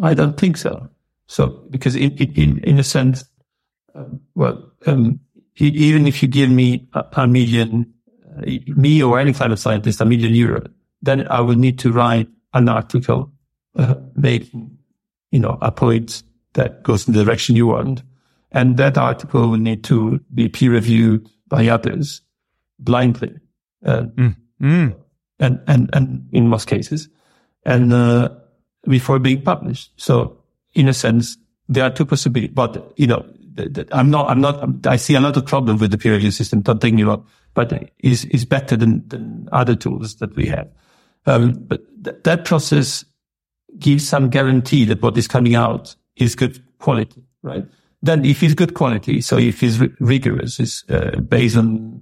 I 0.00 0.14
don't 0.14 0.38
think 0.38 0.56
so. 0.56 0.88
So 1.26 1.64
because 1.70 1.96
in 1.96 2.12
in 2.12 2.58
in 2.64 2.78
a 2.78 2.84
sense, 2.84 3.24
um, 3.94 4.20
well, 4.34 4.72
um, 4.86 5.20
even 5.56 6.06
if 6.06 6.22
you 6.22 6.28
give 6.28 6.50
me 6.50 6.88
a, 6.92 7.04
a 7.12 7.26
million, 7.26 7.94
uh, 8.36 8.42
me 8.66 9.02
or 9.02 9.18
any 9.18 9.32
climate 9.32 9.58
scientist 9.58 10.00
a 10.00 10.04
million 10.04 10.34
euro, 10.34 10.66
then 11.04 11.26
I 11.28 11.40
will 11.40 11.56
need 11.56 11.78
to 11.80 11.92
write 11.92 12.28
an 12.52 12.68
article 12.68 13.32
uh, 13.76 13.96
making, 14.14 14.78
you 15.30 15.40
know, 15.40 15.58
a 15.60 15.70
point 15.70 16.22
that 16.54 16.82
goes 16.82 17.06
in 17.06 17.14
the 17.14 17.24
direction 17.24 17.56
you 17.56 17.66
want. 17.66 18.02
And 18.52 18.76
that 18.76 18.96
article 18.96 19.50
will 19.50 19.58
need 19.58 19.82
to 19.84 20.20
be 20.32 20.48
peer 20.48 20.70
reviewed 20.70 21.28
by 21.48 21.68
others 21.68 22.22
blindly. 22.78 23.34
Uh, 23.84 24.02
mm. 24.14 24.36
Mm. 24.62 24.96
And, 25.40 25.60
and, 25.66 25.90
and 25.92 26.28
in 26.32 26.48
most 26.48 26.68
cases, 26.68 27.08
and, 27.64 27.92
uh, 27.92 28.28
before 28.86 29.18
being 29.18 29.42
published. 29.42 29.90
So 29.96 30.38
in 30.74 30.88
a 30.88 30.94
sense, 30.94 31.36
there 31.68 31.84
are 31.84 31.90
two 31.90 32.06
possibilities, 32.06 32.54
but, 32.54 32.92
you 32.96 33.06
know, 33.08 33.26
I'm 33.90 34.10
not, 34.10 34.30
I'm 34.30 34.40
not, 34.40 34.86
I 34.86 34.96
see 34.96 35.14
a 35.14 35.20
lot 35.20 35.36
of 35.36 35.46
problem 35.46 35.78
with 35.78 35.90
the 35.90 35.98
peer 35.98 36.12
review 36.12 36.30
system. 36.30 36.60
Don't 36.60 36.80
think 36.80 36.96
me 36.96 37.02
wrong, 37.02 37.26
but 37.54 37.90
is, 37.98 38.24
is 38.26 38.44
better 38.44 38.76
than, 38.76 39.06
than 39.08 39.48
other 39.52 39.74
tools 39.74 40.16
that 40.16 40.36
we 40.36 40.46
have. 40.46 40.68
Um, 41.26 41.52
but 41.52 41.80
th- 42.04 42.16
that 42.24 42.44
process 42.44 43.04
gives 43.78 44.06
some 44.06 44.28
guarantee 44.28 44.84
that 44.84 45.02
what 45.02 45.16
is 45.16 45.26
coming 45.28 45.54
out 45.54 45.96
is 46.16 46.34
good 46.34 46.62
quality, 46.78 47.22
right? 47.42 47.66
Then 48.02 48.24
if 48.24 48.42
it's 48.42 48.54
good 48.54 48.74
quality, 48.74 49.20
so 49.20 49.38
if 49.38 49.62
it's 49.62 49.80
r- 49.80 49.88
rigorous, 50.00 50.60
it's 50.60 50.84
uh, 50.90 51.18
based 51.26 51.56
on 51.56 52.00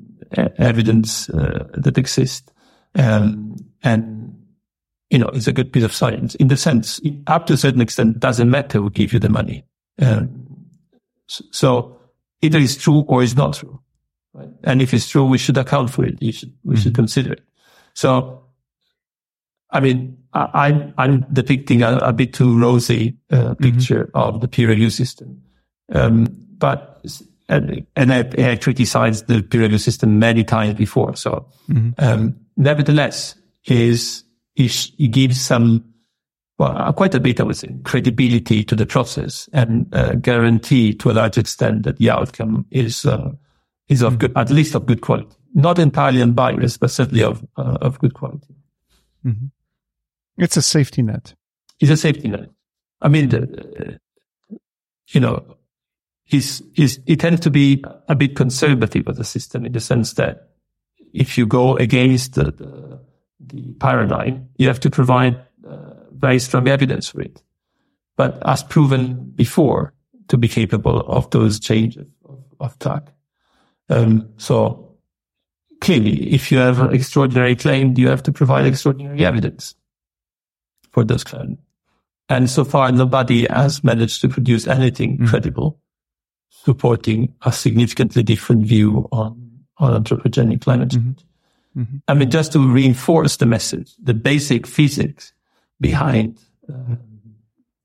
evidence 0.58 1.28
uh, 1.30 1.68
that 1.74 1.98
exists, 1.98 2.50
um, 2.96 3.56
and 3.82 4.36
you 5.10 5.18
know, 5.18 5.28
it's 5.28 5.46
a 5.46 5.52
good 5.52 5.72
piece 5.72 5.84
of 5.84 5.92
science 5.92 6.34
in 6.36 6.48
the 6.48 6.56
sense, 6.56 7.00
up 7.26 7.46
to 7.46 7.52
a 7.52 7.56
certain 7.58 7.82
extent, 7.82 8.18
doesn't 8.18 8.50
matter 8.50 8.78
who 8.78 8.90
give 8.90 9.12
you 9.12 9.18
the 9.18 9.28
money. 9.28 9.64
Um, 10.00 10.46
so 11.26 12.00
either 12.40 12.58
it's 12.58 12.76
true 12.76 13.04
or 13.08 13.22
it's 13.22 13.36
not 13.36 13.54
true. 13.54 13.78
Right? 14.32 14.48
And 14.64 14.80
if 14.80 14.94
it's 14.94 15.08
true, 15.08 15.26
we 15.26 15.36
should 15.36 15.58
account 15.58 15.90
for 15.90 16.04
it. 16.06 16.20
You 16.22 16.32
should, 16.32 16.52
we 16.64 16.74
mm-hmm. 16.74 16.82
should 16.82 16.94
consider 16.94 17.34
it. 17.34 17.44
So, 17.94 18.41
I 19.72 19.80
mean, 19.80 20.18
I, 20.34 20.92
I'm 20.98 21.26
depicting 21.32 21.82
a, 21.82 21.96
a 21.96 22.12
bit 22.12 22.34
too 22.34 22.58
rosy 22.58 23.16
uh, 23.30 23.36
mm-hmm. 23.36 23.62
picture 23.62 24.04
mm-hmm. 24.04 24.18
of 24.18 24.40
the 24.40 24.48
peer 24.48 24.68
review 24.68 24.90
system. 24.90 25.42
Um, 25.92 26.26
but, 26.58 27.04
and, 27.48 27.86
and 27.96 28.12
I, 28.12 28.28
I, 28.38 28.56
criticized 28.56 29.26
the 29.26 29.42
peer 29.42 29.62
review 29.62 29.78
system 29.78 30.18
many 30.18 30.44
times 30.44 30.74
before. 30.74 31.16
So, 31.16 31.46
mm-hmm. 31.68 31.90
um, 31.98 32.36
nevertheless, 32.56 33.34
is, 33.66 34.24
is, 34.56 34.92
it 34.98 35.08
gives 35.08 35.40
some 35.40 35.92
well, 36.58 36.76
uh, 36.76 36.92
quite 36.92 37.14
a 37.14 37.20
bit, 37.20 37.40
I 37.40 37.44
would 37.44 37.56
say, 37.56 37.74
credibility 37.84 38.62
to 38.64 38.76
the 38.76 38.86
process 38.86 39.48
and 39.52 39.92
uh, 39.94 40.14
guarantee 40.14 40.94
to 40.94 41.10
a 41.10 41.12
large 41.12 41.38
extent 41.38 41.82
that 41.84 41.96
the 41.96 42.10
outcome 42.10 42.66
is 42.70 43.04
uh, 43.04 43.30
is 43.88 44.02
of 44.02 44.18
good, 44.18 44.32
at 44.36 44.50
least 44.50 44.74
of 44.74 44.86
good 44.86 45.00
quality. 45.00 45.34
Not 45.54 45.78
entirely 45.78 46.22
unbiased, 46.22 46.78
but 46.78 46.90
certainly 46.90 47.24
of 47.24 47.44
uh, 47.56 47.78
of 47.80 47.98
good 47.98 48.14
quality. 48.14 48.54
Mm-hmm. 49.26 49.46
It's 50.42 50.56
a 50.56 50.62
safety 50.62 51.02
net. 51.02 51.34
It's 51.78 51.90
a 51.92 51.96
safety 51.96 52.26
net. 52.26 52.48
I 53.00 53.08
mean, 53.08 53.28
the, 53.28 54.00
you 55.10 55.20
know, 55.20 55.56
it 56.28 57.20
tends 57.20 57.40
to 57.42 57.50
be 57.50 57.84
a 58.08 58.16
bit 58.16 58.34
conservative 58.34 59.06
of 59.06 59.16
the 59.16 59.24
system 59.24 59.64
in 59.64 59.72
the 59.72 59.80
sense 59.80 60.14
that 60.14 60.48
if 61.12 61.38
you 61.38 61.46
go 61.46 61.76
against 61.76 62.34
the, 62.34 62.44
the, 62.44 63.00
the 63.38 63.72
paradigm, 63.74 64.48
you 64.56 64.66
have 64.66 64.80
to 64.80 64.90
provide 64.90 65.40
uh, 65.68 65.94
very 66.10 66.40
strong 66.40 66.66
evidence 66.66 67.10
for 67.10 67.20
it, 67.20 67.40
but 68.16 68.44
as 68.44 68.64
proven 68.64 69.30
before 69.36 69.94
to 70.26 70.36
be 70.36 70.48
capable 70.48 71.00
of 71.02 71.30
those 71.30 71.60
changes 71.60 72.06
of, 72.24 72.42
of 72.58 72.78
track. 72.80 73.12
Um, 73.88 74.28
so 74.38 74.96
clearly, 75.80 76.32
if 76.32 76.50
you 76.50 76.58
have 76.58 76.80
an 76.80 76.92
extraordinary 76.92 77.54
claim, 77.54 77.94
you 77.96 78.08
have 78.08 78.24
to 78.24 78.32
provide 78.32 78.66
extraordinary 78.66 79.24
evidence 79.24 79.76
for 80.92 81.04
those 81.04 81.24
claims. 81.24 81.58
And 82.28 82.48
so 82.48 82.64
far, 82.64 82.90
nobody 82.92 83.46
has 83.48 83.82
managed 83.84 84.20
to 84.22 84.28
produce 84.28 84.66
anything 84.66 85.16
mm-hmm. 85.16 85.26
credible 85.26 85.78
supporting 86.50 87.34
a 87.42 87.52
significantly 87.52 88.22
different 88.22 88.64
view 88.64 89.08
on, 89.10 89.64
on 89.78 90.02
anthropogenic 90.02 90.60
climate 90.60 90.92
change. 90.92 91.04
Mm-hmm. 91.76 91.80
Mm-hmm. 91.80 91.96
I 92.06 92.14
mean, 92.14 92.30
just 92.30 92.52
to 92.52 92.58
reinforce 92.58 93.36
the 93.36 93.46
message, 93.46 93.94
the 94.02 94.14
basic 94.14 94.66
physics 94.66 95.32
behind 95.80 96.38
uh, 96.68 96.96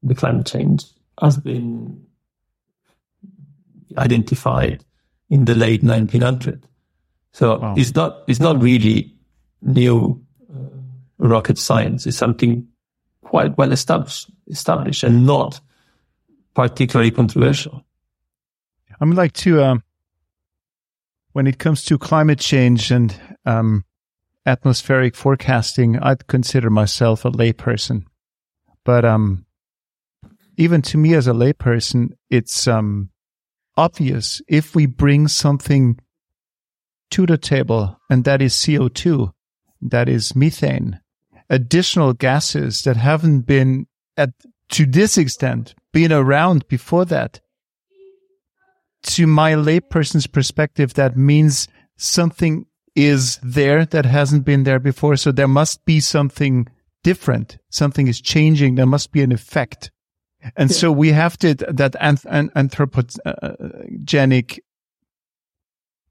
the 0.04 0.14
climate 0.14 0.46
change 0.46 0.86
has 1.20 1.38
been 1.38 2.06
identified 3.98 4.84
in 5.30 5.46
the 5.46 5.56
late 5.56 5.84
1900s. 5.84 6.64
So 7.32 7.60
wow. 7.60 7.74
it's 7.78 7.96
not 7.96 8.24
it's 8.28 8.40
not 8.40 8.62
really 8.62 9.14
new 9.62 10.22
uh, 10.54 10.80
rocket 11.18 11.58
science. 11.58 12.06
It's 12.06 12.18
something 12.18 12.68
quite 13.28 13.58
well 13.58 13.74
established, 13.74 14.30
established, 14.48 15.04
and 15.04 15.26
not 15.26 15.60
particularly 16.54 17.12
controversial. 17.12 17.84
I 19.02 19.06
would 19.06 19.18
like 19.18 19.34
to 19.34 19.64
um, 19.64 19.84
when 21.34 21.46
it 21.46 21.60
comes 21.60 21.84
to 21.86 21.98
climate 21.98 22.40
change 22.40 22.90
and 22.90 23.20
um, 23.46 23.84
atmospheric 24.46 25.14
forecasting, 25.14 26.00
I'd 26.00 26.28
consider 26.28 26.70
myself 26.70 27.26
a 27.26 27.32
layperson. 27.32 28.06
But 28.86 29.04
um, 29.04 29.46
even 30.56 30.82
to 30.84 30.98
me 30.98 31.14
as 31.14 31.28
a 31.28 31.34
layperson, 31.34 32.14
it's 32.30 32.66
um, 32.66 33.10
obvious 33.76 34.42
if 34.48 34.74
we 34.74 34.86
bring 34.86 35.28
something 35.28 36.00
to 37.12 37.26
the 37.26 37.38
table, 37.38 38.00
and 38.10 38.24
that 38.24 38.42
is 38.42 38.54
CO2, 38.54 39.32
that 39.82 40.08
is 40.10 40.36
methane, 40.36 41.00
additional 41.50 42.14
gases 42.14 42.84
that 42.84 42.98
haven't 42.98 43.42
been 43.42 43.88
at 44.16 44.32
to 44.70 44.86
this 44.86 45.18
extent 45.18 45.76
been 45.94 46.12
around 46.12 46.68
before 46.68 47.06
that. 47.06 47.40
To 49.04 49.28
my 49.28 49.54
layperson's 49.54 50.28
perspective, 50.28 50.96
that 50.96 51.16
means 51.16 51.68
something 51.96 52.66
is 52.96 53.40
there 53.44 53.86
that 53.86 54.06
hasn't 54.06 54.44
been 54.44 54.64
there 54.64 54.80
before. 54.80 55.16
So 55.16 55.32
there 55.32 55.48
must 55.48 55.86
be 55.86 56.00
something 56.00 56.68
different. 57.04 57.58
Something 57.70 58.08
is 58.08 58.20
changing. 58.20 58.76
There 58.76 58.86
must 58.86 59.12
be 59.12 59.22
an 59.22 59.32
effect. 59.32 59.92
And 60.56 60.70
yeah. 60.70 60.76
so 60.76 60.92
we 60.92 61.12
have 61.12 61.38
to, 61.38 61.54
that 61.56 61.94
anth- 61.94 62.52
anthropogenic 62.54 64.52
uh, 64.52 64.56
uh, 64.56 64.64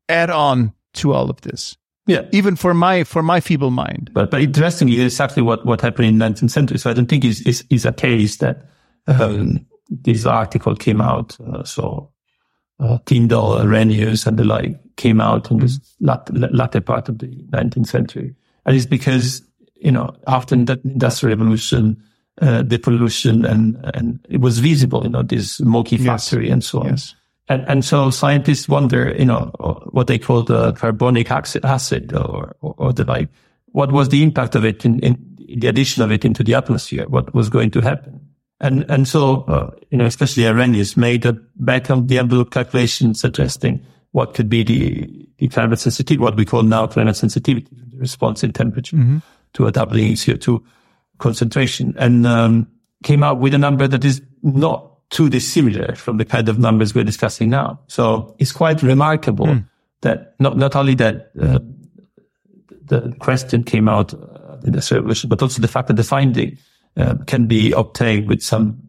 add 0.09 0.30
on 0.30 0.72
to 0.95 1.12
all 1.12 1.28
of 1.28 1.41
this. 1.43 1.76
Yeah. 2.07 2.22
Even 2.32 2.57
for 2.57 2.72
my, 2.72 3.04
for 3.04 3.22
my 3.22 3.40
feeble 3.40 3.70
mind. 3.70 4.11
But, 4.12 4.30
but 4.30 4.40
interestingly, 4.40 5.00
exactly 5.00 5.42
what, 5.42 5.66
what 5.66 5.80
happened 5.80 6.09
in 6.09 6.18
the 6.18 6.24
19th 6.24 6.50
century. 6.50 6.78
So 6.78 6.90
I 6.90 6.92
don't 6.92 7.07
think 7.07 7.24
is, 7.24 7.40
is, 7.42 7.64
is 7.70 7.84
a 7.84 7.92
case 7.92 8.36
that, 8.36 8.68
um, 9.07 9.66
this 9.88 10.26
article 10.26 10.74
came 10.74 11.00
out. 11.00 11.36
Uh, 11.40 11.64
so 11.64 12.11
uh, 12.80 12.98
Tyndall, 13.07 13.59
Arrhenius, 13.59 14.26
and 14.26 14.38
the 14.38 14.44
like 14.44 14.76
came 14.96 15.20
out 15.20 15.50
in 15.50 15.59
this 15.59 15.78
mm-hmm. 15.78 16.07
latter, 16.07 16.32
latter 16.32 16.80
part 16.80 17.09
of 17.09 17.18
the 17.18 17.28
19th 17.50 17.86
century. 17.86 18.34
And 18.64 18.76
it's 18.76 18.86
because, 18.86 19.42
you 19.76 19.92
know, 19.92 20.14
after 20.26 20.57
the 20.57 20.80
industrial 20.84 21.36
revolution, 21.36 22.02
uh, 22.42 22.62
the 22.62 22.78
pollution 22.78 23.44
and, 23.44 23.78
and 23.94 24.24
it 24.28 24.40
was 24.40 24.59
visible, 24.59 25.02
you 25.04 25.09
know, 25.09 25.22
this 25.22 25.52
smoky 25.52 25.96
factory 25.96 26.46
yes. 26.46 26.52
and 26.52 26.64
so 26.64 26.80
on. 26.80 26.86
Yes. 26.88 27.14
And, 27.49 27.64
and 27.68 27.84
so 27.84 28.11
scientists 28.11 28.68
wonder, 28.68 29.14
you 29.16 29.24
know, 29.24 29.53
what 29.90 30.09
they 30.09 30.18
call 30.18 30.42
the 30.42 30.72
carbonic 30.72 31.30
acid 31.30 32.12
or, 32.12 32.57
or, 32.61 32.74
or 32.78 32.92
the 32.92 33.05
like, 33.05 33.28
what 33.66 33.92
was 33.92 34.09
the 34.09 34.22
impact 34.22 34.55
of 34.55 34.64
it 34.64 34.84
in, 34.84 34.99
in 35.01 35.36
the 35.59 35.68
addition 35.68 36.03
of 36.03 36.11
it 36.11 36.24
into 36.24 36.42
the 36.42 36.55
atmosphere? 36.55 37.07
What 37.09 37.34
was 37.34 37.49
going 37.49 37.70
to 37.72 37.80
happen? 37.80 38.20
And, 38.61 38.84
and 38.90 39.07
so, 39.07 39.42
uh, 39.42 39.70
you 39.90 39.99
know, 39.99 40.07
especially 40.07 40.44
Arrhenius 40.44 40.97
made 40.97 41.24
a 41.26 41.34
back 41.57 41.90
of 41.90 42.09
the 42.09 42.18
envelope 42.18 42.51
calculation 42.51 43.14
suggesting 43.14 43.84
what 44.12 44.34
could 44.34 44.49
be 44.49 44.64
the, 44.64 45.28
the 45.38 45.49
climate 45.49 45.78
sensitivity, 45.78 46.18
what 46.20 46.36
we 46.36 46.47
call 46.47 46.62
now 46.62 46.86
climate 46.86 47.16
sensitivity, 47.16 47.68
the 47.70 47.99
response 47.99 48.42
in 48.42 48.53
temperature 48.53 48.97
mm-hmm. 48.97 49.18
to 49.53 49.66
a 49.66 49.72
doubling 49.72 50.14
CO2 50.14 50.62
concentration 51.18 51.94
and, 51.99 52.26
um, 52.26 52.66
came 53.05 53.22
out 53.22 53.38
with 53.38 53.55
a 53.55 53.59
number 53.59 53.86
that 53.86 54.05
is 54.05 54.22
not 54.42 54.95
too 55.11 55.28
dissimilar 55.28 55.94
from 55.94 56.16
the 56.16 56.24
kind 56.24 56.48
of 56.48 56.59
numbers 56.59 56.94
we're 56.94 57.04
discussing 57.04 57.50
now. 57.50 57.80
So 57.86 58.34
it's 58.38 58.52
quite 58.52 58.82
remarkable 58.82 59.46
mm. 59.46 59.68
that 60.02 60.34
not, 60.40 60.57
not 60.57 60.74
only 60.74 60.94
that, 60.96 61.30
uh, 61.40 61.61
the 62.86 63.14
question 63.18 63.62
came 63.64 63.88
out 63.88 64.14
at 64.14 64.64
industrial 64.64 65.02
revolution, 65.02 65.28
but 65.28 65.42
also 65.42 65.61
the 65.61 65.68
fact 65.68 65.88
that 65.88 65.94
the 65.94 66.04
finding 66.04 66.59
uh, 66.96 67.14
can 67.26 67.46
be 67.46 67.72
obtained 67.72 68.28
with 68.28 68.42
some 68.42 68.80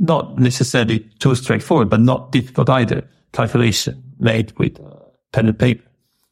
not 0.00 0.38
necessarily 0.38 1.00
too 1.18 1.34
straightforward, 1.34 1.90
but 1.90 2.00
not 2.00 2.32
difficult 2.32 2.70
either 2.70 3.08
calculation 3.32 4.02
made 4.18 4.56
with 4.58 4.78
uh, 4.80 4.94
pen 5.32 5.46
and 5.46 5.58
paper. 5.58 5.84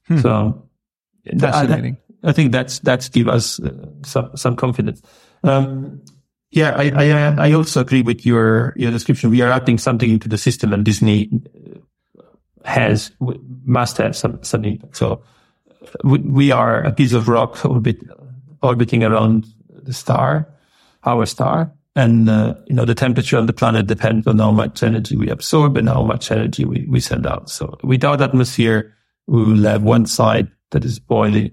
Hmm. 0.07 0.19
So 0.19 0.69
fascinating. 1.39 1.97
I, 2.23 2.31
I, 2.31 2.33
think 2.33 2.53
that's 2.53 2.79
that's 2.81 3.09
give 3.09 3.29
us 3.29 3.61
uh, 3.61 3.71
some 4.05 4.31
some 4.37 4.57
confidence. 4.57 5.03
Um, 5.43 6.03
yeah, 6.51 6.75
I, 6.77 6.91
I 6.91 7.49
I 7.49 7.53
also 7.53 7.81
agree 7.81 8.03
with 8.03 8.25
your 8.25 8.73
your 8.77 8.91
description. 8.91 9.31
We 9.31 9.43
are 9.43 9.51
adding 9.51 9.79
something 9.79 10.11
into 10.11 10.29
the 10.29 10.39
system, 10.39 10.73
and 10.73 10.85
Disney 10.85 11.31
has 12.65 13.11
must 13.65 13.97
have 13.99 14.17
some 14.17 14.43
some 14.43 14.65
impact. 14.65 14.97
So 14.97 15.23
we, 16.05 16.19
we 16.19 16.51
are 16.53 16.83
a 16.83 16.93
piece 16.93 17.13
of 17.13 17.29
rock 17.29 17.65
orbit, 17.65 17.99
orbiting 18.63 19.05
around 19.05 19.47
the 19.71 19.93
star, 19.93 20.49
our 21.05 21.27
star, 21.27 21.73
and 21.95 22.29
uh, 22.29 22.55
you 22.67 22.75
know 22.75 22.85
the 22.85 22.95
temperature 22.95 23.39
of 23.39 23.47
the 23.47 23.53
planet 23.53 23.87
depends 23.87 24.27
on 24.27 24.39
how 24.39 24.51
much 24.51 24.83
energy 24.83 25.17
we 25.17 25.29
absorb 25.31 25.77
and 25.77 25.89
how 25.89 26.03
much 26.03 26.31
energy 26.31 26.65
we, 26.65 26.87
we 26.89 27.01
send 27.01 27.27
out. 27.27 27.51
So 27.51 27.77
without 27.83 28.21
atmosphere, 28.21 28.95
we 29.27 29.43
will 29.43 29.63
have 29.65 29.83
one 29.83 30.07
side 30.07 30.49
that 30.71 30.85
is 30.85 30.99
boiling 30.99 31.53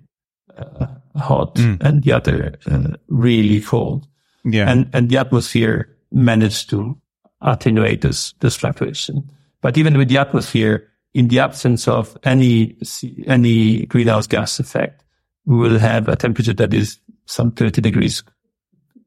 uh, 0.57 0.87
hot 1.15 1.55
mm. 1.55 1.81
and 1.81 2.03
the 2.03 2.11
other 2.11 2.55
uh, 2.69 2.95
really 3.07 3.61
cold. 3.61 4.07
Yeah, 4.43 4.69
and 4.69 4.89
and 4.93 5.09
the 5.09 5.17
atmosphere 5.17 5.95
managed 6.11 6.69
to 6.71 6.97
attenuate 7.41 8.01
this 8.01 8.33
this 8.39 8.55
fluctuation. 8.55 9.29
But 9.61 9.77
even 9.77 9.97
with 9.97 10.09
the 10.09 10.17
atmosphere, 10.17 10.89
in 11.13 11.29
the 11.29 11.39
absence 11.39 11.87
of 11.87 12.17
any 12.23 12.77
any 13.25 13.85
greenhouse 13.85 14.27
gas 14.27 14.59
effect, 14.59 15.03
we 15.45 15.57
will 15.57 15.79
have 15.79 16.07
a 16.07 16.15
temperature 16.15 16.53
that 16.53 16.73
is 16.73 16.99
some 17.25 17.51
30 17.51 17.81
degrees 17.81 18.23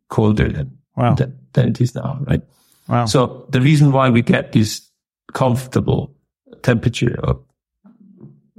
colder 0.08 0.48
than, 0.48 0.78
wow. 0.96 1.14
than, 1.14 1.38
than 1.52 1.68
it 1.68 1.80
is 1.80 1.94
now, 1.94 2.18
right? 2.26 2.42
Wow. 2.88 3.06
So 3.06 3.46
the 3.50 3.60
reason 3.60 3.92
why 3.92 4.10
we 4.10 4.22
get 4.22 4.52
this 4.52 4.88
comfortable 5.32 6.14
temperature 6.62 7.18
of 7.22 7.42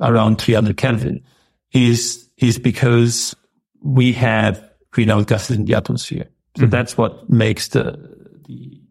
around 0.01 0.39
300 0.39 0.77
Kelvin 0.77 1.23
is, 1.71 2.29
is 2.37 2.59
because 2.59 3.35
we 3.81 4.13
have 4.13 4.63
greenhouse 4.91 5.25
gases 5.25 5.57
in 5.57 5.65
the 5.65 5.75
atmosphere. 5.75 6.27
So 6.57 6.63
mm-hmm. 6.63 6.71
that's 6.71 6.97
what 6.97 7.29
makes 7.29 7.67
the, 7.67 7.91
the, 8.47 8.81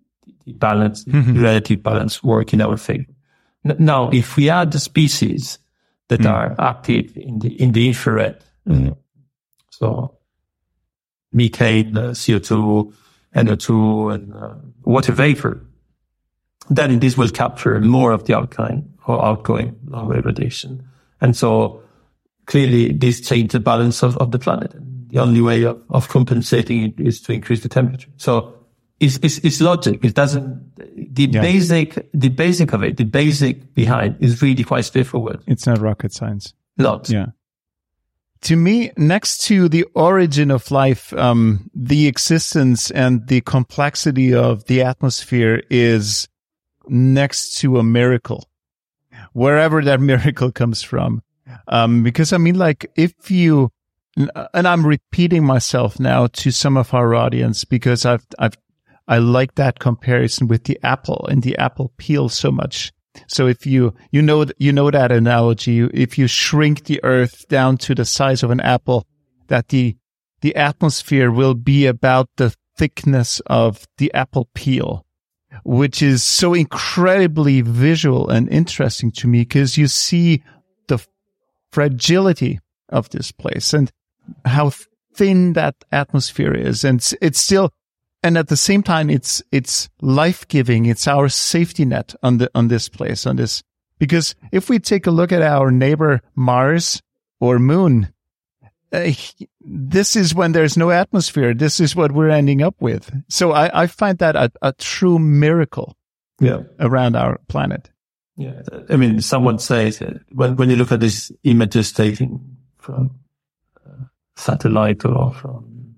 the 0.44 0.52
balance, 0.52 1.04
mm-hmm. 1.04 1.34
the 1.34 1.40
relative 1.40 1.82
balance 1.82 2.22
work 2.22 2.52
in 2.52 2.60
our 2.60 2.76
favor. 2.76 3.04
Now, 3.64 4.08
if 4.10 4.36
we 4.36 4.48
add 4.48 4.70
the 4.70 4.78
species 4.78 5.58
that 6.06 6.20
mm. 6.20 6.30
are 6.30 6.54
active 6.60 7.16
in 7.16 7.40
the, 7.40 7.60
in 7.60 7.72
the 7.72 7.88
infrared, 7.88 8.44
mm. 8.68 8.96
so 9.72 10.16
methane, 11.32 11.96
uh, 11.96 12.10
CO2, 12.10 12.94
NO2, 13.34 14.14
and 14.14 14.32
uh, 14.32 14.54
water 14.84 15.10
vapor, 15.10 15.66
then 16.70 17.00
this 17.00 17.18
will 17.18 17.30
capture 17.30 17.80
more 17.80 18.12
of 18.12 18.26
the 18.26 18.34
alkaline 18.34 18.88
or 19.08 19.24
outgoing 19.24 19.76
long 19.88 20.08
wave 20.08 20.24
radiation. 20.24 20.86
And 21.20 21.36
so 21.36 21.82
clearly 22.46 22.92
this 22.92 23.20
changes 23.20 23.54
the 23.54 23.60
balance 23.60 24.04
of, 24.04 24.16
of 24.18 24.30
the 24.30 24.38
planet. 24.38 24.72
The 25.08 25.18
only 25.18 25.40
way 25.40 25.64
of, 25.64 25.82
of 25.90 26.08
compensating 26.08 26.82
it 26.82 27.00
is 27.00 27.20
to 27.22 27.32
increase 27.32 27.62
the 27.62 27.68
temperature. 27.68 28.10
So 28.16 28.54
it's, 28.98 29.18
it's, 29.22 29.38
it's 29.38 29.60
logic. 29.60 30.04
It 30.04 30.14
doesn't, 30.14 30.74
the 31.14 31.24
yeah. 31.24 31.40
basic, 31.40 32.08
the 32.12 32.28
basic 32.28 32.72
of 32.72 32.82
it, 32.82 32.96
the 32.96 33.04
basic 33.04 33.74
behind 33.74 34.16
is 34.20 34.42
really 34.42 34.64
quite 34.64 34.84
straightforward. 34.84 35.42
It's 35.46 35.66
not 35.66 35.78
rocket 35.78 36.12
science. 36.12 36.54
Not. 36.76 37.08
Yeah. 37.08 37.26
To 38.42 38.56
me, 38.56 38.92
next 38.96 39.44
to 39.46 39.68
the 39.68 39.84
origin 39.94 40.50
of 40.50 40.70
life, 40.70 41.12
um, 41.14 41.70
the 41.74 42.06
existence 42.06 42.90
and 42.90 43.26
the 43.28 43.40
complexity 43.40 44.34
of 44.34 44.64
the 44.66 44.82
atmosphere 44.82 45.62
is 45.70 46.28
next 46.88 47.58
to 47.58 47.78
a 47.78 47.82
miracle, 47.82 48.48
wherever 49.32 49.82
that 49.82 50.00
miracle 50.12 50.52
comes 50.52 50.82
from. 50.82 51.22
Um, 51.68 52.02
because 52.02 52.32
I 52.32 52.38
mean, 52.38 52.56
like, 52.56 52.90
if 52.96 53.30
you, 53.30 53.72
and 54.16 54.66
I'm 54.66 54.86
repeating 54.86 55.44
myself 55.44 56.00
now 56.00 56.26
to 56.28 56.50
some 56.50 56.76
of 56.76 56.94
our 56.94 57.14
audience 57.14 57.64
because 57.64 58.06
I've, 58.06 58.26
I've 58.38 58.56
I 59.08 59.18
like 59.18 59.54
that 59.54 59.78
comparison 59.78 60.48
with 60.48 60.64
the 60.64 60.78
apple 60.82 61.26
and 61.30 61.42
the 61.42 61.56
apple 61.58 61.92
peel 61.96 62.28
so 62.28 62.50
much. 62.50 62.92
So 63.28 63.46
if 63.46 63.64
you, 63.66 63.94
you 64.10 64.20
know, 64.20 64.46
you 64.58 64.72
know 64.72 64.90
that 64.90 65.12
analogy, 65.12 65.80
if 65.80 66.18
you 66.18 66.26
shrink 66.26 66.84
the 66.84 67.02
earth 67.04 67.46
down 67.48 67.76
to 67.78 67.94
the 67.94 68.04
size 68.04 68.42
of 68.42 68.50
an 68.50 68.60
apple, 68.60 69.06
that 69.46 69.68
the, 69.68 69.96
the 70.40 70.56
atmosphere 70.56 71.30
will 71.30 71.54
be 71.54 71.86
about 71.86 72.28
the 72.36 72.54
thickness 72.76 73.40
of 73.46 73.86
the 73.98 74.12
apple 74.12 74.48
peel, 74.54 75.06
which 75.64 76.02
is 76.02 76.24
so 76.24 76.52
incredibly 76.52 77.60
visual 77.60 78.28
and 78.28 78.48
interesting 78.48 79.12
to 79.12 79.28
me 79.28 79.42
because 79.42 79.78
you 79.78 79.86
see 79.86 80.42
the 80.88 80.98
fragility 81.70 82.60
of 82.88 83.08
this 83.10 83.32
place 83.32 83.72
and 83.72 83.90
how 84.44 84.70
thin 85.14 85.54
that 85.54 85.74
atmosphere 85.92 86.52
is. 86.52 86.84
And 86.84 87.00
it's 87.20 87.40
still, 87.40 87.72
and 88.22 88.36
at 88.36 88.48
the 88.48 88.56
same 88.56 88.82
time, 88.82 89.10
it's, 89.10 89.42
it's 89.52 89.88
life 90.00 90.46
giving. 90.48 90.86
It's 90.86 91.08
our 91.08 91.28
safety 91.28 91.84
net 91.84 92.14
on 92.22 92.38
the, 92.38 92.50
on 92.54 92.68
this 92.68 92.88
place, 92.88 93.26
on 93.26 93.36
this, 93.36 93.62
because 93.98 94.34
if 94.52 94.68
we 94.68 94.78
take 94.78 95.06
a 95.06 95.10
look 95.10 95.32
at 95.32 95.42
our 95.42 95.70
neighbor 95.70 96.20
Mars 96.34 97.02
or 97.40 97.58
moon, 97.58 98.12
uh, 98.92 99.10
this 99.60 100.16
is 100.16 100.34
when 100.34 100.52
there's 100.52 100.76
no 100.76 100.90
atmosphere. 100.90 101.54
This 101.54 101.80
is 101.80 101.96
what 101.96 102.12
we're 102.12 102.30
ending 102.30 102.62
up 102.62 102.76
with. 102.78 103.10
So 103.28 103.52
I, 103.52 103.82
I 103.82 103.86
find 103.86 104.18
that 104.18 104.36
a, 104.36 104.50
a 104.62 104.72
true 104.74 105.18
miracle 105.18 105.96
yeah. 106.40 106.60
around 106.78 107.16
our 107.16 107.40
planet. 107.48 107.90
Yeah. 108.36 108.62
I 108.90 108.96
mean, 108.96 109.22
someone 109.22 109.58
says 109.58 110.02
when, 110.30 110.56
when 110.56 110.68
you 110.70 110.76
look 110.76 110.92
at 110.92 111.00
these 111.00 111.32
images 111.42 111.92
taken 111.92 112.58
from 112.76 113.18
satellite 114.36 115.04
or 115.04 115.32
from 115.32 115.96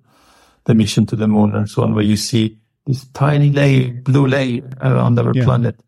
the 0.65 0.75
mission 0.75 1.07
to 1.07 1.17
the 1.17 1.29
moon 1.29 1.55
and 1.55 1.69
so 1.69 1.83
on, 1.83 1.95
where 1.95 2.05
you 2.05 2.17
see 2.17 2.59
this 2.87 3.07
tiny 3.09 3.51
layer, 3.51 3.93
blue 3.93 4.27
layer 4.27 4.63
around 4.81 5.19
our 5.19 5.33
yeah. 5.35 5.45
planet. 5.45 5.81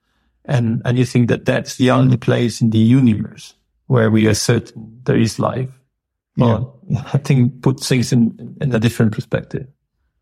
And, 0.44 0.82
and 0.84 0.98
you 0.98 1.05
think 1.05 1.28
that 1.28 1.44
that's 1.44 1.76
the 1.76 1.90
only 1.90 2.16
place 2.16 2.61
in 2.61 2.70
the 2.70 2.78
universe 2.78 3.55
where 3.86 4.11
we 4.11 4.26
are 4.26 4.34
certain 4.34 5.01
there 5.05 5.18
is 5.18 5.38
life. 5.38 5.70
Well, 6.36 6.78
yeah. 6.88 7.03
I 7.12 7.18
think 7.18 7.62
put 7.62 7.80
things 7.80 8.12
in, 8.12 8.57
in 8.61 8.74
a 8.74 8.78
different 8.78 9.12
perspective. 9.12 9.66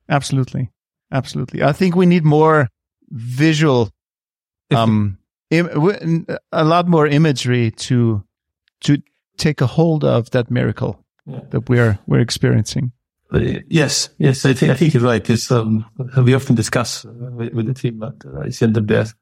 Absolutely. 0.09 0.71
Absolutely. 1.13 1.63
I 1.63 1.73
think 1.73 1.97
we 1.97 2.07
need 2.07 2.25
more 2.25 2.69
visual, 3.11 3.91
um, 4.71 5.19
Im- 5.51 6.27
a 6.53 6.65
lot 6.65 6.89
more 6.89 7.07
imagery 7.07 7.71
to, 7.71 8.23
to 8.81 9.03
take 9.39 9.61
a 9.61 9.67
hold 9.67 10.05
of 10.05 10.31
that 10.31 10.51
miracle 10.51 11.03
yeah. 11.29 11.41
that 11.51 11.69
we're, 11.69 11.99
we're 12.07 12.21
experiencing. 12.21 12.93
Uh, 13.33 13.61
yes, 13.69 14.09
yes, 14.19 14.47
I 14.47 14.55
think 14.55 14.73
I 14.73 14.75
think 14.75 14.95
you're 14.95 15.03
right. 15.03 15.23
Because 15.23 15.51
um, 15.51 15.85
we 16.17 16.35
often 16.35 16.55
discuss 16.55 17.05
uh, 17.05 17.11
with, 17.11 17.53
with, 17.53 17.67
the 17.67 17.75
team 17.75 18.03
at 18.03 18.15
uh, 18.25 18.47
ICN 18.47 18.73
the 18.73 19.15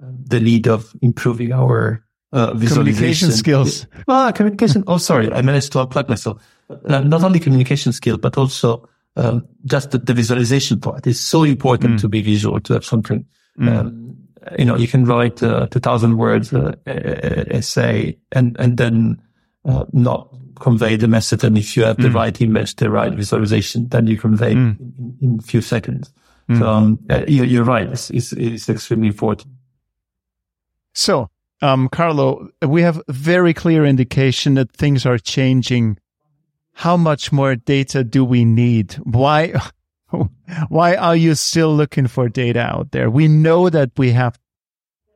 the 0.00 0.40
need 0.40 0.66
of 0.66 0.92
improving 1.00 1.52
our 1.52 2.04
uh, 2.32 2.50
communication 2.50 3.30
skills. 3.30 3.86
Well, 4.08 4.32
communication. 4.32 4.82
oh, 4.88 4.98
sorry, 4.98 5.32
I 5.32 5.42
managed 5.42 5.72
to 5.72 5.78
unplug 5.78 6.08
myself. 6.08 6.42
Uh, 6.68 7.00
not 7.00 7.22
only 7.22 7.38
communication 7.38 7.92
skills, 7.92 8.18
but 8.18 8.36
also 8.36 8.88
um, 9.16 9.46
just 9.64 9.92
the, 9.92 9.98
the, 9.98 10.14
visualization 10.14 10.80
part 10.80 11.06
is 11.06 11.20
so 11.20 11.44
important 11.44 11.96
mm. 11.96 12.00
to 12.00 12.08
be 12.08 12.22
visual 12.22 12.58
to 12.60 12.72
have 12.72 12.84
something. 12.84 13.24
Mm. 13.60 13.68
Um, 13.68 14.16
you 14.58 14.64
know, 14.64 14.76
you 14.76 14.88
can 14.88 15.04
write 15.04 15.40
a 15.42 15.68
two 15.70 15.78
thousand 15.78 16.16
words 16.16 16.52
uh, 16.52 16.74
essay 16.86 18.18
and 18.32 18.56
and 18.58 18.76
then 18.76 19.22
uh, 19.64 19.84
not 19.92 20.34
convey 20.62 20.96
the 20.96 21.08
message. 21.08 21.44
And 21.44 21.58
if 21.58 21.76
you 21.76 21.82
have 21.84 21.96
the 21.96 22.08
mm. 22.08 22.14
right 22.14 22.40
image, 22.40 22.76
the 22.76 22.88
right 22.88 23.12
visualization, 23.12 23.88
then 23.88 24.06
you 24.06 24.16
convey 24.16 24.54
mm. 24.54 24.78
in, 24.78 25.16
in, 25.20 25.38
a 25.40 25.42
few 25.42 25.60
seconds. 25.60 26.12
Mm. 26.48 26.58
So 26.58 26.68
um, 26.68 26.98
you're, 27.28 27.64
right. 27.64 27.88
It's, 27.88 28.10
it's, 28.10 28.32
it's, 28.32 28.68
extremely 28.68 29.08
important. 29.08 29.52
So, 30.94 31.28
um, 31.60 31.88
Carlo, 31.88 32.48
we 32.66 32.82
have 32.82 33.02
very 33.08 33.52
clear 33.52 33.84
indication 33.84 34.54
that 34.54 34.70
things 34.70 35.04
are 35.04 35.18
changing. 35.18 35.98
How 36.74 36.96
much 36.96 37.32
more 37.32 37.56
data 37.56 38.04
do 38.04 38.24
we 38.24 38.44
need? 38.44 38.94
Why, 39.02 39.54
why 40.68 40.94
are 40.94 41.16
you 41.16 41.34
still 41.34 41.74
looking 41.74 42.06
for 42.06 42.28
data 42.28 42.60
out 42.60 42.92
there? 42.92 43.10
We 43.10 43.26
know 43.26 43.68
that 43.68 43.90
we 43.96 44.12
have 44.12 44.38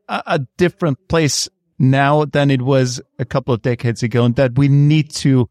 a, 0.09 0.23
a 0.27 0.39
different 0.57 1.09
place 1.09 1.49
now 1.79 2.25
than 2.25 2.51
it 2.51 2.63
was 2.63 3.01
a 3.19 3.25
couple 3.25 3.53
of 3.55 3.63
decades 3.63 4.03
ago 4.03 4.25
and 4.25 4.37
that 4.37 4.57
we 4.57 4.69
need 4.69 5.11
to, 5.11 5.49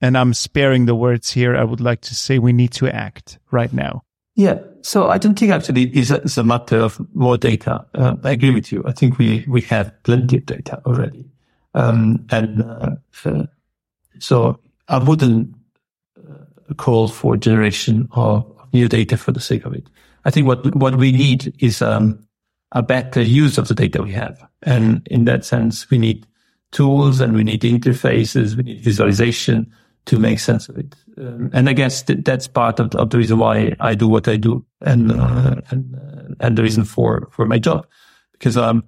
and 0.00 0.16
I'm 0.16 0.34
sparing 0.34 0.86
the 0.86 0.94
words 0.94 1.30
here. 1.30 1.56
I 1.56 1.64
would 1.64 1.80
like 1.80 2.00
to 2.02 2.14
say 2.14 2.38
we 2.38 2.52
need 2.52 2.72
to 2.72 2.88
act 2.88 3.38
right 3.50 3.72
now. 3.72 4.02
Yeah. 4.34 4.58
So 4.80 5.08
I 5.08 5.18
don't 5.18 5.38
think 5.38 5.52
actually 5.52 5.84
it's 5.90 6.38
a, 6.38 6.44
matter 6.44 6.78
of 6.78 7.00
more 7.14 7.36
data. 7.36 7.84
Uh, 7.94 8.16
I 8.24 8.32
agree 8.32 8.50
with 8.50 8.72
you. 8.72 8.82
I 8.86 8.92
think 8.92 9.18
we, 9.18 9.44
we 9.46 9.60
have 9.62 9.92
plenty 10.02 10.38
of 10.38 10.46
data 10.46 10.82
already. 10.86 11.28
Um, 11.74 12.26
and, 12.30 12.62
uh, 12.62 13.46
so 14.18 14.58
I 14.88 14.98
wouldn't 14.98 15.54
uh, 16.18 16.74
call 16.74 17.08
for 17.08 17.36
generation 17.36 18.08
of 18.12 18.46
new 18.72 18.88
data 18.88 19.16
for 19.16 19.32
the 19.32 19.40
sake 19.40 19.64
of 19.64 19.74
it. 19.74 19.86
I 20.24 20.30
think 20.30 20.46
what 20.46 20.74
what 20.76 20.96
we 20.96 21.12
need 21.12 21.54
is 21.58 21.82
um, 21.82 22.26
a 22.72 22.82
better 22.82 23.22
use 23.22 23.58
of 23.58 23.68
the 23.68 23.74
data 23.74 24.02
we 24.02 24.12
have, 24.12 24.42
and 24.62 25.06
in 25.10 25.24
that 25.26 25.44
sense, 25.44 25.88
we 25.90 25.98
need 25.98 26.26
tools 26.70 27.20
and 27.20 27.34
we 27.34 27.44
need 27.44 27.62
interfaces, 27.62 28.56
we 28.56 28.62
need 28.62 28.80
visualization 28.80 29.70
to 30.06 30.18
make 30.18 30.40
sense 30.40 30.68
of 30.68 30.78
it. 30.78 30.96
Um, 31.16 31.50
and 31.52 31.68
I 31.68 31.74
guess 31.74 32.02
th- 32.02 32.24
that's 32.24 32.48
part 32.48 32.80
of, 32.80 32.94
of, 32.94 33.10
the 33.10 33.18
reason 33.18 33.38
why 33.38 33.76
I 33.78 33.94
do 33.94 34.08
what 34.08 34.26
I 34.26 34.36
do, 34.36 34.64
and 34.80 35.12
uh, 35.12 35.60
and 35.70 35.94
uh, 35.94 36.34
and 36.40 36.56
the 36.56 36.62
reason 36.62 36.84
for 36.84 37.28
for 37.30 37.46
my 37.46 37.58
job, 37.58 37.86
because 38.32 38.56
um 38.56 38.84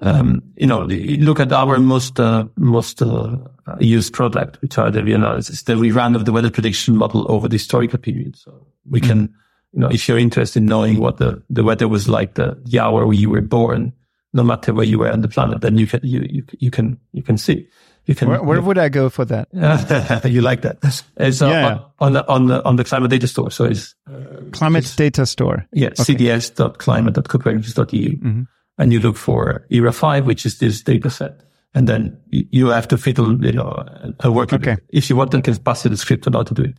um, 0.00 0.42
you 0.56 0.66
know, 0.66 0.82
look 0.82 1.40
at 1.40 1.52
our 1.52 1.78
most 1.78 2.18
uh, 2.18 2.46
most 2.56 3.00
uh, 3.00 3.36
used 3.78 4.12
product, 4.12 4.60
which 4.60 4.76
are 4.76 4.90
the 4.90 5.00
analysis, 5.00 5.62
the 5.62 5.74
rerun 5.74 6.16
of 6.16 6.24
the 6.24 6.32
weather 6.32 6.50
prediction 6.50 6.96
model 6.96 7.30
over 7.30 7.48
the 7.48 7.54
historical 7.54 7.98
period. 7.98 8.36
So 8.36 8.66
we 8.88 9.00
can, 9.00 9.34
you 9.74 9.80
know, 9.80 9.88
if 9.88 10.08
you're 10.08 10.18
interested 10.18 10.62
in 10.62 10.66
knowing 10.66 10.98
what 10.98 11.18
the, 11.18 11.42
the 11.50 11.64
weather 11.64 11.88
was 11.88 12.08
like 12.08 12.34
the, 12.34 12.60
the 12.64 12.78
hour 12.78 13.12
you 13.12 13.28
were 13.28 13.40
born, 13.40 13.92
no 14.32 14.42
matter 14.42 14.72
where 14.72 14.84
you 14.84 14.98
were 14.98 15.10
on 15.10 15.20
the 15.20 15.28
planet, 15.28 15.60
then 15.60 15.78
you 15.78 15.86
can 15.86 16.00
you 16.02 16.26
you, 16.28 16.44
you 16.58 16.70
can 16.70 16.98
you 17.12 17.22
can 17.22 17.36
see. 17.36 17.68
You 18.06 18.14
can. 18.14 18.28
Where, 18.28 18.42
where 18.42 18.60
would 18.60 18.78
I 18.78 18.90
go 18.90 19.08
for 19.08 19.24
that? 19.24 19.48
you 20.24 20.42
like 20.42 20.60
that? 20.62 20.78
It's 21.16 21.40
uh, 21.40 21.48
yeah. 21.48 21.78
on, 21.98 22.00
on, 22.00 22.12
the 22.12 22.28
on 22.28 22.46
the 22.46 22.64
on 22.64 22.76
the 22.76 22.84
climate 22.84 23.10
data 23.10 23.26
store. 23.26 23.50
So 23.50 23.64
it's 23.64 23.94
uh, 24.10 24.42
climate 24.52 24.84
it's, 24.84 24.96
data 24.96 25.24
store. 25.24 25.66
Yeah, 25.72 25.88
okay. 25.88 26.14
cds.climate.copernicus.eu. 26.14 28.16
Mm-hmm 28.16 28.42
and 28.78 28.92
you 28.92 29.00
look 29.00 29.16
for 29.16 29.66
ERA5, 29.70 30.24
which 30.24 30.46
is 30.46 30.58
this 30.58 30.82
data 30.82 31.10
set. 31.10 31.40
And 31.74 31.88
then 31.88 32.18
you 32.30 32.68
have 32.68 32.86
to 32.88 32.98
fiddle, 32.98 33.44
you 33.44 33.52
know, 33.52 33.84
a 34.20 34.30
work. 34.30 34.52
Okay. 34.52 34.76
If 34.90 35.10
you 35.10 35.16
want, 35.16 35.32
then 35.32 35.42
can 35.42 35.56
pass 35.56 35.84
you 35.84 35.90
the 35.90 35.96
script 35.96 36.26
on 36.26 36.34
how 36.34 36.44
to 36.44 36.54
do 36.54 36.62
it. 36.62 36.76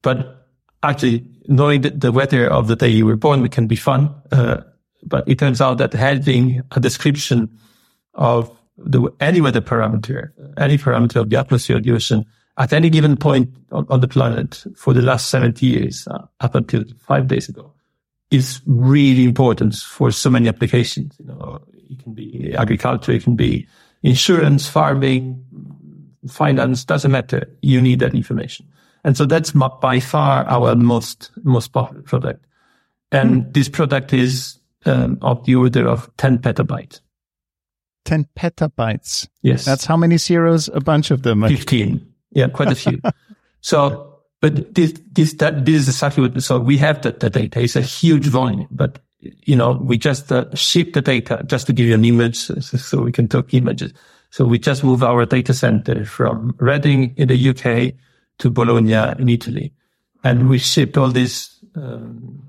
But 0.00 0.37
actually 0.82 1.24
knowing 1.46 1.82
the, 1.82 1.90
the 1.90 2.12
weather 2.12 2.48
of 2.50 2.68
the 2.68 2.76
day 2.76 2.88
you 2.88 3.06
were 3.06 3.16
born 3.16 3.48
can 3.48 3.66
be 3.66 3.76
fun. 3.76 4.14
Uh, 4.30 4.62
but 5.04 5.26
it 5.28 5.38
turns 5.38 5.60
out 5.60 5.78
that 5.78 5.92
having 5.92 6.62
a 6.72 6.80
description 6.80 7.48
of 8.14 8.50
the, 8.76 9.10
any 9.20 9.40
weather 9.40 9.60
parameter, 9.60 10.30
any 10.56 10.78
parameter 10.78 11.16
of 11.16 11.30
the 11.30 11.36
atmosphere 11.36 11.76
of 11.76 11.84
the 11.84 11.92
ocean 11.92 12.24
at 12.58 12.72
any 12.72 12.90
given 12.90 13.16
point 13.16 13.48
on, 13.70 13.86
on 13.88 14.00
the 14.00 14.08
planet 14.08 14.64
for 14.76 14.92
the 14.92 15.02
last 15.02 15.28
70 15.28 15.64
years, 15.64 16.06
uh, 16.08 16.26
up 16.40 16.54
until 16.54 16.84
five 16.98 17.28
days 17.28 17.48
ago, 17.48 17.72
is 18.30 18.60
really 18.66 19.24
important 19.24 19.74
for 19.74 20.10
so 20.10 20.28
many 20.28 20.48
applications. 20.48 21.16
You 21.18 21.26
know, 21.26 21.62
it 21.72 22.02
can 22.02 22.14
be 22.14 22.54
agriculture, 22.54 23.12
it 23.12 23.22
can 23.22 23.36
be 23.36 23.66
insurance, 24.02 24.68
farming, 24.68 25.42
finance, 26.28 26.84
doesn't 26.84 27.10
matter. 27.10 27.48
You 27.62 27.80
need 27.80 28.00
that 28.00 28.14
information. 28.14 28.66
And 29.04 29.16
so 29.16 29.24
that's 29.24 29.52
by 29.52 30.00
far 30.00 30.44
our 30.44 30.74
most, 30.74 31.30
most 31.42 31.72
popular 31.72 32.02
product. 32.02 32.44
And 33.10 33.44
mm. 33.44 33.54
this 33.54 33.68
product 33.68 34.12
is 34.12 34.58
um, 34.84 35.18
of 35.22 35.44
the 35.44 35.54
order 35.54 35.88
of 35.88 36.10
10 36.16 36.38
petabytes. 36.38 37.00
10 38.04 38.26
petabytes. 38.36 39.28
Yes. 39.42 39.64
That's 39.64 39.84
how 39.84 39.96
many 39.96 40.18
zeros? 40.18 40.68
A 40.68 40.80
bunch 40.80 41.10
of 41.10 41.22
them. 41.22 41.42
15. 41.42 42.06
Yeah, 42.32 42.48
quite 42.48 42.72
a 42.72 42.74
few. 42.74 43.00
so 43.60 44.08
but 44.40 44.74
this, 44.74 44.94
this, 45.12 45.32
that, 45.34 45.64
this 45.64 45.74
is 45.82 45.88
exactly 45.88 46.28
what, 46.28 46.42
so 46.42 46.58
we 46.60 46.76
have 46.78 47.02
the, 47.02 47.12
the 47.12 47.28
data. 47.28 47.60
It's 47.60 47.76
a 47.76 47.82
huge 47.82 48.26
volume, 48.26 48.68
but 48.70 49.00
you 49.20 49.56
know, 49.56 49.72
we 49.72 49.98
just 49.98 50.30
uh, 50.30 50.54
ship 50.54 50.92
the 50.92 51.02
data 51.02 51.42
just 51.46 51.66
to 51.66 51.72
give 51.72 51.86
you 51.86 51.94
an 51.94 52.04
image 52.04 52.36
so, 52.36 52.54
so, 52.60 53.00
we 53.00 53.10
can 53.10 53.26
talk 53.26 53.52
images. 53.52 53.92
So 54.30 54.44
we 54.44 54.60
just 54.60 54.84
move 54.84 55.02
our 55.02 55.26
data 55.26 55.52
center 55.52 56.04
from 56.04 56.54
Reading 56.58 57.14
in 57.16 57.28
the 57.28 57.48
UK 57.48 57.94
to 58.38 58.50
Bologna 58.50 59.20
in 59.20 59.28
Italy. 59.28 59.72
And 60.24 60.48
we 60.48 60.58
shipped 60.58 60.96
all 60.96 61.08
this 61.08 61.58
um, 61.74 62.42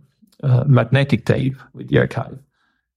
uh, 0.44 0.64
magnetic 0.66 1.26
tape 1.26 1.56
with 1.74 1.90
the 1.90 2.00
archive. 2.00 2.38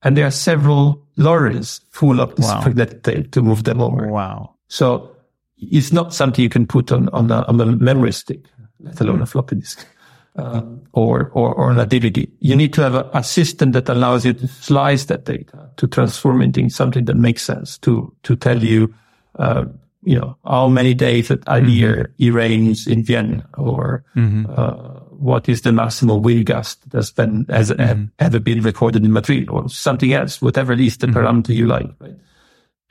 And 0.03 0.17
there 0.17 0.27
are 0.27 0.33
several 0.33 1.07
lorries 1.17 1.81
full 1.91 2.21
of 2.21 2.35
this 2.37 2.47
wow. 2.47 2.63
magnetic 2.65 3.03
tape 3.03 3.31
to 3.33 3.43
move 3.43 3.65
them 3.65 3.81
over. 3.81 4.09
Wow. 4.09 4.55
So 4.69 5.15
it's 5.59 5.93
not 5.93 6.13
something 6.13 6.43
you 6.43 6.49
can 6.49 6.67
put 6.67 6.91
on, 6.91 7.09
on, 7.11 7.31
a, 7.31 7.43
on 7.43 7.61
a 7.61 7.67
memory 7.67 8.13
stick 8.13 8.47
let 8.83 9.01
alone 9.01 9.23
a 9.23 9.27
floppy 9.27 9.57
disk. 9.57 9.87
Uh, 10.35 10.63
or, 10.93 11.31
or, 11.35 11.55
or 11.55 11.71
on 11.71 11.79
a 11.79 11.85
DVD. 11.85 12.27
You 12.41 12.57
need 12.57 12.73
to 12.73 12.81
have 12.81 12.95
a, 12.95 13.11
a, 13.13 13.23
system 13.23 13.73
that 13.73 13.91
allows 13.91 14.25
you 14.25 14.33
to 14.33 14.49
slice 14.49 15.05
that 15.05 15.27
data, 15.27 15.69
to 15.77 15.87
transform 15.87 16.41
it 16.41 16.57
into 16.57 16.71
something 16.71 17.05
that 17.05 17.17
makes 17.17 17.43
sense, 17.43 17.77
to, 17.81 18.17
to 18.23 18.35
tell 18.35 18.65
you, 18.65 18.95
uh, 19.39 19.67
you 20.03 20.19
know, 20.19 20.37
how 20.45 20.69
many 20.69 20.95
days 20.95 21.31
a 21.31 21.37
mm-hmm. 21.37 21.69
year 21.69 22.15
it 22.19 22.31
rains 22.31 22.87
in 22.87 23.05
Vienna, 23.05 23.49
or 23.57 24.05
mm-hmm. 24.17 24.47
uh, 24.49 25.01
what 25.11 25.49
is 25.49 25.63
the 25.63 25.73
maximum 25.73 26.23
wind 26.23 26.47
gust 26.47 26.89
that's 26.91 27.13
been, 27.13 27.47
has 27.49 27.71
mm-hmm. 27.71 28.07
ever 28.19 28.41
been 28.41 28.63
recorded 28.63 29.05
in 29.05 29.13
Madrid, 29.13 29.49
or 29.49 29.69
something 29.69 30.13
else, 30.13 30.43
whatever 30.43 30.73
is 30.73 30.97
the 30.97 31.07
mm-hmm. 31.07 31.17
parameter 31.17 31.55
you 31.55 31.67
like, 31.67 31.89
right? 32.01 32.17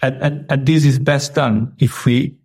And, 0.02 0.16
and, 0.22 0.46
and 0.50 0.66
this 0.66 0.86
is 0.86 0.98
best 0.98 1.36
done 1.36 1.74
if 1.78 2.06
we 2.06 2.36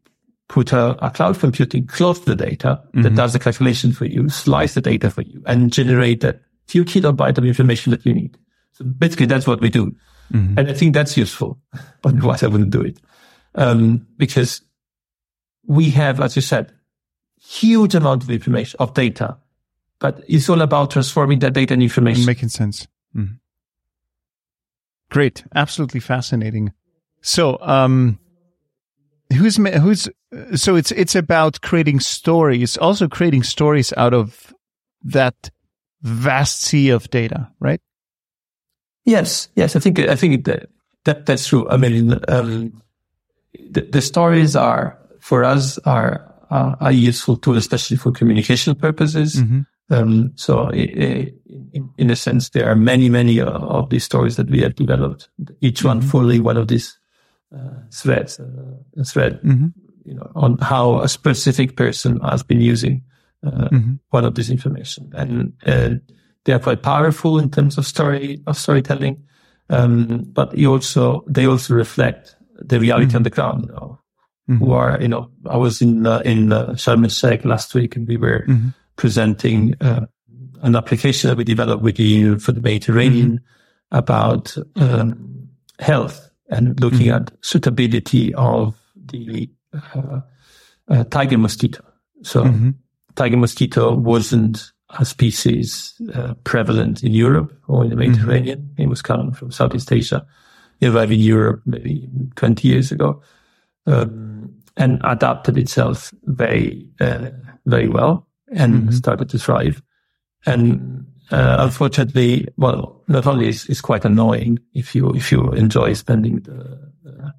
put 0.48 0.72
a, 0.72 1.04
a, 1.04 1.10
cloud 1.10 1.38
computing 1.38 1.86
close 1.86 2.20
to 2.20 2.26
the 2.26 2.36
data 2.36 2.82
mm-hmm. 2.88 3.02
that 3.02 3.14
does 3.14 3.32
the 3.32 3.38
calculation 3.38 3.92
for 3.92 4.04
you, 4.04 4.28
slice 4.28 4.74
the 4.74 4.80
data 4.80 5.10
for 5.10 5.22
you, 5.22 5.42
and 5.46 5.72
generate 5.72 6.20
that 6.20 6.40
few 6.66 6.84
kilobyte 6.84 7.38
of 7.38 7.44
information 7.44 7.92
that 7.92 8.04
you 8.04 8.12
need. 8.12 8.36
So 8.72 8.84
basically, 8.84 9.26
that's 9.26 9.46
what 9.46 9.60
we 9.60 9.70
do. 9.70 9.94
Mm-hmm. 10.32 10.58
And 10.58 10.68
I 10.68 10.74
think 10.74 10.92
that's 10.92 11.16
useful. 11.16 11.58
Otherwise, 12.04 12.42
I 12.42 12.48
wouldn't 12.48 12.70
do 12.70 12.82
it. 12.82 12.98
Um, 13.56 14.06
because 14.16 14.60
we 15.66 15.90
have, 15.90 16.20
as 16.20 16.36
you 16.36 16.42
said, 16.42 16.72
huge 17.40 17.94
amount 17.94 18.22
of 18.22 18.30
information, 18.30 18.76
of 18.80 18.94
data, 18.94 19.38
but 19.98 20.22
it's 20.28 20.48
all 20.48 20.60
about 20.60 20.90
transforming 20.90 21.38
that 21.40 21.54
data 21.54 21.74
and 21.74 21.82
information. 21.82 22.26
Making 22.26 22.50
sense. 22.50 22.86
Mm-hmm. 23.16 23.34
Great. 25.10 25.44
Absolutely 25.54 26.00
fascinating. 26.00 26.72
So, 27.22 27.58
um, 27.62 28.18
who's 29.32 29.56
who's 29.56 30.08
so 30.54 30.76
it's 30.76 30.92
it's 30.92 31.14
about 31.14 31.60
creating 31.60 32.00
stories 32.00 32.76
also 32.76 33.08
creating 33.08 33.42
stories 33.42 33.92
out 33.96 34.14
of 34.14 34.54
that 35.02 35.50
vast 36.02 36.62
sea 36.62 36.90
of 36.90 37.08
data 37.10 37.50
right 37.60 37.80
yes 39.04 39.48
yes 39.56 39.74
i 39.74 39.80
think 39.80 39.98
i 39.98 40.14
think 40.14 40.44
that, 40.44 40.68
that 41.04 41.26
that's 41.26 41.48
true 41.48 41.68
i 41.68 41.76
mean 41.76 42.18
um, 42.28 42.82
the, 43.70 43.82
the, 43.82 44.00
stories 44.00 44.56
are 44.56 44.98
for 45.20 45.44
us 45.44 45.78
are 45.78 46.34
uh, 46.50 46.76
a 46.80 46.92
useful 46.92 47.36
tool 47.36 47.56
especially 47.56 47.96
for 47.96 48.12
communication 48.12 48.74
purposes 48.74 49.36
mm-hmm. 49.36 49.60
um, 49.90 50.32
so 50.36 50.68
in, 50.70 51.32
in, 51.98 52.10
a 52.10 52.16
sense 52.16 52.50
there 52.50 52.68
are 52.68 52.76
many 52.76 53.08
many 53.08 53.40
of 53.40 53.90
these 53.90 54.04
stories 54.04 54.36
that 54.36 54.48
we 54.50 54.60
have 54.60 54.74
developed 54.74 55.28
each 55.60 55.82
one 55.82 56.00
mm-hmm. 56.00 56.08
fully 56.08 56.40
one 56.40 56.56
of 56.56 56.68
these 56.68 56.98
uh, 57.54 57.70
threads, 57.92 58.40
uh, 58.40 59.04
thread, 59.06 59.40
mm-hmm. 59.42 59.68
you 60.04 60.14
know, 60.14 60.30
on 60.34 60.58
how 60.58 61.00
a 61.00 61.08
specific 61.08 61.76
person 61.76 62.18
has 62.20 62.42
been 62.42 62.60
using 62.60 63.02
uh, 63.46 63.68
mm-hmm. 63.68 63.92
one 64.10 64.24
of 64.24 64.34
this 64.34 64.50
information, 64.50 65.12
and 65.14 65.52
they 66.44 66.52
are 66.52 66.58
quite 66.58 66.82
powerful 66.82 67.38
in 67.38 67.48
terms 67.50 67.78
of 67.78 67.86
story 67.86 68.42
of 68.46 68.56
storytelling. 68.56 69.22
Um, 69.70 70.24
but 70.32 70.56
you 70.58 70.72
also 70.72 71.24
they 71.28 71.46
also 71.46 71.74
reflect 71.74 72.35
the 72.56 72.80
reality 72.80 73.08
mm-hmm. 73.08 73.16
on 73.16 73.22
the 73.22 73.30
ground. 73.30 73.66
You 73.66 73.72
know, 73.72 73.98
mm-hmm. 74.50 74.64
who 74.64 74.72
are 74.72 75.00
you 75.00 75.08
know 75.08 75.30
I 75.48 75.56
was 75.56 75.82
in 75.82 76.06
uh, 76.06 76.20
in 76.24 76.52
uh, 76.52 76.70
Sharm 76.70 77.04
el 77.04 77.10
Sheikh 77.10 77.44
last 77.44 77.74
week, 77.74 77.96
and 77.96 78.06
we 78.06 78.16
were 78.16 78.44
mm-hmm. 78.48 78.68
presenting 78.96 79.74
uh, 79.80 80.06
an 80.62 80.76
application 80.76 81.28
that 81.28 81.36
we 81.36 81.44
developed 81.44 81.82
with 81.82 81.98
you 81.98 82.38
for 82.38 82.52
the 82.52 82.60
Mediterranean 82.60 83.38
mm-hmm. 83.38 83.96
about 83.96 84.56
um, 84.76 85.48
health 85.78 86.30
and 86.48 86.78
looking 86.80 87.08
mm-hmm. 87.08 87.24
at 87.24 87.32
suitability 87.40 88.34
of 88.34 88.76
the 88.94 89.50
uh, 89.72 90.20
uh, 90.88 91.04
tiger 91.04 91.38
mosquito. 91.38 91.84
So 92.22 92.44
mm-hmm. 92.44 92.70
tiger 93.14 93.36
mosquito 93.36 93.94
wasn't 93.94 94.72
a 94.98 95.04
species 95.04 96.00
uh, 96.14 96.34
prevalent 96.44 97.02
in 97.02 97.12
Europe 97.12 97.52
or 97.66 97.84
in 97.84 97.90
the 97.90 97.96
mm-hmm. 97.96 98.12
Mediterranean. 98.12 98.58
Mm-hmm. 98.60 98.82
It 98.82 98.88
was 98.88 99.02
coming 99.02 99.32
from 99.32 99.50
Southeast 99.50 99.92
Asia. 99.92 100.26
In 100.80 101.20
Europe 101.20 101.62
maybe 101.66 102.08
20 102.36 102.68
years 102.68 102.92
ago 102.92 103.22
um, 103.86 104.54
and 104.76 105.00
adapted 105.04 105.56
itself 105.56 106.12
very, 106.24 106.86
uh, 107.00 107.30
very 107.64 107.88
well 107.88 108.26
and 108.52 108.74
mm-hmm. 108.74 108.90
started 108.90 109.28
to 109.30 109.38
thrive. 109.38 109.82
And 110.44 111.06
uh, 111.30 111.56
unfortunately, 111.60 112.48
well, 112.56 113.02
not 113.08 113.26
only 113.26 113.48
is, 113.48 113.66
is 113.66 113.80
quite 113.80 114.04
annoying 114.04 114.58
if 114.74 114.94
you 114.94 115.10
if 115.10 115.32
you 115.32 115.50
enjoy 115.52 115.92
spending 115.94 116.40
the 116.40 116.78
uh, 117.06 117.30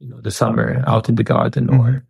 you 0.00 0.08
know 0.08 0.20
the 0.20 0.30
summer 0.30 0.82
out 0.86 1.08
in 1.08 1.14
the 1.14 1.22
garden 1.22 1.68
mm-hmm. 1.68 1.80
or 1.80 2.04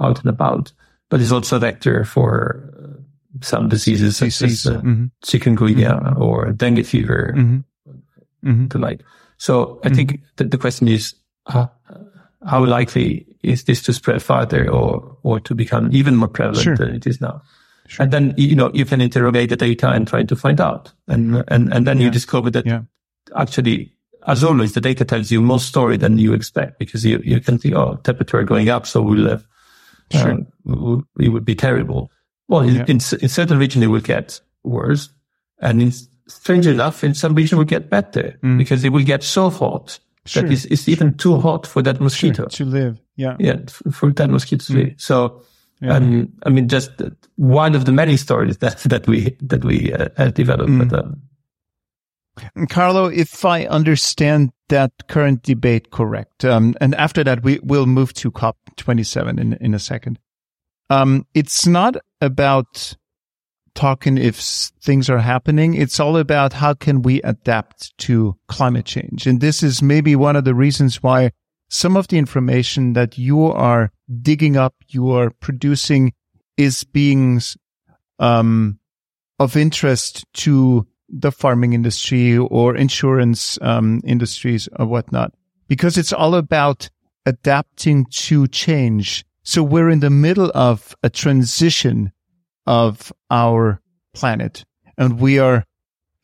out 0.00 0.20
and 0.20 0.28
about, 0.28 0.72
but 1.10 1.20
it's 1.20 1.30
also 1.30 1.56
a 1.56 1.60
vector 1.60 2.04
for 2.04 2.68
uh, 2.76 3.00
some 3.40 3.68
diseases 3.68 4.16
such 4.16 4.42
as 4.42 4.66
uh, 4.66 4.80
mm-hmm. 4.80 5.06
chikungunya 5.24 6.02
mm-hmm. 6.02 6.22
or 6.22 6.50
dengue 6.52 6.84
fever, 6.84 7.34
mm-hmm. 7.36 8.48
mm-hmm. 8.48 8.66
the 8.68 8.78
like. 8.78 9.02
So 9.42 9.80
I 9.82 9.88
think 9.88 10.12
mm-hmm. 10.12 10.24
that 10.36 10.52
the 10.52 10.56
question 10.56 10.86
is, 10.86 11.16
uh, 11.46 11.66
how 12.46 12.64
likely 12.64 13.26
is 13.42 13.64
this 13.64 13.82
to 13.82 13.92
spread 13.92 14.22
farther 14.22 14.70
or 14.70 15.16
or 15.24 15.40
to 15.40 15.52
become 15.56 15.90
even 15.92 16.14
more 16.14 16.28
prevalent 16.28 16.62
sure. 16.62 16.76
than 16.76 16.94
it 16.94 17.08
is 17.08 17.20
now? 17.20 17.42
Sure. 17.88 18.04
And 18.04 18.12
then, 18.12 18.34
you 18.36 18.54
know, 18.54 18.70
you 18.72 18.84
can 18.84 19.00
interrogate 19.00 19.48
the 19.48 19.56
data 19.56 19.90
and 19.90 20.06
try 20.06 20.22
to 20.22 20.36
find 20.36 20.60
out. 20.60 20.92
And, 21.08 21.42
and, 21.48 21.74
and 21.74 21.84
then 21.88 21.98
yeah. 21.98 22.04
you 22.04 22.10
discover 22.12 22.50
that 22.50 22.64
yeah. 22.64 22.82
actually, 23.36 23.92
as 24.28 24.44
always, 24.44 24.74
the 24.74 24.80
data 24.80 25.04
tells 25.04 25.32
you 25.32 25.42
more 25.42 25.58
story 25.58 25.96
than 25.96 26.18
you 26.18 26.34
expect 26.34 26.78
because 26.78 27.04
you, 27.04 27.20
you 27.24 27.40
can 27.40 27.58
think, 27.58 27.74
oh, 27.74 27.96
temperature 28.04 28.44
going 28.44 28.68
up. 28.68 28.86
So 28.86 29.02
we'll 29.02 29.28
have, 29.28 29.44
sure. 30.12 30.38
uh, 30.70 30.98
it 31.18 31.30
would 31.30 31.44
be 31.44 31.56
terrible. 31.56 32.12
Well, 32.46 32.64
yeah. 32.64 32.82
in, 32.82 33.00
in, 33.20 33.28
certain 33.28 33.58
regions, 33.58 33.84
it 33.84 33.88
will 33.88 34.00
get 34.00 34.40
worse. 34.62 35.08
And 35.58 35.82
in, 35.82 35.92
strange 36.28 36.66
enough, 36.66 37.04
in 37.04 37.14
some 37.14 37.34
regions, 37.34 37.52
it 37.52 37.56
will 37.56 37.64
get 37.64 37.90
better 37.90 38.38
mm. 38.42 38.58
because 38.58 38.84
it 38.84 38.90
will 38.90 39.04
get 39.04 39.22
so 39.22 39.50
hot 39.50 39.98
sure. 40.26 40.42
that 40.42 40.52
it's, 40.52 40.64
it's, 40.66 40.88
even 40.88 41.14
too 41.14 41.38
hot 41.38 41.66
for 41.66 41.82
that 41.82 42.00
mosquito 42.00 42.44
sure. 42.44 42.48
to 42.48 42.64
live. 42.64 43.00
Yeah. 43.16 43.36
Yeah. 43.38 43.58
For 43.90 44.10
that 44.12 44.30
mosquito 44.30 44.64
to 44.66 44.72
mm. 44.72 44.76
live. 44.76 44.94
So, 44.98 45.42
yeah. 45.80 45.96
Um, 45.96 46.32
I 46.44 46.50
mean, 46.50 46.68
just 46.68 46.92
one 47.36 47.74
of 47.74 47.84
the 47.86 47.92
many 47.92 48.16
stories 48.16 48.58
that, 48.58 48.78
that 48.84 49.06
we, 49.06 49.36
that 49.40 49.64
we 49.64 49.92
uh, 49.92 50.08
have 50.16 50.34
developed. 50.34 50.70
Mm. 50.70 50.88
But, 50.88 50.98
um, 50.98 51.22
Carlo, 52.68 53.06
if 53.06 53.44
I 53.44 53.66
understand 53.66 54.52
that 54.68 54.92
current 55.08 55.42
debate 55.42 55.90
correct, 55.90 56.44
um, 56.44 56.74
and 56.80 56.94
after 56.94 57.22
that 57.22 57.42
we 57.42 57.60
will 57.62 57.86
move 57.86 58.14
to 58.14 58.30
COP27 58.30 59.38
in, 59.38 59.52
in 59.54 59.74
a 59.74 59.78
second. 59.78 60.18
Um, 60.88 61.26
it's 61.34 61.66
not 61.66 61.96
about 62.20 62.94
talking 63.74 64.18
if 64.18 64.36
things 64.36 65.08
are 65.08 65.18
happening. 65.18 65.74
It's 65.74 65.98
all 65.98 66.16
about 66.16 66.52
how 66.52 66.74
can 66.74 67.02
we 67.02 67.22
adapt 67.22 67.96
to 67.98 68.36
climate 68.48 68.86
change. 68.86 69.26
And 69.26 69.40
this 69.40 69.62
is 69.62 69.82
maybe 69.82 70.14
one 70.16 70.36
of 70.36 70.44
the 70.44 70.54
reasons 70.54 71.02
why 71.02 71.32
some 71.68 71.96
of 71.96 72.08
the 72.08 72.18
information 72.18 72.92
that 72.92 73.16
you 73.16 73.44
are 73.44 73.90
digging 74.20 74.56
up, 74.56 74.74
you 74.88 75.10
are 75.10 75.30
producing 75.30 76.12
is 76.56 76.84
being, 76.84 77.40
um, 78.18 78.78
of 79.38 79.56
interest 79.56 80.24
to 80.34 80.86
the 81.08 81.32
farming 81.32 81.72
industry 81.72 82.36
or 82.36 82.76
insurance, 82.76 83.58
um, 83.62 84.00
industries 84.04 84.68
or 84.78 84.86
whatnot, 84.86 85.32
because 85.66 85.96
it's 85.96 86.12
all 86.12 86.34
about 86.34 86.90
adapting 87.24 88.04
to 88.06 88.46
change. 88.48 89.24
So 89.42 89.62
we're 89.62 89.90
in 89.90 90.00
the 90.00 90.10
middle 90.10 90.50
of 90.54 90.94
a 91.02 91.10
transition 91.10 92.12
of 92.66 93.12
our 93.30 93.80
planet 94.14 94.64
and 94.98 95.20
we 95.20 95.38
are 95.38 95.64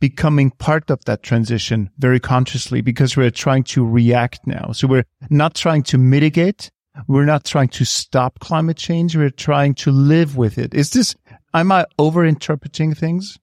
becoming 0.00 0.50
part 0.50 0.90
of 0.90 1.04
that 1.06 1.22
transition 1.22 1.90
very 1.98 2.20
consciously 2.20 2.80
because 2.80 3.16
we're 3.16 3.30
trying 3.30 3.64
to 3.64 3.84
react 3.84 4.40
now. 4.46 4.70
So 4.72 4.86
we're 4.86 5.04
not 5.30 5.54
trying 5.54 5.82
to 5.84 5.98
mitigate. 5.98 6.70
We're 7.06 7.24
not 7.24 7.44
trying 7.44 7.68
to 7.68 7.84
stop 7.84 8.38
climate 8.40 8.76
change. 8.76 9.16
We're 9.16 9.30
trying 9.30 9.74
to 9.76 9.90
live 9.90 10.36
with 10.36 10.58
it. 10.58 10.74
Is 10.74 10.90
this, 10.90 11.14
am 11.54 11.72
I 11.72 11.86
overinterpreting 11.98 12.96
things? 12.96 13.38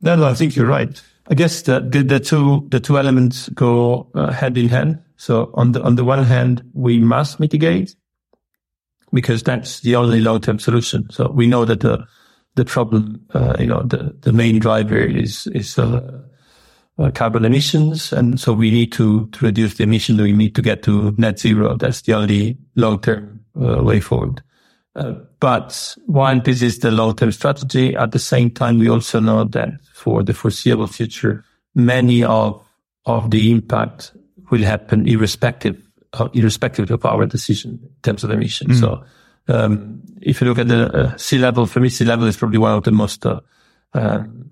No, 0.00 0.14
no, 0.16 0.26
I 0.26 0.34
think 0.34 0.54
you're 0.54 0.66
right. 0.66 1.00
I 1.28 1.34
guess 1.34 1.62
the, 1.62 1.80
the, 1.80 2.02
the 2.02 2.20
two, 2.20 2.68
the 2.70 2.78
two 2.78 2.98
elements 2.98 3.48
go 3.50 4.08
uh, 4.14 4.30
hand 4.30 4.56
in 4.56 4.68
hand. 4.68 5.02
So 5.16 5.50
on 5.54 5.72
the, 5.72 5.82
on 5.82 5.96
the 5.96 6.04
one 6.04 6.22
hand, 6.22 6.62
we 6.72 7.00
must 7.00 7.40
mitigate 7.40 7.96
because 9.12 9.42
that's 9.42 9.80
the 9.80 9.96
only 9.96 10.20
long-term 10.20 10.58
solution. 10.58 11.08
So 11.10 11.28
we 11.28 11.46
know 11.46 11.64
that 11.64 11.80
the, 11.80 12.06
the 12.56 12.64
problem, 12.64 13.24
uh, 13.32 13.54
you 13.58 13.66
know, 13.66 13.82
the, 13.82 14.14
the 14.20 14.32
main 14.32 14.58
driver 14.58 14.98
is, 14.98 15.46
is, 15.48 15.78
uh, 15.78 16.22
uh, 16.98 17.10
carbon 17.10 17.44
emissions. 17.44 18.12
And 18.12 18.40
so 18.40 18.52
we 18.52 18.70
need 18.70 18.92
to, 18.92 19.26
to 19.28 19.44
reduce 19.44 19.74
the 19.74 19.84
emission. 19.84 20.16
We 20.16 20.32
need 20.32 20.54
to 20.54 20.62
get 20.62 20.82
to 20.84 21.14
net 21.18 21.38
zero. 21.38 21.76
That's 21.76 22.02
the 22.02 22.14
only 22.14 22.56
long-term 22.74 23.40
uh, 23.60 23.82
way 23.82 24.00
forward. 24.00 24.42
Uh, 24.94 25.12
but 25.40 25.96
while 26.06 26.40
this 26.40 26.62
is 26.62 26.78
the 26.78 26.90
long-term 26.90 27.32
strategy, 27.32 27.94
at 27.94 28.12
the 28.12 28.18
same 28.18 28.50
time, 28.50 28.78
we 28.78 28.88
also 28.88 29.20
know 29.20 29.44
that 29.44 29.68
for 29.92 30.22
the 30.22 30.32
foreseeable 30.32 30.86
future, 30.86 31.44
many 31.74 32.24
of, 32.24 32.64
of 33.04 33.30
the 33.30 33.50
impact 33.50 34.12
will 34.50 34.62
happen 34.62 35.06
irrespective, 35.06 35.76
of, 36.14 36.34
irrespective 36.34 36.90
of 36.90 37.04
our 37.04 37.26
decision 37.26 37.78
in 37.82 37.90
terms 38.02 38.24
of 38.24 38.30
emissions. 38.30 38.78
Mm. 38.78 38.80
So, 38.80 39.04
um, 39.48 40.02
if 40.20 40.40
you 40.40 40.46
look 40.46 40.58
at 40.58 40.68
the 40.68 40.92
uh, 40.92 41.16
sea 41.16 41.38
level, 41.38 41.66
for 41.66 41.80
me, 41.80 41.88
sea 41.88 42.04
level 42.04 42.26
is 42.26 42.36
probably 42.36 42.58
one 42.58 42.72
of 42.72 42.84
the 42.84 42.90
most, 42.90 43.24
uh, 43.24 43.40
um, 43.94 44.50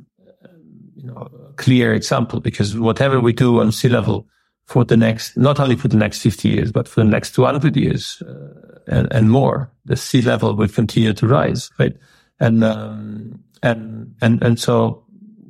you 0.96 1.04
know, 1.04 1.28
clear 1.56 1.94
example 1.94 2.40
because 2.40 2.76
whatever 2.78 3.20
we 3.20 3.32
do 3.32 3.60
on 3.60 3.72
sea 3.72 3.88
level 3.88 4.26
for 4.66 4.84
the 4.84 4.96
next, 4.96 5.36
not 5.36 5.60
only 5.60 5.76
for 5.76 5.88
the 5.88 5.96
next 5.96 6.20
50 6.20 6.48
years, 6.48 6.72
but 6.72 6.88
for 6.88 7.00
the 7.00 7.10
next 7.10 7.34
200 7.34 7.76
years 7.76 8.22
uh, 8.22 8.78
and, 8.86 9.12
and, 9.12 9.30
more, 9.30 9.70
the 9.84 9.96
sea 9.96 10.22
level 10.22 10.54
will 10.54 10.68
continue 10.68 11.12
to 11.12 11.26
rise, 11.26 11.70
right? 11.78 11.96
And, 12.40 12.64
um, 12.64 13.40
and, 13.62 14.14
and, 14.22 14.42
and 14.42 14.58
so 14.58 15.04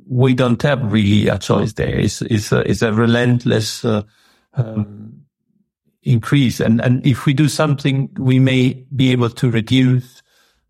we 0.07 0.33
don't 0.33 0.61
have 0.61 0.91
really 0.91 1.27
a 1.27 1.37
choice 1.37 1.73
there. 1.73 1.97
It's, 1.97 2.21
it's 2.23 2.51
a, 2.51 2.59
it's 2.69 2.81
a 2.81 2.93
relentless, 2.93 3.85
uh, 3.85 4.03
um, 4.53 5.24
increase. 6.05 6.59
And, 6.59 6.79
and 6.81 7.05
if 7.05 7.25
we 7.25 7.33
do 7.33 7.49
something, 7.49 8.09
we 8.17 8.39
may 8.39 8.85
be 8.95 9.11
able 9.11 9.29
to 9.31 9.49
reduce 9.49 10.21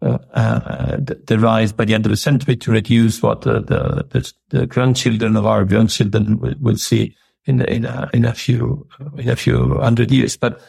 uh, 0.01 0.17
uh, 0.33 0.97
the, 0.97 1.21
the, 1.27 1.39
rise 1.39 1.71
by 1.71 1.85
the 1.85 1.93
end 1.93 2.05
of 2.05 2.09
the 2.09 2.17
century 2.17 2.55
to 2.55 2.71
reduce 2.71 3.21
what 3.21 3.41
the, 3.41 3.61
the, 3.61 4.33
the 4.49 4.65
grandchildren 4.65 5.35
of 5.35 5.45
our 5.45 5.65
grandchildren 5.65 6.39
will, 6.39 6.53
will 6.59 6.77
see 6.77 7.15
in, 7.45 7.61
in, 7.61 7.85
a, 7.85 8.09
in 8.13 8.25
a 8.25 8.33
few, 8.33 8.87
in 9.17 9.29
a 9.29 9.35
few 9.35 9.75
hundred 9.75 10.11
years. 10.11 10.37
But 10.37 10.61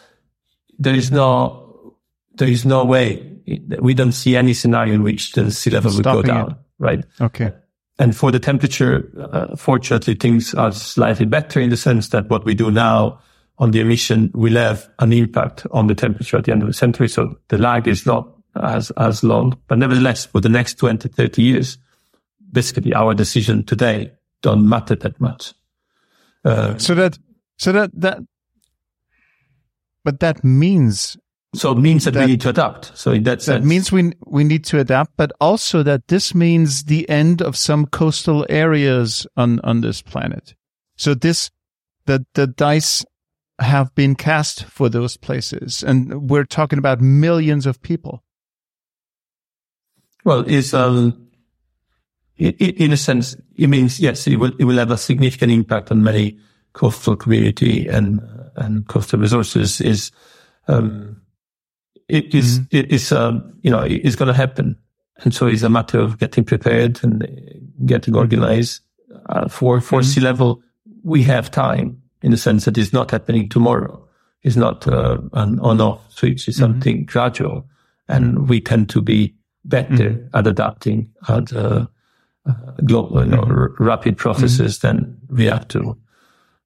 there 0.79 0.95
is 0.95 1.11
no, 1.11 1.95
there 2.35 2.49
is 2.49 2.65
no 2.65 2.85
way. 2.85 3.33
We 3.81 3.95
don't 3.95 4.13
see 4.13 4.37
any 4.37 4.55
scenario 4.55 4.95
in 4.95 5.03
which 5.03 5.33
the 5.33 5.51
sea 5.51 5.71
level 5.71 5.95
would 5.95 6.05
go 6.05 6.23
down, 6.23 6.53
it. 6.53 6.57
right? 6.79 7.05
Okay. 7.21 7.53
And 7.99 8.15
for 8.15 8.31
the 8.31 8.41
temperature, 8.41 9.11
uh, 9.33 9.57
fortunately, 9.57 10.15
things 10.15 10.55
are 10.55 10.73
slightly 10.73 11.25
better 11.25 11.61
in 11.61 11.71
the 11.71 11.77
sense 11.77 12.09
that 12.11 12.29
what 12.29 12.45
we 12.45 12.55
do 12.55 12.71
now 12.71 13.21
on 13.59 13.71
the 13.71 13.81
emission 13.81 14.31
will 14.35 14.55
have 14.55 14.89
an 14.99 15.13
impact 15.13 15.67
on 15.71 15.87
the 15.87 15.95
temperature 15.95 16.37
at 16.37 16.45
the 16.45 16.53
end 16.53 16.63
of 16.63 16.69
the 16.69 16.75
century. 16.75 17.09
So 17.09 17.39
the 17.49 17.59
lag 17.59 17.89
is 17.89 18.05
not 18.07 18.29
as, 18.55 18.91
as 18.93 19.23
long, 19.23 19.59
but 19.69 19.79
nevertheless, 19.79 20.27
for 20.27 20.41
the 20.41 20.49
next 20.49 20.75
20, 20.75 21.09
30 21.09 21.43
years, 21.43 21.79
basically 22.53 22.95
our 22.95 23.15
decision 23.15 23.65
today 23.65 24.13
don't 24.43 24.69
matter 24.69 24.95
that 24.97 25.21
much. 25.21 25.55
Uh, 26.45 26.77
so 26.79 26.95
that, 26.95 27.19
so 27.59 27.73
that, 27.73 27.91
that, 27.95 28.19
but 30.05 30.21
that 30.21 30.45
means 30.45 31.17
so 31.55 31.73
it 31.73 31.79
means 31.79 32.05
that, 32.05 32.13
that, 32.13 32.21
we 32.21 32.33
need 32.33 32.41
to 32.43 32.51
adapt. 32.51 32.97
So 32.97 33.13
in 33.13 33.23
that 33.25 33.41
sense, 33.43 33.63
that 33.63 33.67
means 33.67 33.91
we 33.91 34.13
we 34.27 34.45
need 34.45 34.65
to 34.67 34.79
adapt, 34.79 35.17
but 35.17 35.33
also 35.41 35.83
that 35.83 36.09
this 36.09 36.35
means 36.35 36.85
the 36.85 37.09
end 37.09 37.41
of 37.41 37.57
some 37.57 37.87
coastal 37.87 38.45
areas 38.51 39.27
on 39.37 39.61
on 39.61 39.81
this 39.81 40.03
planet. 40.03 40.55
So 40.97 41.15
this 41.15 41.51
the 42.05 42.27
the 42.35 42.47
dice 42.47 43.05
have 43.59 43.95
been 43.95 44.15
cast 44.15 44.65
for 44.65 44.89
those 44.89 45.17
places. 45.17 45.83
And 45.83 46.29
we're 46.29 46.45
talking 46.45 46.79
about 46.79 47.01
millions 47.01 47.67
of 47.67 47.81
people. 47.81 48.23
Well, 50.25 50.45
it's, 50.47 50.75
um, 50.75 51.29
it, 52.37 52.61
it, 52.61 52.77
in 52.79 52.93
a 52.93 52.97
sense, 52.97 53.37
it 53.55 53.69
means, 53.69 53.99
yes, 54.01 54.27
it 54.27 54.37
will, 54.37 54.53
it 54.59 54.65
will 54.65 54.77
have 54.77 54.91
a 54.91 54.99
significant 54.99 55.53
impact 55.53 55.91
on 55.91 56.03
many 56.03 56.39
coastal 56.73 57.17
community 57.17 57.87
and, 57.87 58.21
and 58.57 58.87
coastal 58.89 59.21
resources 59.21 59.81
is, 59.81 60.11
um, 60.69 61.23
it 62.09 62.35
is, 62.35 62.61
mm-hmm. 62.61 62.77
it 62.77 62.93
is, 62.93 63.11
um, 63.13 63.59
you 63.63 63.71
know, 63.71 63.83
it's 63.83 64.17
going 64.17 64.29
to 64.29 64.35
happen. 64.35 64.77
And 65.19 65.35
so 65.35 65.47
it's 65.47 65.63
a 65.63 65.71
matter 65.71 65.99
of 65.99 66.19
getting 66.19 66.45
prepared 66.45 67.03
and 67.03 67.21
getting 67.87 68.13
mm-hmm. 68.13 68.21
organized 68.21 68.83
uh, 69.31 69.49
for, 69.49 69.81
for 69.81 70.01
mm-hmm. 70.01 70.09
sea 70.09 70.21
level. 70.21 70.63
We 71.03 71.23
have 71.23 71.51
time 71.51 72.03
in 72.27 72.33
the 72.33 72.37
sense 72.37 72.65
that 72.65 72.77
it's 72.77 72.93
not 72.93 73.13
happening 73.13 73.49
tomorrow. 73.49 74.05
It's 74.43 74.57
not 74.57 74.89
uh, 74.89 75.19
an 75.35 75.61
on-off 75.61 76.01
switch. 76.11 76.49
It's 76.49 76.59
mm-hmm. 76.59 76.73
something 76.73 77.05
gradual, 77.05 77.69
and 78.09 78.49
we 78.49 78.61
tend 78.61 78.89
to 78.91 79.01
be 79.01 79.37
better 79.65 80.11
mm-hmm. 80.11 80.37
at 80.37 80.49
adapting 80.49 81.13
at 81.29 81.53
uh, 81.53 81.87
uh, 82.45 82.53
global, 82.85 83.25
you 83.25 83.31
know, 83.31 83.43
mm-hmm. 83.43 83.53
r- 83.53 83.75
rapid 83.79 84.17
processes 84.17 84.81
mm-hmm. 84.81 84.97
than 84.97 85.21
we 85.31 85.45
have 85.45 85.69
to, 85.69 85.97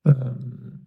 um, 0.06 0.80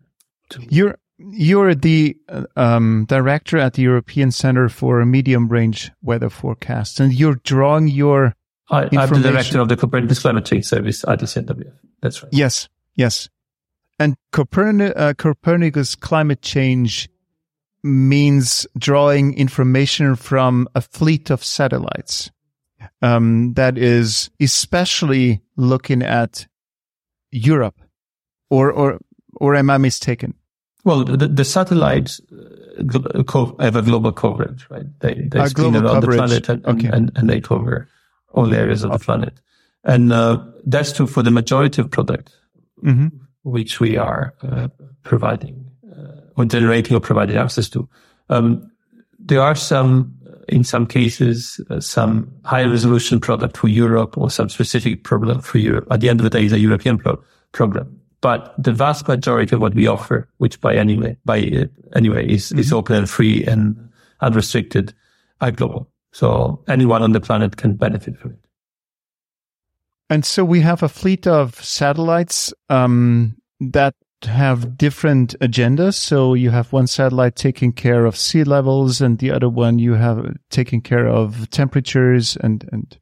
to. 0.50 0.66
You're 0.72 0.98
you're 1.20 1.76
the 1.76 2.18
um, 2.56 3.06
director 3.08 3.60
at 3.60 3.74
the 3.74 3.84
European 3.84 4.32
Center 4.32 4.70
for 4.70 5.06
Medium 5.06 5.50
Range 5.50 5.92
Weather 6.02 6.32
Forecasts, 6.32 7.00
and 7.00 7.14
you're 7.14 7.40
drawing 7.44 7.90
your. 7.90 8.34
I, 8.72 8.86
am 8.86 9.10
the 9.10 9.20
director 9.20 9.60
of 9.60 9.70
the 9.70 9.78
Copernicus 9.78 10.18
Climate 10.18 10.46
Change 10.46 10.66
Service 10.66 11.06
at 11.08 11.20
the 11.20 11.28
ECMWF. 11.28 11.74
That's 12.02 12.24
right. 12.24 12.34
Yes, 12.34 12.70
yes. 12.96 13.30
And 14.00 14.16
Copernicus, 14.32 14.94
uh, 14.96 15.14
Copernicus 15.18 15.96
climate 15.96 16.42
change 16.42 17.10
means 17.84 18.66
drawing 18.78 19.38
information 19.38 20.16
from 20.16 20.68
a 20.74 20.82
fleet 20.82 21.30
of 21.30 21.44
satellites 21.44 22.32
um, 23.02 23.54
that 23.54 23.78
is 23.78 24.30
especially 24.40 25.42
looking 25.58 26.02
at 26.02 26.48
Europe, 27.32 27.80
or 28.50 28.72
or 28.72 29.00
or 29.36 29.56
am 29.56 29.70
I 29.70 29.78
mistaken? 29.78 30.34
Well, 30.86 31.06
the, 31.06 31.28
the 31.28 31.46
satellites 31.46 32.20
uh, 32.32 33.52
have 33.60 33.76
a 33.76 33.82
global 33.82 34.12
coverage, 34.12 34.68
right? 34.70 34.86
They 35.00 35.14
they 35.14 35.46
spin 35.48 35.76
around 35.76 36.02
coverage. 36.02 36.20
the 36.20 36.28
planet 36.28 36.50
and, 36.50 36.66
okay. 36.66 36.90
and, 36.92 37.12
and, 37.16 37.30
they 37.30 37.40
cover 37.40 37.88
all 38.34 38.54
areas 38.54 38.84
of 38.84 38.92
the 38.92 39.00
planet. 39.00 39.40
And 39.86 40.12
uh, 40.12 40.44
that's 40.66 40.92
true 40.92 41.08
for 41.08 41.24
the 41.24 41.32
majority 41.32 41.82
of 41.82 41.90
products, 41.90 42.34
mm-hmm. 42.84 43.08
Which 43.44 43.80
we 43.80 43.98
are 43.98 44.34
uh, 44.42 44.68
providing 45.04 45.66
uh, 45.92 46.22
or 46.36 46.46
generating 46.46 46.96
or 46.96 47.00
providing 47.00 47.38
access 47.38 47.70
to. 47.70 47.88
Um, 48.30 48.72
there 49.20 49.42
are 49.42 49.56
some, 49.56 50.14
in 50.50 50.64
some 50.64 50.86
cases, 50.86 51.62
uh, 51.70 51.80
some 51.80 52.32
high 52.44 52.64
resolution 52.64 53.20
product 53.20 53.58
for 53.58 53.68
Europe 53.68 54.18
or 54.18 54.30
some 54.30 54.50
specific 54.50 55.04
problem 55.04 55.42
for 55.42 55.58
Europe. 55.58 55.88
At 55.92 56.02
the 56.02 56.10
end 56.10 56.20
of 56.20 56.24
the 56.24 56.30
day, 56.30 56.46
it's 56.46 56.54
a 56.54 56.60
European 56.60 56.98
pro- 56.98 57.22
program. 57.52 58.00
But 58.22 58.56
the 58.58 58.72
vast 58.72 59.08
majority 59.08 59.56
of 59.56 59.62
what 59.62 59.76
we 59.76 59.88
offer, 59.88 60.30
which 60.38 60.60
by 60.62 60.76
anyway, 60.76 61.18
by 61.26 61.40
uh, 61.42 61.66
anyway 61.96 62.28
is, 62.28 62.48
mm-hmm. 62.48 62.60
is 62.60 62.72
open 62.72 62.96
and 62.96 63.10
free 63.10 63.44
and 63.46 63.90
unrestricted, 64.22 64.94
are 65.42 65.52
global. 65.52 65.90
So 66.14 66.64
anyone 66.68 67.02
on 67.02 67.12
the 67.12 67.20
planet 67.20 67.58
can 67.58 67.76
benefit 67.76 68.18
from 68.18 68.32
it. 68.32 68.43
And 70.10 70.26
so 70.26 70.44
we 70.44 70.62
have 70.62 70.84
a 70.84 70.90
fleet 70.90 71.26
of 71.28 71.56
satellites 71.64 72.54
um, 72.70 73.38
that 73.60 73.96
have 74.24 74.78
different 74.78 75.36
agendas. 75.40 75.96
So 75.96 76.34
you 76.34 76.50
have 76.50 76.72
one 76.72 76.88
satellite 76.88 77.36
taking 77.36 77.72
care 77.72 78.06
of 78.06 78.16
sea 78.18 78.44
levels, 78.44 79.02
and 79.02 79.20
the 79.20 79.32
other 79.32 79.50
one 79.50 79.80
you 79.80 79.94
have 79.94 80.26
taking 80.50 80.82
care 80.82 81.08
of 81.08 81.50
temperatures 81.50 82.38
and 82.38 82.68
and 82.72 82.98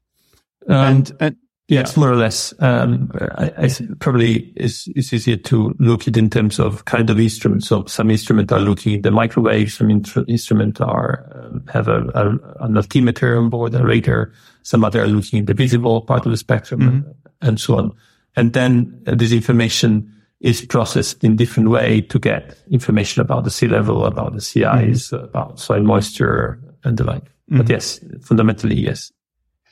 um, 0.67 0.75
and, 0.75 1.11
and 1.19 1.35
Yes, 1.71 1.95
more 1.95 2.11
or 2.11 2.17
less. 2.17 2.53
Um, 2.59 3.09
I, 3.15 3.53
I 3.57 3.69
probably 3.99 4.51
it's, 4.57 4.87
it's 4.87 5.13
easier 5.13 5.37
to 5.37 5.73
look 5.79 6.05
at 6.05 6.17
in 6.17 6.29
terms 6.29 6.59
of 6.59 6.83
kind 6.83 7.09
of 7.09 7.17
instruments. 7.17 7.69
So 7.69 7.85
some 7.85 8.11
instruments 8.11 8.51
are 8.51 8.59
looking 8.59 8.95
at 8.95 9.03
the 9.03 9.11
microwave. 9.11 9.71
Some 9.71 9.89
instruments 9.89 10.81
are 10.81 11.25
um, 11.33 11.65
have 11.71 11.87
a, 11.87 12.01
a, 12.13 12.65
an 12.65 12.75
altimeter 12.75 13.37
on 13.37 13.49
board, 13.49 13.73
a 13.73 13.85
radar. 13.85 14.33
Some 14.63 14.83
other 14.83 15.01
are 15.01 15.07
looking 15.07 15.39
at 15.39 15.45
the 15.45 15.53
visible 15.53 16.01
part 16.01 16.25
of 16.25 16.31
the 16.31 16.37
spectrum, 16.37 16.81
mm-hmm. 16.81 16.95
and, 16.95 17.15
and, 17.41 17.59
so 17.59 17.77
on. 17.77 17.93
And 18.35 18.51
then 18.51 19.01
uh, 19.07 19.15
this 19.15 19.31
information 19.31 20.13
is 20.41 20.65
processed 20.65 21.23
in 21.23 21.37
different 21.37 21.69
way 21.69 22.01
to 22.01 22.19
get 22.19 22.57
information 22.69 23.21
about 23.21 23.45
the 23.45 23.49
sea 23.49 23.69
level, 23.69 24.05
about 24.05 24.33
the 24.33 24.41
sea 24.41 24.65
ice, 24.65 25.11
mm-hmm. 25.11 25.23
about 25.23 25.57
soil 25.57 25.83
moisture, 25.83 26.59
and 26.83 26.97
the 26.97 27.05
like. 27.05 27.23
Mm-hmm. 27.23 27.59
But 27.59 27.69
yes, 27.69 28.01
fundamentally, 28.21 28.75
yes. 28.75 29.09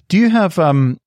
Do 0.07 0.17
you 0.17 0.29
have 0.29 0.57
um, 0.57 0.97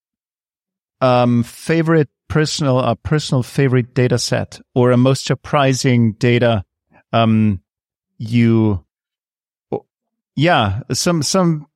um, 1.02 1.42
favorite 1.42 2.08
personal, 2.28 2.78
a 2.78 2.96
personal 2.96 3.42
favorite 3.42 3.92
data 3.92 4.18
set 4.18 4.60
or 4.74 4.92
a 4.92 4.96
most 4.96 5.26
surprising 5.26 6.12
data, 6.12 6.64
um, 7.12 7.60
you, 8.16 8.84
yeah, 10.36 10.80
some, 10.92 11.22
some 11.22 11.66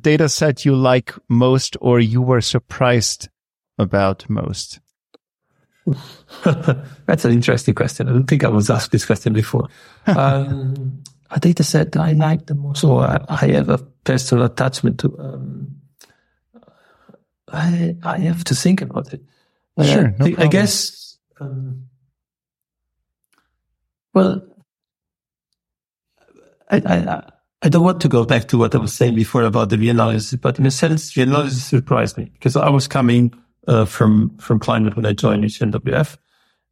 data 0.00 0.28
set 0.28 0.64
you 0.64 0.74
like 0.74 1.12
most 1.28 1.76
or 1.80 2.00
you 2.00 2.22
were 2.22 2.40
surprised 2.40 3.28
about 3.76 4.30
most? 4.30 4.80
That's 6.44 7.24
an 7.24 7.32
interesting 7.32 7.74
question. 7.74 8.08
I 8.08 8.12
don't 8.12 8.26
think 8.26 8.44
I 8.44 8.48
was 8.48 8.70
asked 8.70 8.92
this 8.92 9.04
question 9.04 9.32
before. 9.32 9.68
um, 10.06 11.02
a 11.30 11.40
data 11.40 11.64
set 11.64 11.92
that 11.92 12.00
I 12.00 12.12
like 12.12 12.46
the 12.46 12.54
most, 12.54 12.84
or 12.84 13.02
I, 13.02 13.18
I 13.28 13.46
have 13.48 13.68
a 13.68 13.78
personal 13.78 14.44
attachment 14.44 15.00
to. 15.00 15.18
Um, 15.18 15.75
I 17.56 17.96
I 18.02 18.18
have 18.18 18.44
to 18.44 18.54
think 18.54 18.80
about 18.82 19.12
it. 19.12 19.22
Sure, 19.82 20.14
no 20.18 20.26
I, 20.26 20.34
I 20.38 20.46
guess. 20.46 21.18
Um, 21.40 21.88
well, 24.14 24.42
I, 26.70 26.76
I 26.76 27.22
I 27.62 27.68
don't 27.68 27.84
want 27.84 28.00
to 28.02 28.08
go 28.08 28.24
back 28.24 28.48
to 28.48 28.58
what 28.58 28.74
I 28.74 28.78
was 28.78 28.92
saying 28.92 29.14
before 29.14 29.42
about 29.42 29.70
the 29.70 29.76
reanalysis, 29.76 30.40
but 30.40 30.58
in 30.58 30.66
a 30.66 30.70
sense, 30.70 31.14
reanalysis 31.14 31.68
surprised 31.68 32.16
me 32.16 32.30
because 32.34 32.56
I 32.56 32.68
was 32.68 32.86
coming 32.86 33.32
uh, 33.66 33.84
from 33.84 34.36
from 34.38 34.58
climate 34.58 34.96
when 34.96 35.06
I 35.06 35.12
joined 35.12 35.44
ECMWF, 35.44 36.16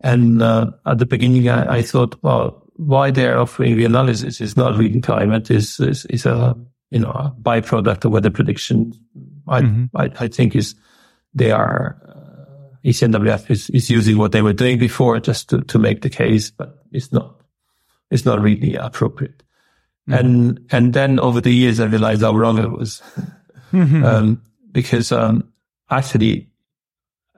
and 0.01 0.43
uh, 0.43 0.70
at 0.87 0.99
the 0.99 1.07
beginning 1.07 1.49
I, 1.49 1.78
I, 1.78 1.82
thought, 1.82 2.16
well, 2.22 2.62
why 2.76 3.11
they're 3.11 3.39
offering 3.39 3.76
reanalysis 3.76 4.41
is 4.41 4.57
not 4.57 4.78
really 4.78 5.01
climate; 5.01 5.51
is 5.51 5.80
is, 5.80 6.05
is 6.07 6.26
a 6.26 6.55
you 6.95 7.01
know 7.01 7.11
a 7.11 7.34
byproduct 7.42 8.05
of 8.05 8.12
weather 8.12 8.30
prediction 8.30 8.92
I, 9.47 9.61
mm-hmm. 9.61 9.97
I, 9.97 10.11
I, 10.18 10.28
think 10.28 10.57
is 10.57 10.74
they 11.34 11.51
are 11.51 11.99
uh, 12.09 12.88
ECMWF 12.88 13.51
is, 13.51 13.70
is 13.70 13.90
using 13.90 14.16
what 14.16 14.32
they 14.32 14.42
were 14.42 14.53
doing 14.53 14.78
before 14.78 15.18
just 15.20 15.51
to, 15.51 15.61
to 15.62 15.78
make 15.78 16.03
the 16.03 16.11
case, 16.11 16.51
but 16.51 16.82
it's 16.92 17.12
not 17.12 17.40
it's 18.11 18.24
not 18.24 18.40
really 18.40 18.76
appropriate. 18.76 19.42
Mm-hmm. 20.09 20.12
And 20.14 20.66
and 20.70 20.95
then 20.95 21.18
over 21.18 21.40
the 21.40 21.53
years 21.53 21.80
I 21.80 21.86
realized 21.86 22.22
how 22.22 22.34
wrong 22.34 22.59
it 22.59 22.70
was, 22.70 23.03
mm-hmm. 23.72 24.05
um, 24.05 24.42
because 24.70 25.12
um, 25.12 25.53
actually 25.90 26.49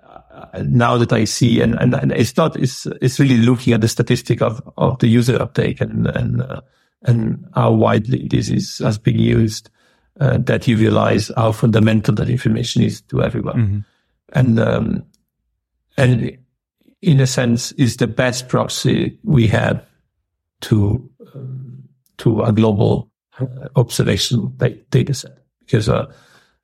uh, 0.03 0.63
now 0.65 0.99
that 0.99 1.13
I 1.13 1.25
see 1.25 1.61
and, 1.61 1.75
and, 1.75 1.95
and, 1.95 2.13
it's 2.13 2.37
not 2.37 2.57
it's 2.57 2.87
it's 3.01 3.19
really 3.19 3.39
looking 3.39 3.73
at 3.73 3.81
the 3.81 3.89
statistic 3.89 4.43
of 4.43 4.63
of 4.77 4.99
the 4.99 5.09
user 5.09 5.41
uptake 5.41 5.81
and 5.81 6.07
and 6.07 6.43
uh, 6.43 6.61
and 7.07 7.47
how 7.55 7.73
widely 7.73 8.27
this 8.29 8.51
is 8.51 8.79
has 8.79 8.99
been 8.99 9.19
used 9.19 9.71
uh, 10.21 10.39
that 10.39 10.67
you 10.67 10.77
realize 10.77 11.31
how 11.37 11.53
fundamental 11.53 12.15
that 12.15 12.29
information 12.29 12.83
is 12.83 13.01
to 13.03 13.23
everyone. 13.23 13.57
Mm-hmm. 13.57 13.79
And, 14.33 14.61
um, 14.61 15.05
and 15.97 16.39
in 17.03 17.21
a 17.21 17.27
sense 17.27 17.73
is 17.73 17.97
the 17.97 18.07
best 18.07 18.49
proxy 18.49 19.19
we 19.23 19.47
have 19.49 19.85
to, 20.63 21.09
um, 21.35 21.85
to 22.19 22.43
a 22.43 22.53
global 22.53 23.11
uh, 23.39 23.47
observational 23.77 24.47
data 24.91 25.15
set 25.15 25.39
because, 25.61 25.89
uh, 25.89 26.07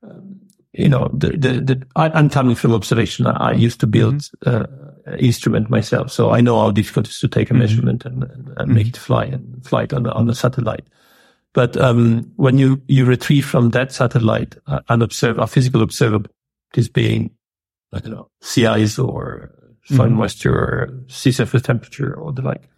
um, 0.02 0.40
you 0.72 0.88
know, 0.88 1.10
the, 1.12 1.30
the, 1.30 1.60
the, 1.60 2.28
coming 2.30 2.54
from 2.54 2.72
observation. 2.72 3.26
I 3.26 3.52
used 3.52 3.80
to 3.80 3.86
build, 3.86 4.22
mm-hmm. 4.44 4.81
Uh, 5.06 5.16
instrument 5.16 5.70
myself. 5.70 6.10
So 6.10 6.30
I 6.30 6.40
know 6.40 6.60
how 6.60 6.70
difficult 6.70 7.06
it 7.06 7.10
is 7.10 7.20
to 7.20 7.28
take 7.28 7.50
a 7.50 7.54
mm-hmm. 7.54 7.60
measurement 7.60 8.04
and, 8.04 8.24
and, 8.24 8.48
and 8.56 8.74
make 8.74 8.86
mm-hmm. 8.86 8.88
it 8.88 8.96
fly 8.96 9.24
and 9.24 9.66
fly 9.66 9.82
it 9.84 9.92
on 9.92 10.04
the, 10.04 10.12
on 10.12 10.26
the 10.26 10.34
satellite. 10.34 10.84
But 11.54 11.76
um, 11.76 12.30
when 12.36 12.58
you, 12.58 12.80
you 12.86 13.04
retrieve 13.04 13.44
from 13.44 13.70
that 13.70 13.92
satellite 13.92 14.56
uh, 14.66 14.80
an 14.88 15.02
observe 15.02 15.38
a 15.38 15.46
physical 15.46 15.82
observable, 15.82 16.30
this 16.72 16.88
being, 16.88 17.30
I 17.92 17.98
don't 17.98 18.12
know, 18.12 18.30
sea 18.40 18.66
ice 18.66 18.98
or 18.98 19.52
soil 19.84 20.06
mm-hmm. 20.06 20.16
moisture 20.16 20.54
or 20.54 21.04
sea 21.08 21.32
surface 21.32 21.62
temperature 21.62 22.14
or 22.14 22.32
the 22.32 22.42
like, 22.42 22.68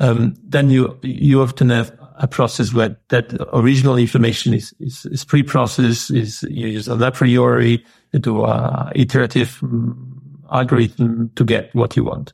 um, 0.00 0.34
then 0.42 0.70
you 0.70 0.98
you 1.02 1.42
often 1.42 1.68
have 1.68 1.96
a 2.16 2.26
process 2.26 2.72
where 2.72 2.96
that 3.08 3.34
original 3.52 3.98
information 3.98 4.54
is 4.54 4.74
is, 4.80 5.04
is 5.06 5.24
pre-processed, 5.24 6.10
is 6.10 6.42
you 6.44 6.68
use 6.68 6.88
a 6.88 7.10
priori, 7.10 7.84
do 8.20 8.44
a 8.44 8.90
iterative 8.94 9.58
mm, 9.60 10.11
algorithm 10.52 11.30
to 11.36 11.44
get 11.44 11.74
what 11.74 11.96
you 11.96 12.04
want. 12.04 12.32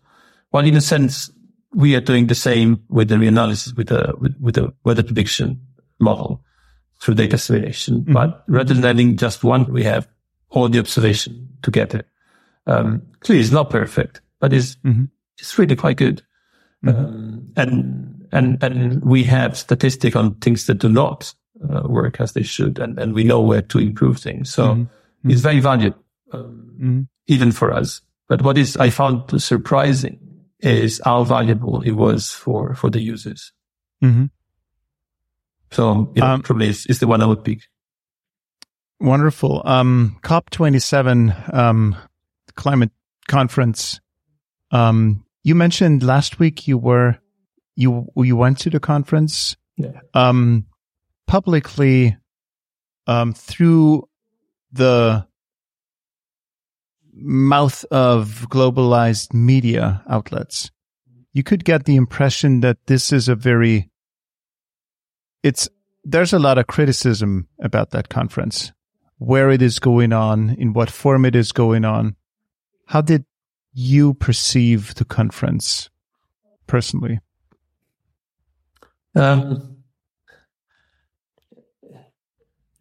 Well, 0.53 0.65
in 0.65 0.77
a 0.77 0.81
sense, 0.81 1.31
we 1.75 1.95
are 1.95 2.01
doing 2.01 2.27
the 2.27 2.35
same 2.35 2.83
with 2.89 3.09
the 3.09 3.17
reanalysis 3.17 3.77
with 3.77 3.89
the 3.89 4.15
with, 4.19 4.37
with 4.41 4.55
the 4.55 4.73
weather 4.85 5.03
prediction 5.03 5.61
model 6.01 6.43
through 7.01 7.15
data 7.15 7.37
assimilation. 7.37 8.01
Mm-hmm. 8.01 8.13
But 8.13 8.45
rather 8.49 8.75
than 8.75 8.83
having 8.83 9.17
just 9.17 9.45
one, 9.45 9.71
we 9.73 9.85
have 9.85 10.09
all 10.51 10.69
the 10.69 10.79
observation 10.79 11.49
to 11.63 11.71
get 11.71 11.95
it. 11.95 12.07
Um, 12.67 13.03
clearly, 13.21 13.43
it's 13.43 13.53
not 13.53 13.71
perfect, 13.71 14.21
but 14.41 14.53
it's 14.53 14.77
mm-hmm. 14.77 15.05
it's 15.39 15.59
really 15.59 15.77
quite 15.77 15.97
good. 15.97 16.23
Mm-hmm. 16.85 17.05
Um, 17.05 17.53
and 17.57 18.29
and 18.33 18.63
and 18.63 19.05
we 19.05 19.25
have 19.25 19.57
statistic 19.57 20.17
on 20.17 20.35
things 20.37 20.67
that 20.67 20.79
do 20.79 20.89
not 20.89 21.35
uh, 21.69 21.83
work 21.89 22.21
as 22.21 22.33
they 22.33 22.43
should, 22.43 22.79
and 22.79 22.99
and 22.99 23.15
we 23.15 23.25
know 23.25 23.41
where 23.41 23.63
to 23.63 23.79
improve 23.79 24.19
things. 24.19 24.53
So 24.53 24.75
mm-hmm. 24.75 25.31
it's 25.31 25.41
very 25.41 25.61
valuable, 25.61 25.99
um, 26.33 26.73
mm-hmm. 26.75 27.01
even 27.27 27.53
for 27.53 27.73
us. 27.73 28.01
But 28.29 28.43
what 28.43 28.59
is 28.59 28.77
I 28.77 28.91
found 28.91 29.41
surprising 29.43 30.21
is 30.61 31.01
how 31.05 31.25
valuable 31.25 31.83
it 31.83 31.93
was 31.93 32.31
for, 32.31 32.75
for 32.75 32.91
the 32.91 33.01
users. 33.01 33.53
Mm-hmm. 34.03 34.27
So, 35.71 36.13
you 36.15 36.21
know, 36.21 36.29
um, 36.29 36.43
probably 36.43 36.69
is, 36.69 36.87
is 36.87 36.99
the 36.99 37.07
one 37.07 37.23
I 37.23 37.27
would 37.27 37.45
pick. 37.45 37.61
Wonderful. 39.01 39.63
Um, 39.65 40.19
COP27, 40.23 41.55
um, 41.55 41.97
climate 42.57 42.91
conference. 43.29 44.01
Um, 44.71 45.25
you 45.45 45.55
mentioned 45.55 46.03
last 46.03 46.39
week 46.39 46.67
you 46.67 46.79
were, 46.79 47.19
you, 47.77 48.07
you 48.17 48.37
went 48.37 48.59
to 48.59 48.71
the 48.71 48.81
conference. 48.81 49.57
Yeah. 49.77 50.01
Um, 50.15 50.67
publicly, 51.27 52.17
um, 53.07 53.33
through 53.33 54.09
the 54.73 55.28
mouth 57.21 57.85
of 57.91 58.47
globalized 58.49 59.35
media 59.35 60.03
outlets, 60.09 60.71
you 61.33 61.43
could 61.43 61.65
get 61.65 61.85
the 61.85 61.97
impression 61.97 62.61
that 62.61 62.79
this 62.87 63.13
is 63.13 63.29
a 63.29 63.35
very, 63.35 63.91
it's, 65.43 65.69
there's 66.05 66.33
a 66.33 66.39
lot 66.39 66.59
of 66.59 66.67
criticism 66.67 67.49
about 67.61 67.91
that 67.91 68.09
conference, 68.09 68.73
where 69.19 69.51
it 69.51 69.63
is 69.63 69.79
going 69.79 70.13
on, 70.13 70.51
in 70.51 70.73
what 70.73 70.91
form 70.91 71.25
it 71.25 71.35
is 71.37 71.53
going 71.53 71.85
on. 71.85 72.17
How 72.87 73.01
did 73.01 73.25
you 73.73 74.15
perceive 74.15 74.95
the 74.95 75.05
conference 75.05 75.91
personally? 76.67 77.21
Um, 79.15 79.77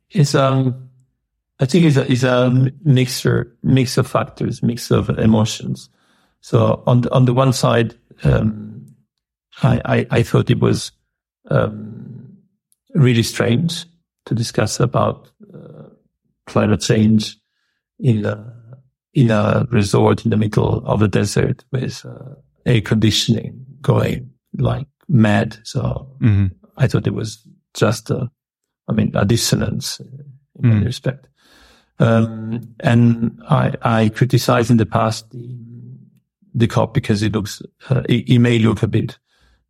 it's 0.10 0.36
um 0.36 0.87
I 1.60 1.66
think 1.66 1.86
it's 1.86 1.98
a, 1.98 2.12
it's 2.12 2.24
a 2.24 2.72
mixture, 2.84 3.56
mix 3.64 3.98
of 3.98 4.08
factors, 4.08 4.62
mix 4.62 4.92
of 4.92 5.10
emotions. 5.10 5.90
So 6.42 6.84
on 6.86 7.02
the, 7.02 7.12
on 7.14 7.26
the 7.26 7.34
one 7.34 7.52
side, 7.52 7.96
um, 8.24 8.86
I, 9.64 9.82
I, 9.86 10.08
I, 10.12 10.24
thought 10.24 10.52
it 10.52 10.60
was 10.60 10.92
um, 11.50 12.38
really 12.94 13.24
strange 13.24 13.86
to 14.26 14.36
discuss 14.36 14.80
about 14.80 15.32
uh, 15.52 15.90
climate 16.46 16.82
change 16.82 17.38
in 18.00 18.26
a, 18.26 18.54
in 19.14 19.32
a 19.32 19.66
resort 19.72 20.26
in 20.26 20.32
the 20.32 20.38
middle 20.38 20.86
of 20.86 21.00
the 21.00 21.08
desert 21.08 21.66
with 21.72 22.06
uh, 22.06 22.36
air 22.68 22.82
conditioning 22.82 23.66
going 23.82 24.30
like 24.58 24.88
mad. 25.08 25.58
So 25.64 26.16
mm-hmm. 26.22 26.48
I 26.78 26.88
thought 26.88 27.08
it 27.08 27.16
was 27.16 27.44
just 27.74 28.12
a, 28.12 28.30
I 28.88 28.94
mean, 28.94 29.12
a 29.16 29.26
dissonance 29.26 30.00
in 30.64 30.72
mm. 30.72 30.86
respect. 30.86 31.28
Um, 32.00 32.76
and 32.80 33.42
I, 33.50 33.74
I 33.82 34.10
criticized 34.10 34.70
in 34.70 34.78
the 34.78 34.86
past 34.86 35.30
the, 35.32 35.58
the 36.54 36.68
COP 36.68 36.94
because 36.94 37.24
it 37.24 37.34
looks, 37.34 37.62
uh, 37.90 38.04
it, 38.08 38.30
it, 38.30 38.40
may 38.40 38.60
look 38.60 38.84
a 38.84 38.88
bit 38.88 39.18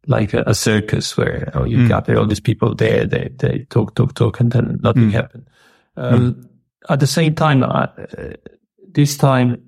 like 0.07 0.33
a, 0.33 0.43
a 0.45 0.53
circus 0.53 1.15
where 1.15 1.51
oh, 1.53 1.63
you 1.63 1.77
mm. 1.77 1.87
gather 1.87 2.17
all 2.17 2.25
these 2.25 2.41
people 2.41 2.75
there, 2.75 3.05
they, 3.05 3.29
they 3.37 3.59
talk, 3.69 3.95
talk, 3.95 4.13
talk, 4.13 4.39
and 4.39 4.51
then 4.51 4.79
nothing 4.81 5.09
mm. 5.09 5.13
happened. 5.13 5.47
Um, 5.95 6.33
mm. 6.33 6.49
At 6.89 6.99
the 6.99 7.07
same 7.07 7.33
time, 7.33 7.63
I, 7.63 7.83
uh, 8.17 8.33
this 8.91 9.15
time 9.15 9.61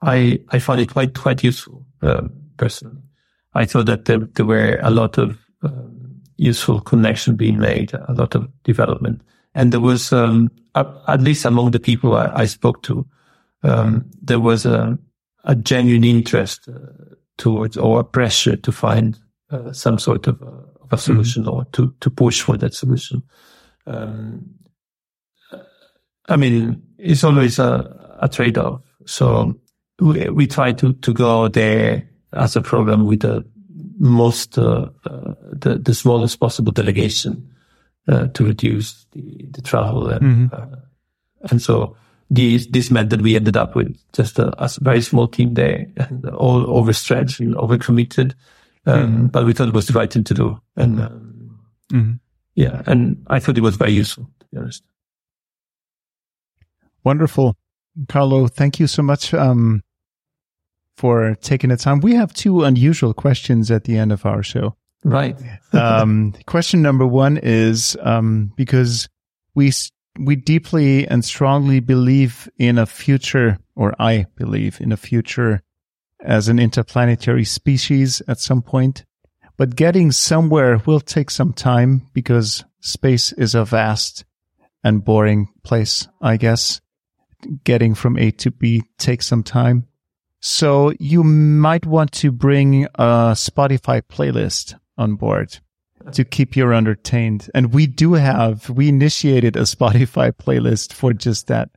I, 0.00 0.40
I 0.48 0.58
found 0.58 0.80
it 0.80 0.92
quite, 0.92 1.14
quite 1.14 1.42
useful, 1.42 1.84
um, 2.02 2.32
personally. 2.56 3.02
I 3.54 3.64
thought 3.64 3.86
that 3.86 4.06
there, 4.06 4.18
there 4.18 4.46
were 4.46 4.78
a 4.82 4.90
lot 4.90 5.18
of 5.18 5.38
um, 5.62 6.22
useful 6.36 6.80
connection 6.80 7.36
being 7.36 7.58
made, 7.58 7.92
a 7.92 8.12
lot 8.12 8.34
of 8.34 8.48
development. 8.62 9.22
And 9.54 9.72
there 9.72 9.80
was, 9.80 10.12
um, 10.12 10.50
at 11.06 11.20
least 11.20 11.44
among 11.44 11.70
the 11.70 11.80
people 11.80 12.16
I, 12.16 12.30
I 12.34 12.46
spoke 12.46 12.82
to, 12.84 13.06
um, 13.62 14.10
there 14.22 14.40
was 14.40 14.66
a, 14.66 14.98
a 15.44 15.54
genuine 15.54 16.04
interest 16.04 16.68
uh, 16.68 17.14
towards 17.36 17.76
or 17.76 18.00
a 18.00 18.04
pressure 18.04 18.56
to 18.56 18.72
find 18.72 19.18
uh, 19.50 19.72
some 19.72 19.98
sort 19.98 20.26
of 20.26 20.40
a, 20.42 20.46
of 20.82 20.92
a 20.92 20.98
solution 20.98 21.44
mm-hmm. 21.44 21.54
or 21.54 21.64
to, 21.72 21.94
to 22.00 22.10
push 22.10 22.42
for 22.42 22.56
that 22.56 22.74
solution. 22.74 23.22
Um, 23.86 24.50
I 26.28 26.36
mean, 26.36 26.82
it's 26.98 27.24
always 27.24 27.58
a, 27.58 28.18
a 28.20 28.28
trade-off. 28.28 28.82
So 29.06 29.54
we, 29.98 30.28
we 30.28 30.46
try 30.46 30.72
to, 30.72 30.92
to 30.92 31.12
go 31.14 31.48
there 31.48 32.08
as 32.32 32.56
a 32.56 32.60
program 32.60 33.06
with 33.06 33.20
the 33.20 33.44
most, 33.98 34.58
uh, 34.58 34.90
uh, 35.06 35.34
the, 35.52 35.80
the 35.82 35.94
smallest 35.94 36.38
possible 36.38 36.72
delegation 36.72 37.47
uh, 38.08 38.28
to 38.28 38.44
reduce 38.44 39.06
the, 39.12 39.46
the 39.50 39.62
travel. 39.62 40.08
And, 40.08 40.22
mm-hmm. 40.22 40.54
Uh, 40.54 40.76
and 41.50 41.62
so 41.62 41.96
this, 42.30 42.66
this 42.66 42.90
meant 42.90 43.10
that 43.10 43.22
we 43.22 43.36
ended 43.36 43.56
up 43.56 43.76
with 43.76 43.96
just 44.12 44.38
a, 44.38 44.48
a 44.62 44.68
very 44.80 45.02
small 45.02 45.28
team 45.28 45.54
there 45.54 45.86
and 45.96 46.26
all 46.30 46.68
overstretched 46.76 47.40
and 47.40 47.54
overcommitted. 47.54 48.34
Um, 48.86 49.02
mm-hmm. 49.02 49.26
But 49.26 49.44
we 49.44 49.52
thought 49.52 49.68
it 49.68 49.74
was 49.74 49.86
the 49.86 49.92
right 49.92 50.12
thing 50.12 50.24
to 50.24 50.34
do. 50.34 50.60
And 50.76 51.00
um, 51.00 51.60
mm-hmm. 51.92 52.12
yeah, 52.54 52.82
and 52.86 53.24
I 53.28 53.38
thought 53.38 53.58
it 53.58 53.62
was 53.62 53.76
very 53.76 53.92
useful, 53.92 54.30
to 54.40 54.46
be 54.50 54.58
honest. 54.58 54.82
Wonderful. 57.04 57.56
Carlo, 58.08 58.48
thank 58.48 58.78
you 58.78 58.86
so 58.86 59.02
much 59.02 59.34
um, 59.34 59.82
for 60.96 61.34
taking 61.40 61.70
the 61.70 61.76
time. 61.76 62.00
We 62.00 62.14
have 62.14 62.32
two 62.32 62.64
unusual 62.64 63.12
questions 63.12 63.70
at 63.70 63.84
the 63.84 63.96
end 63.96 64.12
of 64.12 64.24
our 64.24 64.42
show. 64.42 64.76
Right. 65.04 65.36
um, 65.72 66.34
question 66.46 66.82
number 66.82 67.06
one 67.06 67.38
is 67.38 67.96
um, 68.00 68.52
because 68.56 69.08
we 69.54 69.72
we 70.18 70.36
deeply 70.36 71.06
and 71.06 71.24
strongly 71.24 71.80
believe 71.80 72.48
in 72.58 72.78
a 72.78 72.86
future, 72.86 73.58
or 73.76 73.94
I 74.00 74.26
believe 74.36 74.80
in 74.80 74.92
a 74.92 74.96
future 74.96 75.62
as 76.20 76.48
an 76.48 76.58
interplanetary 76.58 77.44
species 77.44 78.20
at 78.26 78.40
some 78.40 78.62
point. 78.62 79.04
But 79.56 79.76
getting 79.76 80.12
somewhere 80.12 80.78
will 80.86 81.00
take 81.00 81.30
some 81.30 81.52
time 81.52 82.08
because 82.12 82.64
space 82.80 83.32
is 83.32 83.54
a 83.54 83.64
vast 83.64 84.24
and 84.84 85.04
boring 85.04 85.48
place, 85.62 86.08
I 86.20 86.36
guess. 86.36 86.80
Getting 87.64 87.94
from 87.94 88.18
A 88.18 88.30
to 88.32 88.50
B 88.50 88.82
takes 88.98 89.26
some 89.26 89.42
time. 89.42 89.86
So 90.40 90.92
you 90.98 91.24
might 91.24 91.86
want 91.86 92.12
to 92.12 92.30
bring 92.30 92.84
a 92.94 93.34
Spotify 93.34 94.02
playlist 94.02 94.74
on 94.98 95.14
board 95.14 95.58
to 96.12 96.24
keep 96.24 96.56
you 96.56 96.72
entertained. 96.72 97.50
And 97.54 97.72
we 97.72 97.86
do 97.86 98.14
have, 98.14 98.68
we 98.70 98.88
initiated 98.88 99.56
a 99.56 99.62
Spotify 99.62 100.32
playlist 100.32 100.92
for 100.92 101.12
just 101.12 101.46
that. 101.46 101.70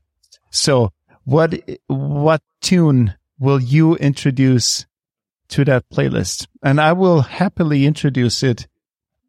So 0.50 0.92
what, 1.24 1.54
what 1.88 2.42
tune 2.62 3.16
will 3.40 3.62
you 3.62 3.96
introduce 3.96 4.86
to 5.50 5.66
that 5.66 5.90
playlist? 5.90 6.48
And 6.64 6.80
I 6.80 6.94
will 6.94 7.22
happily 7.22 7.86
introduce 7.86 8.44
it 8.44 8.68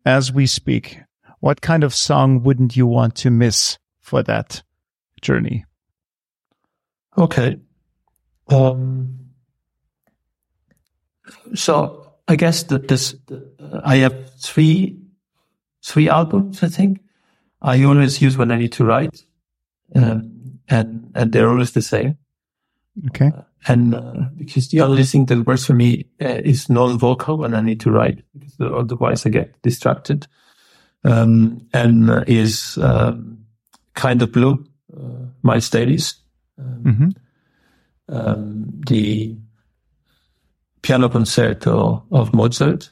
as 0.05 0.33
we 0.33 0.47
speak. 0.47 0.99
What 1.41 1.61
kind 1.61 1.85
of 1.85 1.95
song 1.95 2.43
wouldn't 2.43 2.77
you 2.77 2.87
want 2.87 3.15
to 3.17 3.31
miss 3.31 3.79
for 4.01 4.23
that 4.25 4.63
journey? 5.21 5.65
Okay. 7.19 7.57
Um, 8.49 9.19
so 11.55 12.02
I 12.29 12.37
guess 12.37 12.63
that 12.65 12.89
this, 12.89 13.15
I 13.85 13.97
have 13.97 14.35
three, 14.39 14.99
three 15.85 16.09
albums, 16.09 16.63
I 16.63 16.69
think. 16.69 17.01
I 17.61 17.85
always 17.85 18.23
use 18.23 18.37
when 18.37 18.51
I 18.51 18.57
need 18.57 18.73
to 18.73 18.85
write. 18.85 19.25
Um, 19.95 20.61
and, 20.69 21.11
and 21.15 21.33
they're 21.33 21.49
always 21.49 21.73
the 21.73 21.83
same. 21.83 22.17
Okay. 23.09 23.31
Uh, 23.37 23.43
and, 23.67 23.95
uh, 23.95 24.25
because 24.37 24.69
the 24.69 24.81
only 24.81 25.05
thing 25.05 25.27
that 25.27 25.47
works 25.47 25.67
for 25.67 25.75
me 25.75 26.07
uh, 26.21 26.41
is 26.45 26.69
non-vocal 26.69 27.39
when 27.39 27.55
I 27.55 27.61
need 27.61 27.81
to 27.81 27.91
write, 27.91 28.25
because 28.39 28.57
otherwise 28.61 29.27
I 29.27 29.31
get 29.31 29.61
distracted. 29.63 30.27
Um, 31.05 31.67
and 31.73 32.11
uh, 32.11 32.25
is, 32.27 32.79
um, 32.81 33.45
kind 33.95 34.23
of 34.23 34.33
blue, 34.33 34.65
uh, 34.97 35.27
Miles 35.43 35.69
Davis. 35.71 36.15
Um, 36.59 36.85
mm-hmm. 36.85 38.15
um, 38.15 38.81
the 38.87 39.37
piano 40.83 41.09
concerto 41.09 42.05
of 42.11 42.35
Mozart, 42.35 42.91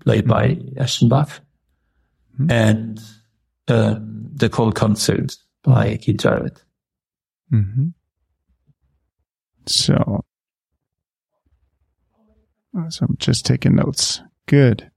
played 0.00 0.26
by 0.26 0.54
Eschenbach, 0.76 1.40
mm-hmm. 2.34 2.50
and 2.50 3.00
um, 3.68 4.28
the 4.32 4.48
Köln 4.48 4.74
Concert 4.74 5.36
by 5.62 5.96
Keith 5.96 6.18
Jarrett. 6.18 6.62
Mm-hmm. 7.52 7.88
So, 9.66 10.24
so 12.88 13.06
I'm 13.06 13.16
just 13.18 13.44
taking 13.44 13.74
notes. 13.74 14.22
Good. 14.46 14.90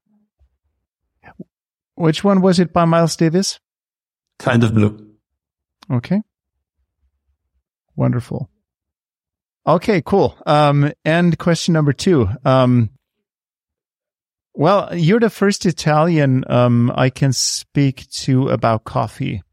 Which 1.95 2.23
one 2.23 2.41
was 2.41 2.59
it 2.59 2.71
by 2.71 2.85
Miles 2.85 3.15
Davis? 3.15 3.59
Kind 4.37 4.63
of 4.63 4.73
blue. 4.73 5.05
Okay. 5.91 6.21
Wonderful. 7.95 8.49
Okay, 9.69 10.01
cool. 10.01 10.35
Um, 10.47 10.91
and 11.05 11.37
question 11.37 11.75
number 11.75 11.93
two. 11.93 12.27
Um, 12.43 12.89
well, 14.55 14.89
you're 14.95 15.19
the 15.19 15.29
first 15.29 15.67
Italian 15.67 16.43
um, 16.49 16.91
I 16.95 17.11
can 17.11 17.33
speak 17.33 18.09
to 18.23 18.49
about 18.49 18.83
coffee 18.83 19.43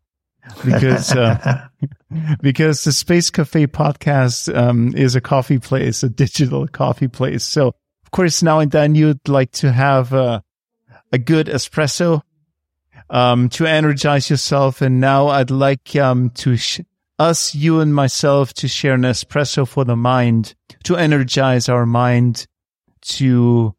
because 0.64 1.12
uh, 1.12 1.68
because 2.40 2.82
the 2.84 2.92
Space 2.92 3.28
Cafe 3.28 3.66
podcast 3.66 4.56
um, 4.56 4.94
is 4.96 5.14
a 5.14 5.20
coffee 5.20 5.58
place, 5.58 6.02
a 6.02 6.08
digital 6.08 6.66
coffee 6.66 7.08
place. 7.08 7.44
So, 7.44 7.68
of 7.68 8.10
course, 8.10 8.42
now 8.42 8.60
and 8.60 8.70
then 8.70 8.94
you'd 8.94 9.28
like 9.28 9.50
to 9.52 9.70
have 9.70 10.14
a, 10.14 10.42
a 11.12 11.18
good 11.18 11.48
espresso 11.48 12.22
um, 13.10 13.50
to 13.50 13.66
energize 13.66 14.30
yourself. 14.30 14.80
And 14.80 14.98
now 14.98 15.28
I'd 15.28 15.50
like 15.50 15.94
um, 15.96 16.30
to 16.36 16.56
sh- 16.56 16.80
us, 17.18 17.54
you 17.54 17.80
and 17.80 17.94
myself 17.94 18.52
to 18.54 18.68
share 18.68 18.94
an 18.94 19.02
espresso 19.02 19.66
for 19.66 19.84
the 19.84 19.96
mind, 19.96 20.54
to 20.84 20.96
energize 20.96 21.68
our 21.68 21.86
mind, 21.86 22.46
to 23.02 23.74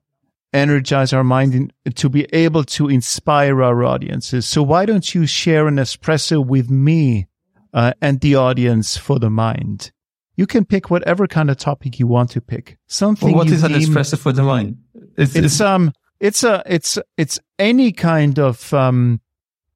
energize 0.53 1.13
our 1.13 1.23
mind, 1.23 1.53
in, 1.53 1.71
to 1.93 2.09
be 2.09 2.25
able 2.33 2.63
to 2.63 2.87
inspire 2.87 3.61
our 3.61 3.83
audiences. 3.83 4.47
So 4.47 4.63
why 4.63 4.85
don't 4.85 5.13
you 5.13 5.25
share 5.25 5.67
an 5.67 5.75
espresso 5.75 6.45
with 6.45 6.69
me 6.69 7.27
uh, 7.73 7.93
and 8.01 8.19
the 8.21 8.35
audience 8.35 8.97
for 8.97 9.19
the 9.19 9.29
mind? 9.29 9.91
You 10.35 10.47
can 10.47 10.65
pick 10.65 10.89
whatever 10.89 11.27
kind 11.27 11.49
of 11.49 11.57
topic 11.57 11.99
you 11.99 12.07
want 12.07 12.31
to 12.31 12.41
pick. 12.41 12.77
Something. 12.87 13.29
Well, 13.29 13.45
what 13.45 13.51
is 13.51 13.63
an 13.63 13.73
espresso 13.73 14.17
for 14.17 14.31
the 14.31 14.43
mind? 14.43 14.77
It's, 15.17 15.35
it's, 15.35 15.45
it's 15.45 15.61
um, 15.61 15.91
it's 16.19 16.43
a, 16.43 16.63
it's, 16.65 16.97
it's 17.17 17.39
any 17.59 17.91
kind 17.91 18.39
of 18.39 18.73
um, 18.73 19.19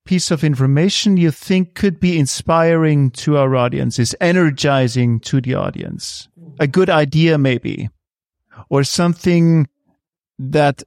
piece 0.06 0.32
of 0.32 0.44
information 0.44 1.18
you 1.18 1.32
think 1.32 1.76
could 1.76 2.00
be 2.00 2.18
inspiring 2.18 3.12
to 3.12 3.38
our 3.38 3.56
audience, 3.56 4.00
is 4.00 4.16
energizing 4.20 5.20
to 5.22 5.42
the 5.42 5.56
audience. 5.56 6.28
A 6.60 6.68
good 6.68 6.90
idea, 6.90 7.38
maybe, 7.38 7.90
or 8.70 8.84
something 8.84 9.68
that 10.40 10.84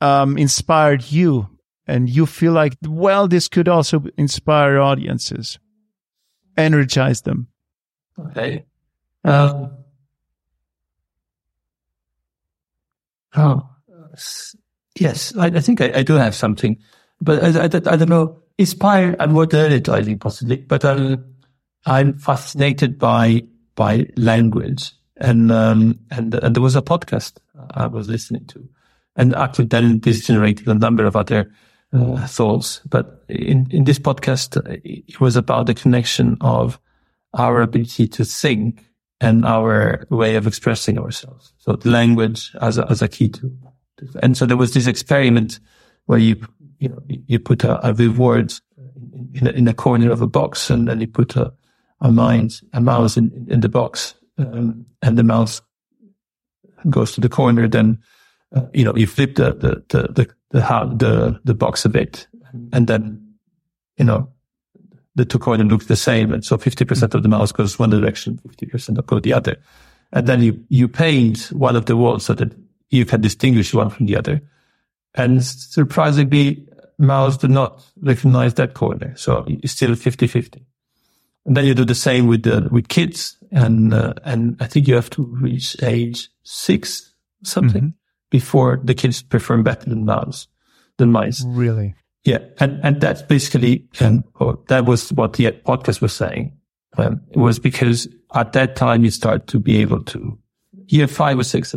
um, 0.00 0.36
inspired 0.38 1.10
you 1.10 1.48
and 1.86 2.08
you 2.08 2.26
feel 2.26 2.52
like, 2.52 2.76
well, 2.86 3.26
this 3.26 3.48
could 3.48 3.68
also 3.68 4.04
inspire 4.16 4.78
audiences. 4.78 5.58
energize 6.56 7.22
them? 7.22 7.48
Okay. 8.18 8.64
Um, 9.24 9.72
oh, 13.36 13.68
yes, 14.98 15.34
I, 15.36 15.46
I 15.46 15.60
think 15.60 15.80
I, 15.80 15.92
I, 15.96 16.02
do 16.02 16.14
have 16.14 16.34
something, 16.34 16.78
but 17.20 17.42
I, 17.42 17.62
I, 17.62 17.64
I 17.64 17.96
don't 17.96 18.08
know. 18.08 18.42
Inspired 18.60 19.16
and 19.18 19.32
modernity, 19.32 20.16
possibly, 20.16 20.56
but 20.56 20.84
um, 20.84 21.24
I'm 21.86 22.18
fascinated 22.18 22.98
by 22.98 23.44
by 23.74 24.06
language, 24.18 24.92
and 25.16 25.50
um, 25.50 25.98
and 26.10 26.34
and 26.34 26.54
there 26.54 26.62
was 26.62 26.76
a 26.76 26.82
podcast 26.82 27.38
I 27.70 27.86
was 27.86 28.10
listening 28.10 28.44
to, 28.48 28.68
and 29.16 29.34
actually 29.34 29.64
then 29.64 30.00
this 30.00 30.26
generated 30.26 30.68
a 30.68 30.74
number 30.74 31.06
of 31.06 31.16
other 31.16 31.50
uh, 31.94 32.26
thoughts. 32.26 32.82
But 32.86 33.24
in 33.30 33.66
in 33.70 33.84
this 33.84 33.98
podcast, 33.98 34.60
it 34.84 35.18
was 35.22 35.36
about 35.36 35.64
the 35.64 35.72
connection 35.72 36.36
of 36.42 36.78
our 37.32 37.62
ability 37.62 38.08
to 38.08 38.26
think 38.26 38.84
and 39.22 39.46
our 39.46 40.04
way 40.10 40.36
of 40.36 40.46
expressing 40.46 40.98
ourselves. 40.98 41.54
So 41.56 41.76
the 41.76 41.88
language 41.88 42.50
as 42.60 42.76
a, 42.76 42.86
as 42.90 43.00
a 43.00 43.08
key 43.08 43.30
to, 43.30 43.50
and 44.22 44.36
so 44.36 44.44
there 44.44 44.58
was 44.58 44.74
this 44.74 44.86
experiment 44.86 45.60
where 46.04 46.18
you, 46.18 46.46
you 46.80 46.88
know, 46.88 47.00
you 47.06 47.38
put 47.38 47.62
a, 47.62 47.86
a 47.86 47.94
reward 47.94 48.52
in 49.34 49.46
a, 49.46 49.50
in 49.50 49.68
a 49.68 49.74
corner 49.74 50.10
of 50.10 50.20
a 50.20 50.26
box 50.26 50.70
and 50.70 50.88
then 50.88 51.00
you 51.00 51.06
put 51.06 51.36
a, 51.36 51.52
a 52.00 52.10
mind, 52.10 52.60
a 52.72 52.80
mouse 52.80 53.16
in, 53.16 53.46
in 53.48 53.60
the 53.60 53.68
box, 53.68 54.14
um, 54.38 54.86
and 55.02 55.16
the 55.16 55.22
mouse 55.22 55.60
goes 56.88 57.12
to 57.12 57.20
the 57.20 57.28
corner. 57.28 57.68
Then, 57.68 57.98
uh, 58.54 58.62
you 58.72 58.84
know, 58.84 58.96
you 58.96 59.06
flip 59.06 59.36
the, 59.36 59.52
the, 59.52 59.84
the, 59.88 60.02
the, 60.12 60.34
the, 60.50 60.94
the, 60.96 61.40
the 61.44 61.54
box 61.54 61.84
a 61.84 61.90
bit 61.90 62.26
and 62.72 62.86
then, 62.86 63.34
you 63.96 64.04
know, 64.04 64.32
the 65.14 65.24
two 65.24 65.38
corners 65.38 65.70
look 65.70 65.84
the 65.84 65.96
same. 65.96 66.32
And 66.32 66.44
so 66.44 66.56
50% 66.56 67.14
of 67.14 67.22
the 67.22 67.28
mouse 67.28 67.52
goes 67.52 67.78
one 67.78 67.90
direction, 67.90 68.40
50% 68.48 69.04
go 69.06 69.20
the 69.20 69.32
other. 69.32 69.56
And 70.12 70.26
then 70.26 70.42
you, 70.42 70.64
you 70.68 70.88
paint 70.88 71.48
one 71.52 71.76
of 71.76 71.86
the 71.86 71.96
walls 71.96 72.24
so 72.24 72.34
that 72.34 72.52
you 72.90 73.04
can 73.04 73.20
distinguish 73.20 73.74
one 73.74 73.90
from 73.90 74.06
the 74.06 74.16
other. 74.16 74.40
And 75.14 75.44
surprisingly, 75.44 76.66
mouse 77.00 77.36
do 77.36 77.48
not 77.48 77.82
recognize 78.00 78.54
that 78.54 78.74
corner. 78.74 79.14
So 79.16 79.44
it's 79.46 79.72
still 79.72 79.90
50-50. 79.90 80.62
And 81.46 81.56
then 81.56 81.64
you 81.64 81.74
do 81.74 81.84
the 81.84 81.94
same 81.94 82.26
with 82.26 82.42
the, 82.42 82.68
with 82.70 82.88
kids. 82.88 83.36
And, 83.50 83.92
uh, 83.92 84.14
and 84.24 84.56
I 84.60 84.66
think 84.66 84.86
you 84.86 84.94
have 84.94 85.10
to 85.10 85.24
reach 85.24 85.76
age 85.82 86.28
six, 86.42 87.12
something 87.42 87.82
mm-hmm. 87.82 88.30
before 88.30 88.80
the 88.84 88.94
kids 88.94 89.22
perform 89.22 89.62
better 89.62 89.88
than 89.88 90.04
mouse, 90.04 90.46
than 90.98 91.10
mice. 91.10 91.42
Really? 91.46 91.94
Yeah, 92.24 92.38
and 92.58 92.80
and 92.84 93.00
that's 93.00 93.22
basically 93.22 93.88
um, 94.00 94.24
that 94.68 94.84
was 94.84 95.10
what 95.12 95.34
the 95.34 95.52
podcast 95.52 96.02
was 96.02 96.12
saying. 96.12 96.52
Um, 96.98 97.22
it 97.30 97.38
was 97.38 97.58
because 97.58 98.08
at 98.34 98.52
that 98.52 98.76
time 98.76 99.04
you 99.04 99.10
start 99.10 99.46
to 99.48 99.58
be 99.58 99.78
able 99.78 100.02
to 100.04 100.38
year 100.88 101.06
five 101.06 101.38
or 101.38 101.44
six 101.44 101.74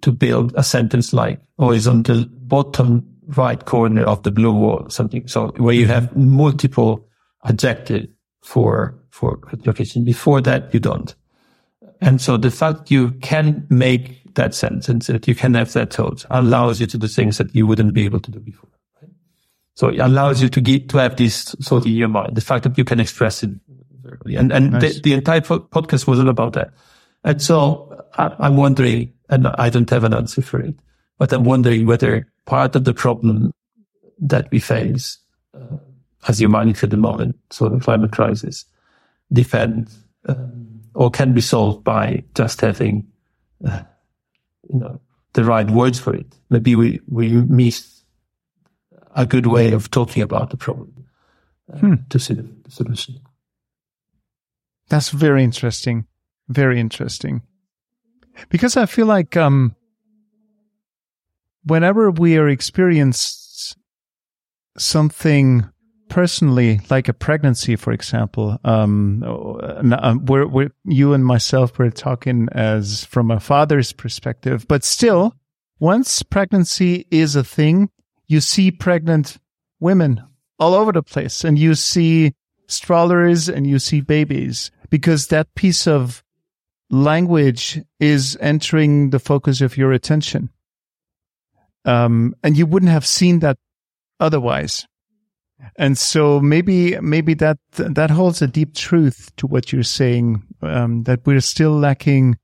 to 0.00 0.12
build 0.12 0.52
a 0.56 0.64
sentence 0.64 1.12
like 1.12 1.40
"Oh, 1.58 1.70
is 1.70 1.86
on 1.86 2.02
the 2.02 2.28
bottom 2.32 3.09
right 3.36 3.64
corner 3.64 4.02
of 4.04 4.22
the 4.22 4.30
blue 4.30 4.52
wall," 4.52 4.88
something. 4.88 5.26
So 5.28 5.48
where 5.56 5.74
you 5.74 5.86
have 5.86 6.16
multiple 6.16 7.06
adjectives 7.44 8.08
for 8.42 8.94
for 9.10 9.38
location. 9.66 10.04
Before 10.04 10.40
that, 10.40 10.72
you 10.72 10.80
don't. 10.80 11.14
And 12.00 12.20
so 12.20 12.36
the 12.36 12.50
fact 12.50 12.90
you 12.90 13.10
can 13.20 13.66
make 13.68 14.34
that 14.34 14.54
sentence, 14.54 15.08
that 15.08 15.28
you 15.28 15.34
can 15.34 15.54
have 15.54 15.72
that 15.74 15.92
thought, 15.92 16.24
allows 16.30 16.80
you 16.80 16.86
to 16.86 16.98
do 16.98 17.06
things 17.06 17.38
that 17.38 17.54
you 17.54 17.66
wouldn't 17.66 17.92
be 17.92 18.04
able 18.04 18.20
to 18.20 18.30
do 18.30 18.40
before. 18.40 18.70
So 19.74 19.88
it 19.88 19.98
allows 19.98 20.42
you 20.42 20.48
to 20.48 20.60
get 20.60 20.88
to 20.90 20.98
have 20.98 21.16
this 21.16 21.54
sort 21.60 21.86
in 21.86 21.92
your 21.92 22.08
mind, 22.08 22.34
the 22.34 22.40
fact 22.40 22.64
that 22.64 22.76
you 22.78 22.84
can 22.84 23.00
express 23.00 23.42
it 23.42 23.50
verbally. 24.02 24.36
And, 24.36 24.52
and 24.52 24.72
nice. 24.72 24.96
the, 24.96 25.00
the, 25.00 25.12
entire 25.14 25.40
podcast 25.40 26.06
was 26.06 26.18
all 26.18 26.28
about 26.28 26.54
that. 26.54 26.72
And 27.24 27.40
so 27.40 28.04
I, 28.14 28.46
am 28.46 28.56
wondering, 28.56 29.12
and 29.28 29.46
I 29.46 29.70
don't 29.70 29.88
have 29.90 30.04
an 30.04 30.14
answer 30.14 30.42
for 30.42 30.60
it, 30.60 30.74
but 31.20 31.34
I'm 31.34 31.44
wondering 31.44 31.84
whether 31.84 32.26
part 32.46 32.74
of 32.74 32.84
the 32.84 32.94
problem 32.94 33.52
that 34.20 34.50
we 34.50 34.58
face 34.58 35.18
uh, 35.54 35.76
as 36.26 36.40
humanity 36.40 36.80
at 36.82 36.88
the 36.88 36.96
moment, 36.96 37.36
so 37.50 37.68
the 37.68 37.78
climate 37.78 38.10
crisis, 38.10 38.64
depends 39.30 39.98
um, 40.26 40.80
or 40.94 41.10
can 41.10 41.34
be 41.34 41.42
solved 41.42 41.84
by 41.84 42.24
just 42.34 42.62
having, 42.62 43.06
uh, 43.66 43.82
you 44.72 44.80
know, 44.80 44.98
the 45.34 45.44
right 45.44 45.70
words 45.70 46.00
for 46.00 46.14
it. 46.14 46.26
Maybe 46.48 46.74
we, 46.74 47.00
we 47.06 47.28
miss 47.28 48.02
a 49.14 49.26
good 49.26 49.46
way 49.46 49.72
of 49.72 49.90
talking 49.90 50.22
about 50.22 50.48
the 50.48 50.56
problem 50.56 51.06
uh, 51.70 51.78
hmm. 51.80 51.94
to 52.08 52.18
see 52.18 52.32
the, 52.32 52.48
the 52.64 52.70
solution. 52.70 53.20
That's 54.88 55.10
very 55.10 55.44
interesting. 55.44 56.06
Very 56.48 56.80
interesting. 56.80 57.42
Because 58.48 58.78
I 58.78 58.86
feel 58.86 59.06
like 59.06 59.36
um, 59.36 59.76
whenever 61.64 62.10
we 62.10 62.36
are 62.36 62.48
experienced 62.48 63.76
something 64.78 65.68
personally, 66.08 66.80
like 66.90 67.08
a 67.08 67.14
pregnancy, 67.14 67.76
for 67.76 67.92
example, 67.92 68.58
um, 68.64 69.22
um, 69.24 70.24
we're, 70.26 70.46
we're, 70.46 70.72
you 70.84 71.14
and 71.14 71.24
myself 71.24 71.78
were 71.78 71.90
talking 71.90 72.48
as 72.52 73.04
from 73.04 73.30
a 73.30 73.40
father's 73.40 73.92
perspective, 73.92 74.66
but 74.68 74.84
still, 74.84 75.34
once 75.78 76.22
pregnancy 76.22 77.06
is 77.10 77.36
a 77.36 77.44
thing, 77.44 77.88
you 78.26 78.40
see 78.40 78.70
pregnant 78.70 79.38
women 79.78 80.22
all 80.58 80.74
over 80.74 80.92
the 80.92 81.02
place 81.02 81.42
and 81.42 81.58
you 81.58 81.74
see 81.74 82.34
strollers 82.68 83.48
and 83.48 83.66
you 83.66 83.78
see 83.78 84.00
babies 84.00 84.70
because 84.90 85.28
that 85.28 85.54
piece 85.54 85.86
of 85.86 86.22
language 86.90 87.80
is 87.98 88.36
entering 88.40 89.10
the 89.10 89.18
focus 89.18 89.60
of 89.60 89.76
your 89.76 89.92
attention. 89.92 90.50
Um, 91.84 92.34
and 92.42 92.56
you 92.56 92.66
wouldn't 92.66 92.92
have 92.92 93.06
seen 93.06 93.40
that 93.40 93.58
otherwise. 94.18 94.86
And 95.76 95.96
so 95.98 96.40
maybe, 96.40 96.98
maybe 97.00 97.34
that, 97.34 97.58
that 97.72 98.10
holds 98.10 98.42
a 98.42 98.46
deep 98.46 98.74
truth 98.74 99.30
to 99.36 99.46
what 99.46 99.72
you're 99.72 99.82
saying, 99.82 100.42
um, 100.62 101.04
that 101.04 101.26
we're 101.26 101.40
still 101.40 101.72
lacking 101.72 102.38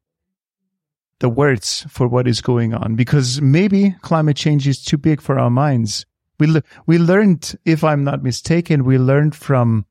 the 1.21 1.29
words 1.29 1.87
for 1.89 2.07
what 2.07 2.29
is 2.29 2.43
going 2.43 2.75
on 2.75 2.95
because 2.95 3.41
maybe 3.41 3.97
climate 4.03 4.37
change 4.37 4.69
is 4.69 4.83
too 4.83 4.99
big 4.99 5.21
for 5.21 5.39
our 5.39 5.51
minds. 5.51 6.05
We, 6.39 6.61
we 6.87 6.99
learned, 6.99 7.57
if 7.65 7.83
I'm 7.83 8.05
not 8.05 8.23
mistaken, 8.23 8.85
we 8.85 8.99
learned 8.99 9.35
from 9.35 9.87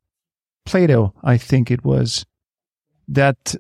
Plato, 0.65 1.13
I 1.23 1.37
think 1.37 1.71
it 1.71 1.83
was, 1.83 2.25
that 3.07 3.55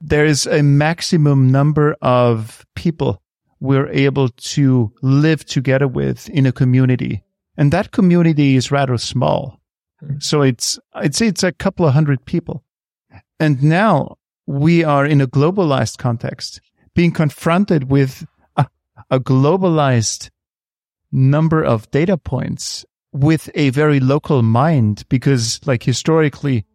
there 0.00 0.26
is 0.26 0.46
a 0.46 0.62
maximum 0.62 1.50
number 1.50 1.96
of 2.02 2.66
people 2.74 3.22
we're 3.60 3.88
able 3.88 4.28
to 4.28 4.92
live 5.02 5.44
together 5.44 5.88
with 5.88 6.28
in 6.30 6.46
a 6.46 6.52
community. 6.52 7.22
And 7.56 7.72
that 7.72 7.90
community 7.90 8.56
is 8.56 8.70
rather 8.70 8.96
small. 8.98 9.60
Hmm. 10.00 10.18
So 10.20 10.42
it's, 10.42 10.78
I'd 10.94 11.14
say 11.14 11.26
it's 11.26 11.42
a 11.42 11.52
couple 11.52 11.86
of 11.86 11.94
hundred 11.94 12.24
people. 12.24 12.64
And 13.40 13.62
now 13.62 14.16
we 14.46 14.84
are 14.84 15.04
in 15.04 15.20
a 15.20 15.26
globalized 15.26 15.98
context, 15.98 16.60
being 16.94 17.12
confronted 17.12 17.90
with 17.90 18.26
a, 18.56 18.66
a 19.10 19.20
globalized 19.20 20.30
number 21.12 21.62
of 21.62 21.90
data 21.90 22.16
points 22.16 22.84
with 23.12 23.50
a 23.54 23.70
very 23.70 24.00
local 24.00 24.42
mind, 24.42 25.04
because 25.08 25.60
like 25.66 25.82
historically, 25.82 26.66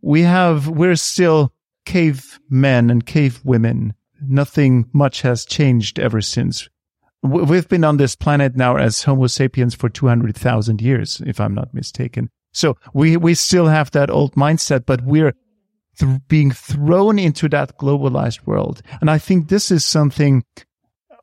we 0.00 0.22
have, 0.22 0.68
we're 0.68 0.96
still 0.96 1.52
cave 1.84 2.38
men 2.48 2.90
and 2.90 3.06
cave 3.06 3.40
women. 3.44 3.94
Nothing 4.20 4.88
much 4.92 5.22
has 5.22 5.44
changed 5.44 5.98
ever 5.98 6.20
since. 6.20 6.68
We've 7.22 7.68
been 7.68 7.84
on 7.84 7.96
this 7.96 8.14
planet 8.14 8.56
now 8.56 8.76
as 8.76 9.02
Homo 9.02 9.26
sapiens 9.26 9.74
for 9.74 9.88
200,000 9.88 10.80
years, 10.80 11.20
if 11.26 11.40
I'm 11.40 11.54
not 11.54 11.74
mistaken. 11.74 12.30
So 12.52 12.76
we, 12.94 13.16
we 13.16 13.34
still 13.34 13.66
have 13.66 13.90
that 13.92 14.10
old 14.10 14.34
mindset, 14.34 14.86
but 14.86 15.02
we're 15.02 15.34
th- 15.98 16.20
being 16.28 16.50
thrown 16.50 17.18
into 17.18 17.48
that 17.50 17.76
globalized 17.78 18.46
world. 18.46 18.82
And 19.00 19.10
I 19.10 19.18
think 19.18 19.48
this 19.48 19.70
is 19.70 19.84
something, 19.84 20.44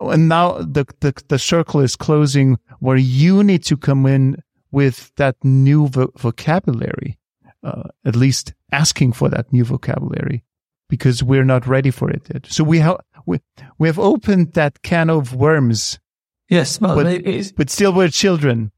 and 0.02 0.30
now 0.30 0.60
the, 0.60 0.86
the, 1.00 1.14
the 1.30 1.40
circle 1.40 1.80
is 1.82 1.96
closing 1.96 2.58
where 2.80 2.98
you 2.98 3.44
need 3.44 3.64
to 3.66 3.78
come 3.78 4.06
in 4.06 4.42
with 4.72 5.12
that 5.16 5.38
new 5.44 5.88
vo- 5.88 6.12
vocabulary, 6.18 7.18
uh, 7.64 7.84
at 8.06 8.16
least 8.16 8.54
asking 8.72 9.14
for 9.14 9.30
that 9.30 9.52
new 9.52 9.64
vocabulary 9.64 10.45
because 10.90 11.24
we're 11.24 11.44
not 11.44 11.68
ready 11.68 11.92
for 11.92 12.10
it 12.10 12.24
yet. 12.34 12.46
So 12.48 12.64
we 12.64 12.80
have, 12.80 12.98
we, 13.26 13.40
we 13.78 13.88
have 13.88 14.00
opened 14.00 14.54
that 14.54 14.82
can 14.84 15.10
of 15.10 15.34
worms. 15.34 16.00
Yes. 16.50 16.80
Well, 16.80 16.96
but, 16.96 17.24
but 17.56 17.70
still 17.70 17.94
we're 17.94 18.10
children. 18.10 18.72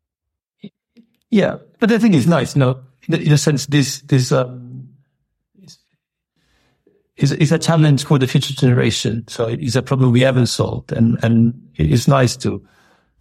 Yeah. 1.30 1.58
But 1.80 1.90
the 1.90 2.00
thing 2.00 2.14
is 2.14 2.28
nice, 2.28 2.56
you 2.56 2.62
know, 2.62 2.80
in 3.10 3.32
a 3.32 3.38
sense, 3.38 3.66
this, 3.66 4.02
this, 4.02 4.32
um, 4.32 4.90
is, 7.18 7.32
is 7.32 7.52
a 7.52 7.60
challenge 7.60 8.06
for 8.06 8.20
the 8.20 8.28
future 8.28 8.54
generation. 8.54 9.28
So 9.28 9.48
it 9.48 9.60
is 9.60 9.76
a 9.76 9.82
problem 9.82 10.12
we 10.12 10.22
haven't 10.22 10.48
solved. 10.48 10.92
And, 10.92 11.18
and 11.24 11.54
it's 11.76 12.08
nice 12.08 12.38
to, 12.38 12.66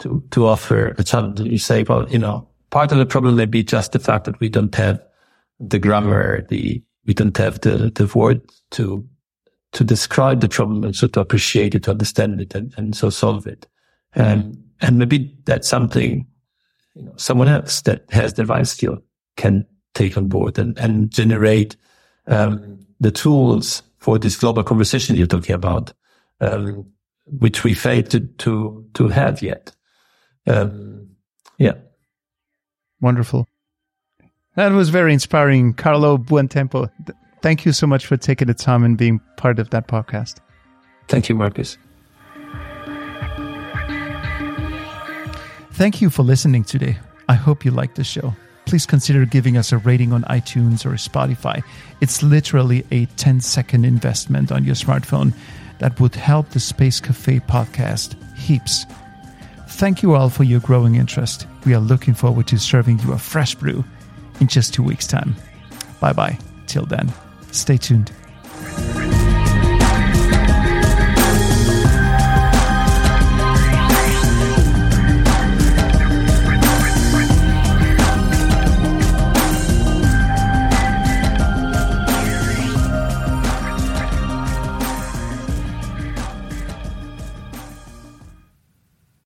to, 0.01 0.23
to 0.31 0.47
offer 0.47 0.95
a 0.99 1.03
challenge. 1.03 1.41
You 1.41 1.59
say, 1.59 1.83
well, 1.83 2.09
you 2.09 2.19
know, 2.19 2.47
part 2.71 2.93
of 2.93 2.99
the 2.99 3.07
problem 3.07 3.37
may 3.37 3.47
be 3.47 3.65
just 3.65 3.93
the 3.93 3.99
fact 3.99 4.27
that 4.27 4.39
we 4.39 4.49
don't 4.49 4.75
have 4.75 5.03
the 5.59 5.79
grammar, 5.79 6.47
the, 6.49 6.83
we 7.07 7.15
don't 7.15 7.37
have 7.37 7.61
the, 7.61 7.91
the 7.95 8.11
word 8.19 8.41
to, 8.73 9.07
to 9.73 9.85
describe 9.85 10.41
the 10.41 10.49
problem 10.49 10.85
and 10.85 10.95
so 10.95 11.07
to 11.09 11.21
appreciate 11.21 11.75
it, 11.75 11.85
to 11.85 11.91
understand 11.91 12.41
it 12.41 12.55
and, 12.55 12.75
and 12.77 12.97
so 12.97 13.11
solve 13.11 13.47
it. 13.47 13.67
And, 14.15 14.63
and 14.81 14.99
maybe 14.99 15.35
that's 15.45 15.69
something, 15.69 16.27
you 16.95 17.03
know, 17.03 17.13
someone 17.17 17.49
else 17.49 17.83
that 17.83 18.05
has 18.11 18.35
the 18.35 18.47
right 18.47 18.67
skill 18.67 18.99
can 19.37 19.67
take 19.95 20.17
on 20.17 20.29
board 20.29 20.59
and, 20.59 20.79
and 20.79 21.11
generate, 21.11 21.77
um, 22.27 22.81
the 22.99 23.11
tools 23.11 23.83
for 23.99 24.19
this 24.19 24.37
global 24.37 24.63
conversation 24.63 25.17
you're 25.17 25.27
talking 25.27 25.55
about, 25.55 25.93
um, 26.41 26.87
which 27.27 27.65
we 27.65 27.75
fail 27.75 28.03
to, 28.05 28.21
to, 28.21 28.87
to 28.95 29.09
have 29.09 29.43
yet. 29.43 29.75
Um, 30.47 31.09
yeah. 31.59 31.75
Wonderful. 33.01 33.47
That 34.57 34.73
was 34.73 34.89
very 34.89 35.13
inspiring. 35.13 35.75
Carlo 35.75 36.17
Buontempo. 36.17 36.91
thank 37.43 37.67
you 37.67 37.73
so 37.73 37.87
much 37.87 38.07
for 38.07 38.17
taking 38.17 38.49
the 38.49 38.55
time 38.55 38.85
and 38.85 38.97
being 38.97 39.21
part 39.37 39.59
of 39.59 39.69
that 39.71 39.87
podcast. 39.87 40.39
Thank 41.09 41.29
you, 41.29 41.35
Marcus. 41.35 41.77
Thank 45.73 46.01
you 46.01 46.09
for 46.09 46.23
listening 46.23 46.65
today. 46.65 46.99
I 47.29 47.35
hope 47.35 47.67
you 47.67 47.71
liked 47.71 47.97
the 47.97 48.05
show. 48.05 48.35
Please 48.65 48.87
consider 48.87 49.27
giving 49.27 49.59
us 49.59 49.73
a 49.73 49.79
rating 49.79 50.15
on 50.15 50.23
iTunes 50.25 50.87
or 50.87 50.93
Spotify. 50.93 51.63
It's 52.01 52.23
literally 52.23 52.85
a 52.91 53.05
10 53.17 53.41
second 53.41 53.85
investment 53.85 54.51
on 54.51 54.65
your 54.65 54.75
smartphone 54.75 55.35
that 55.79 56.01
would 56.01 56.15
help 56.15 56.49
the 56.49 56.61
Space 56.61 56.99
Cafe 56.99 57.41
podcast 57.41 58.17
heaps. 58.39 58.87
Thank 59.69 60.03
you 60.03 60.15
all 60.15 60.31
for 60.31 60.45
your 60.45 60.61
growing 60.61 60.95
interest. 60.95 61.47
We 61.67 61.75
are 61.75 61.81
looking 61.81 62.15
forward 62.15 62.47
to 62.49 62.59
serving 62.59 63.01
you 63.01 63.13
a 63.13 63.19
fresh 63.19 63.55
brew 63.55 63.85
in 64.41 64.47
just 64.47 64.75
two 64.75 64.83
weeks' 64.83 65.07
time. 65.07 65.35
Bye 66.01 66.13
bye. 66.13 66.39
Till 66.67 66.87
then, 66.87 67.13
stay 67.53 67.77
tuned. 67.77 68.11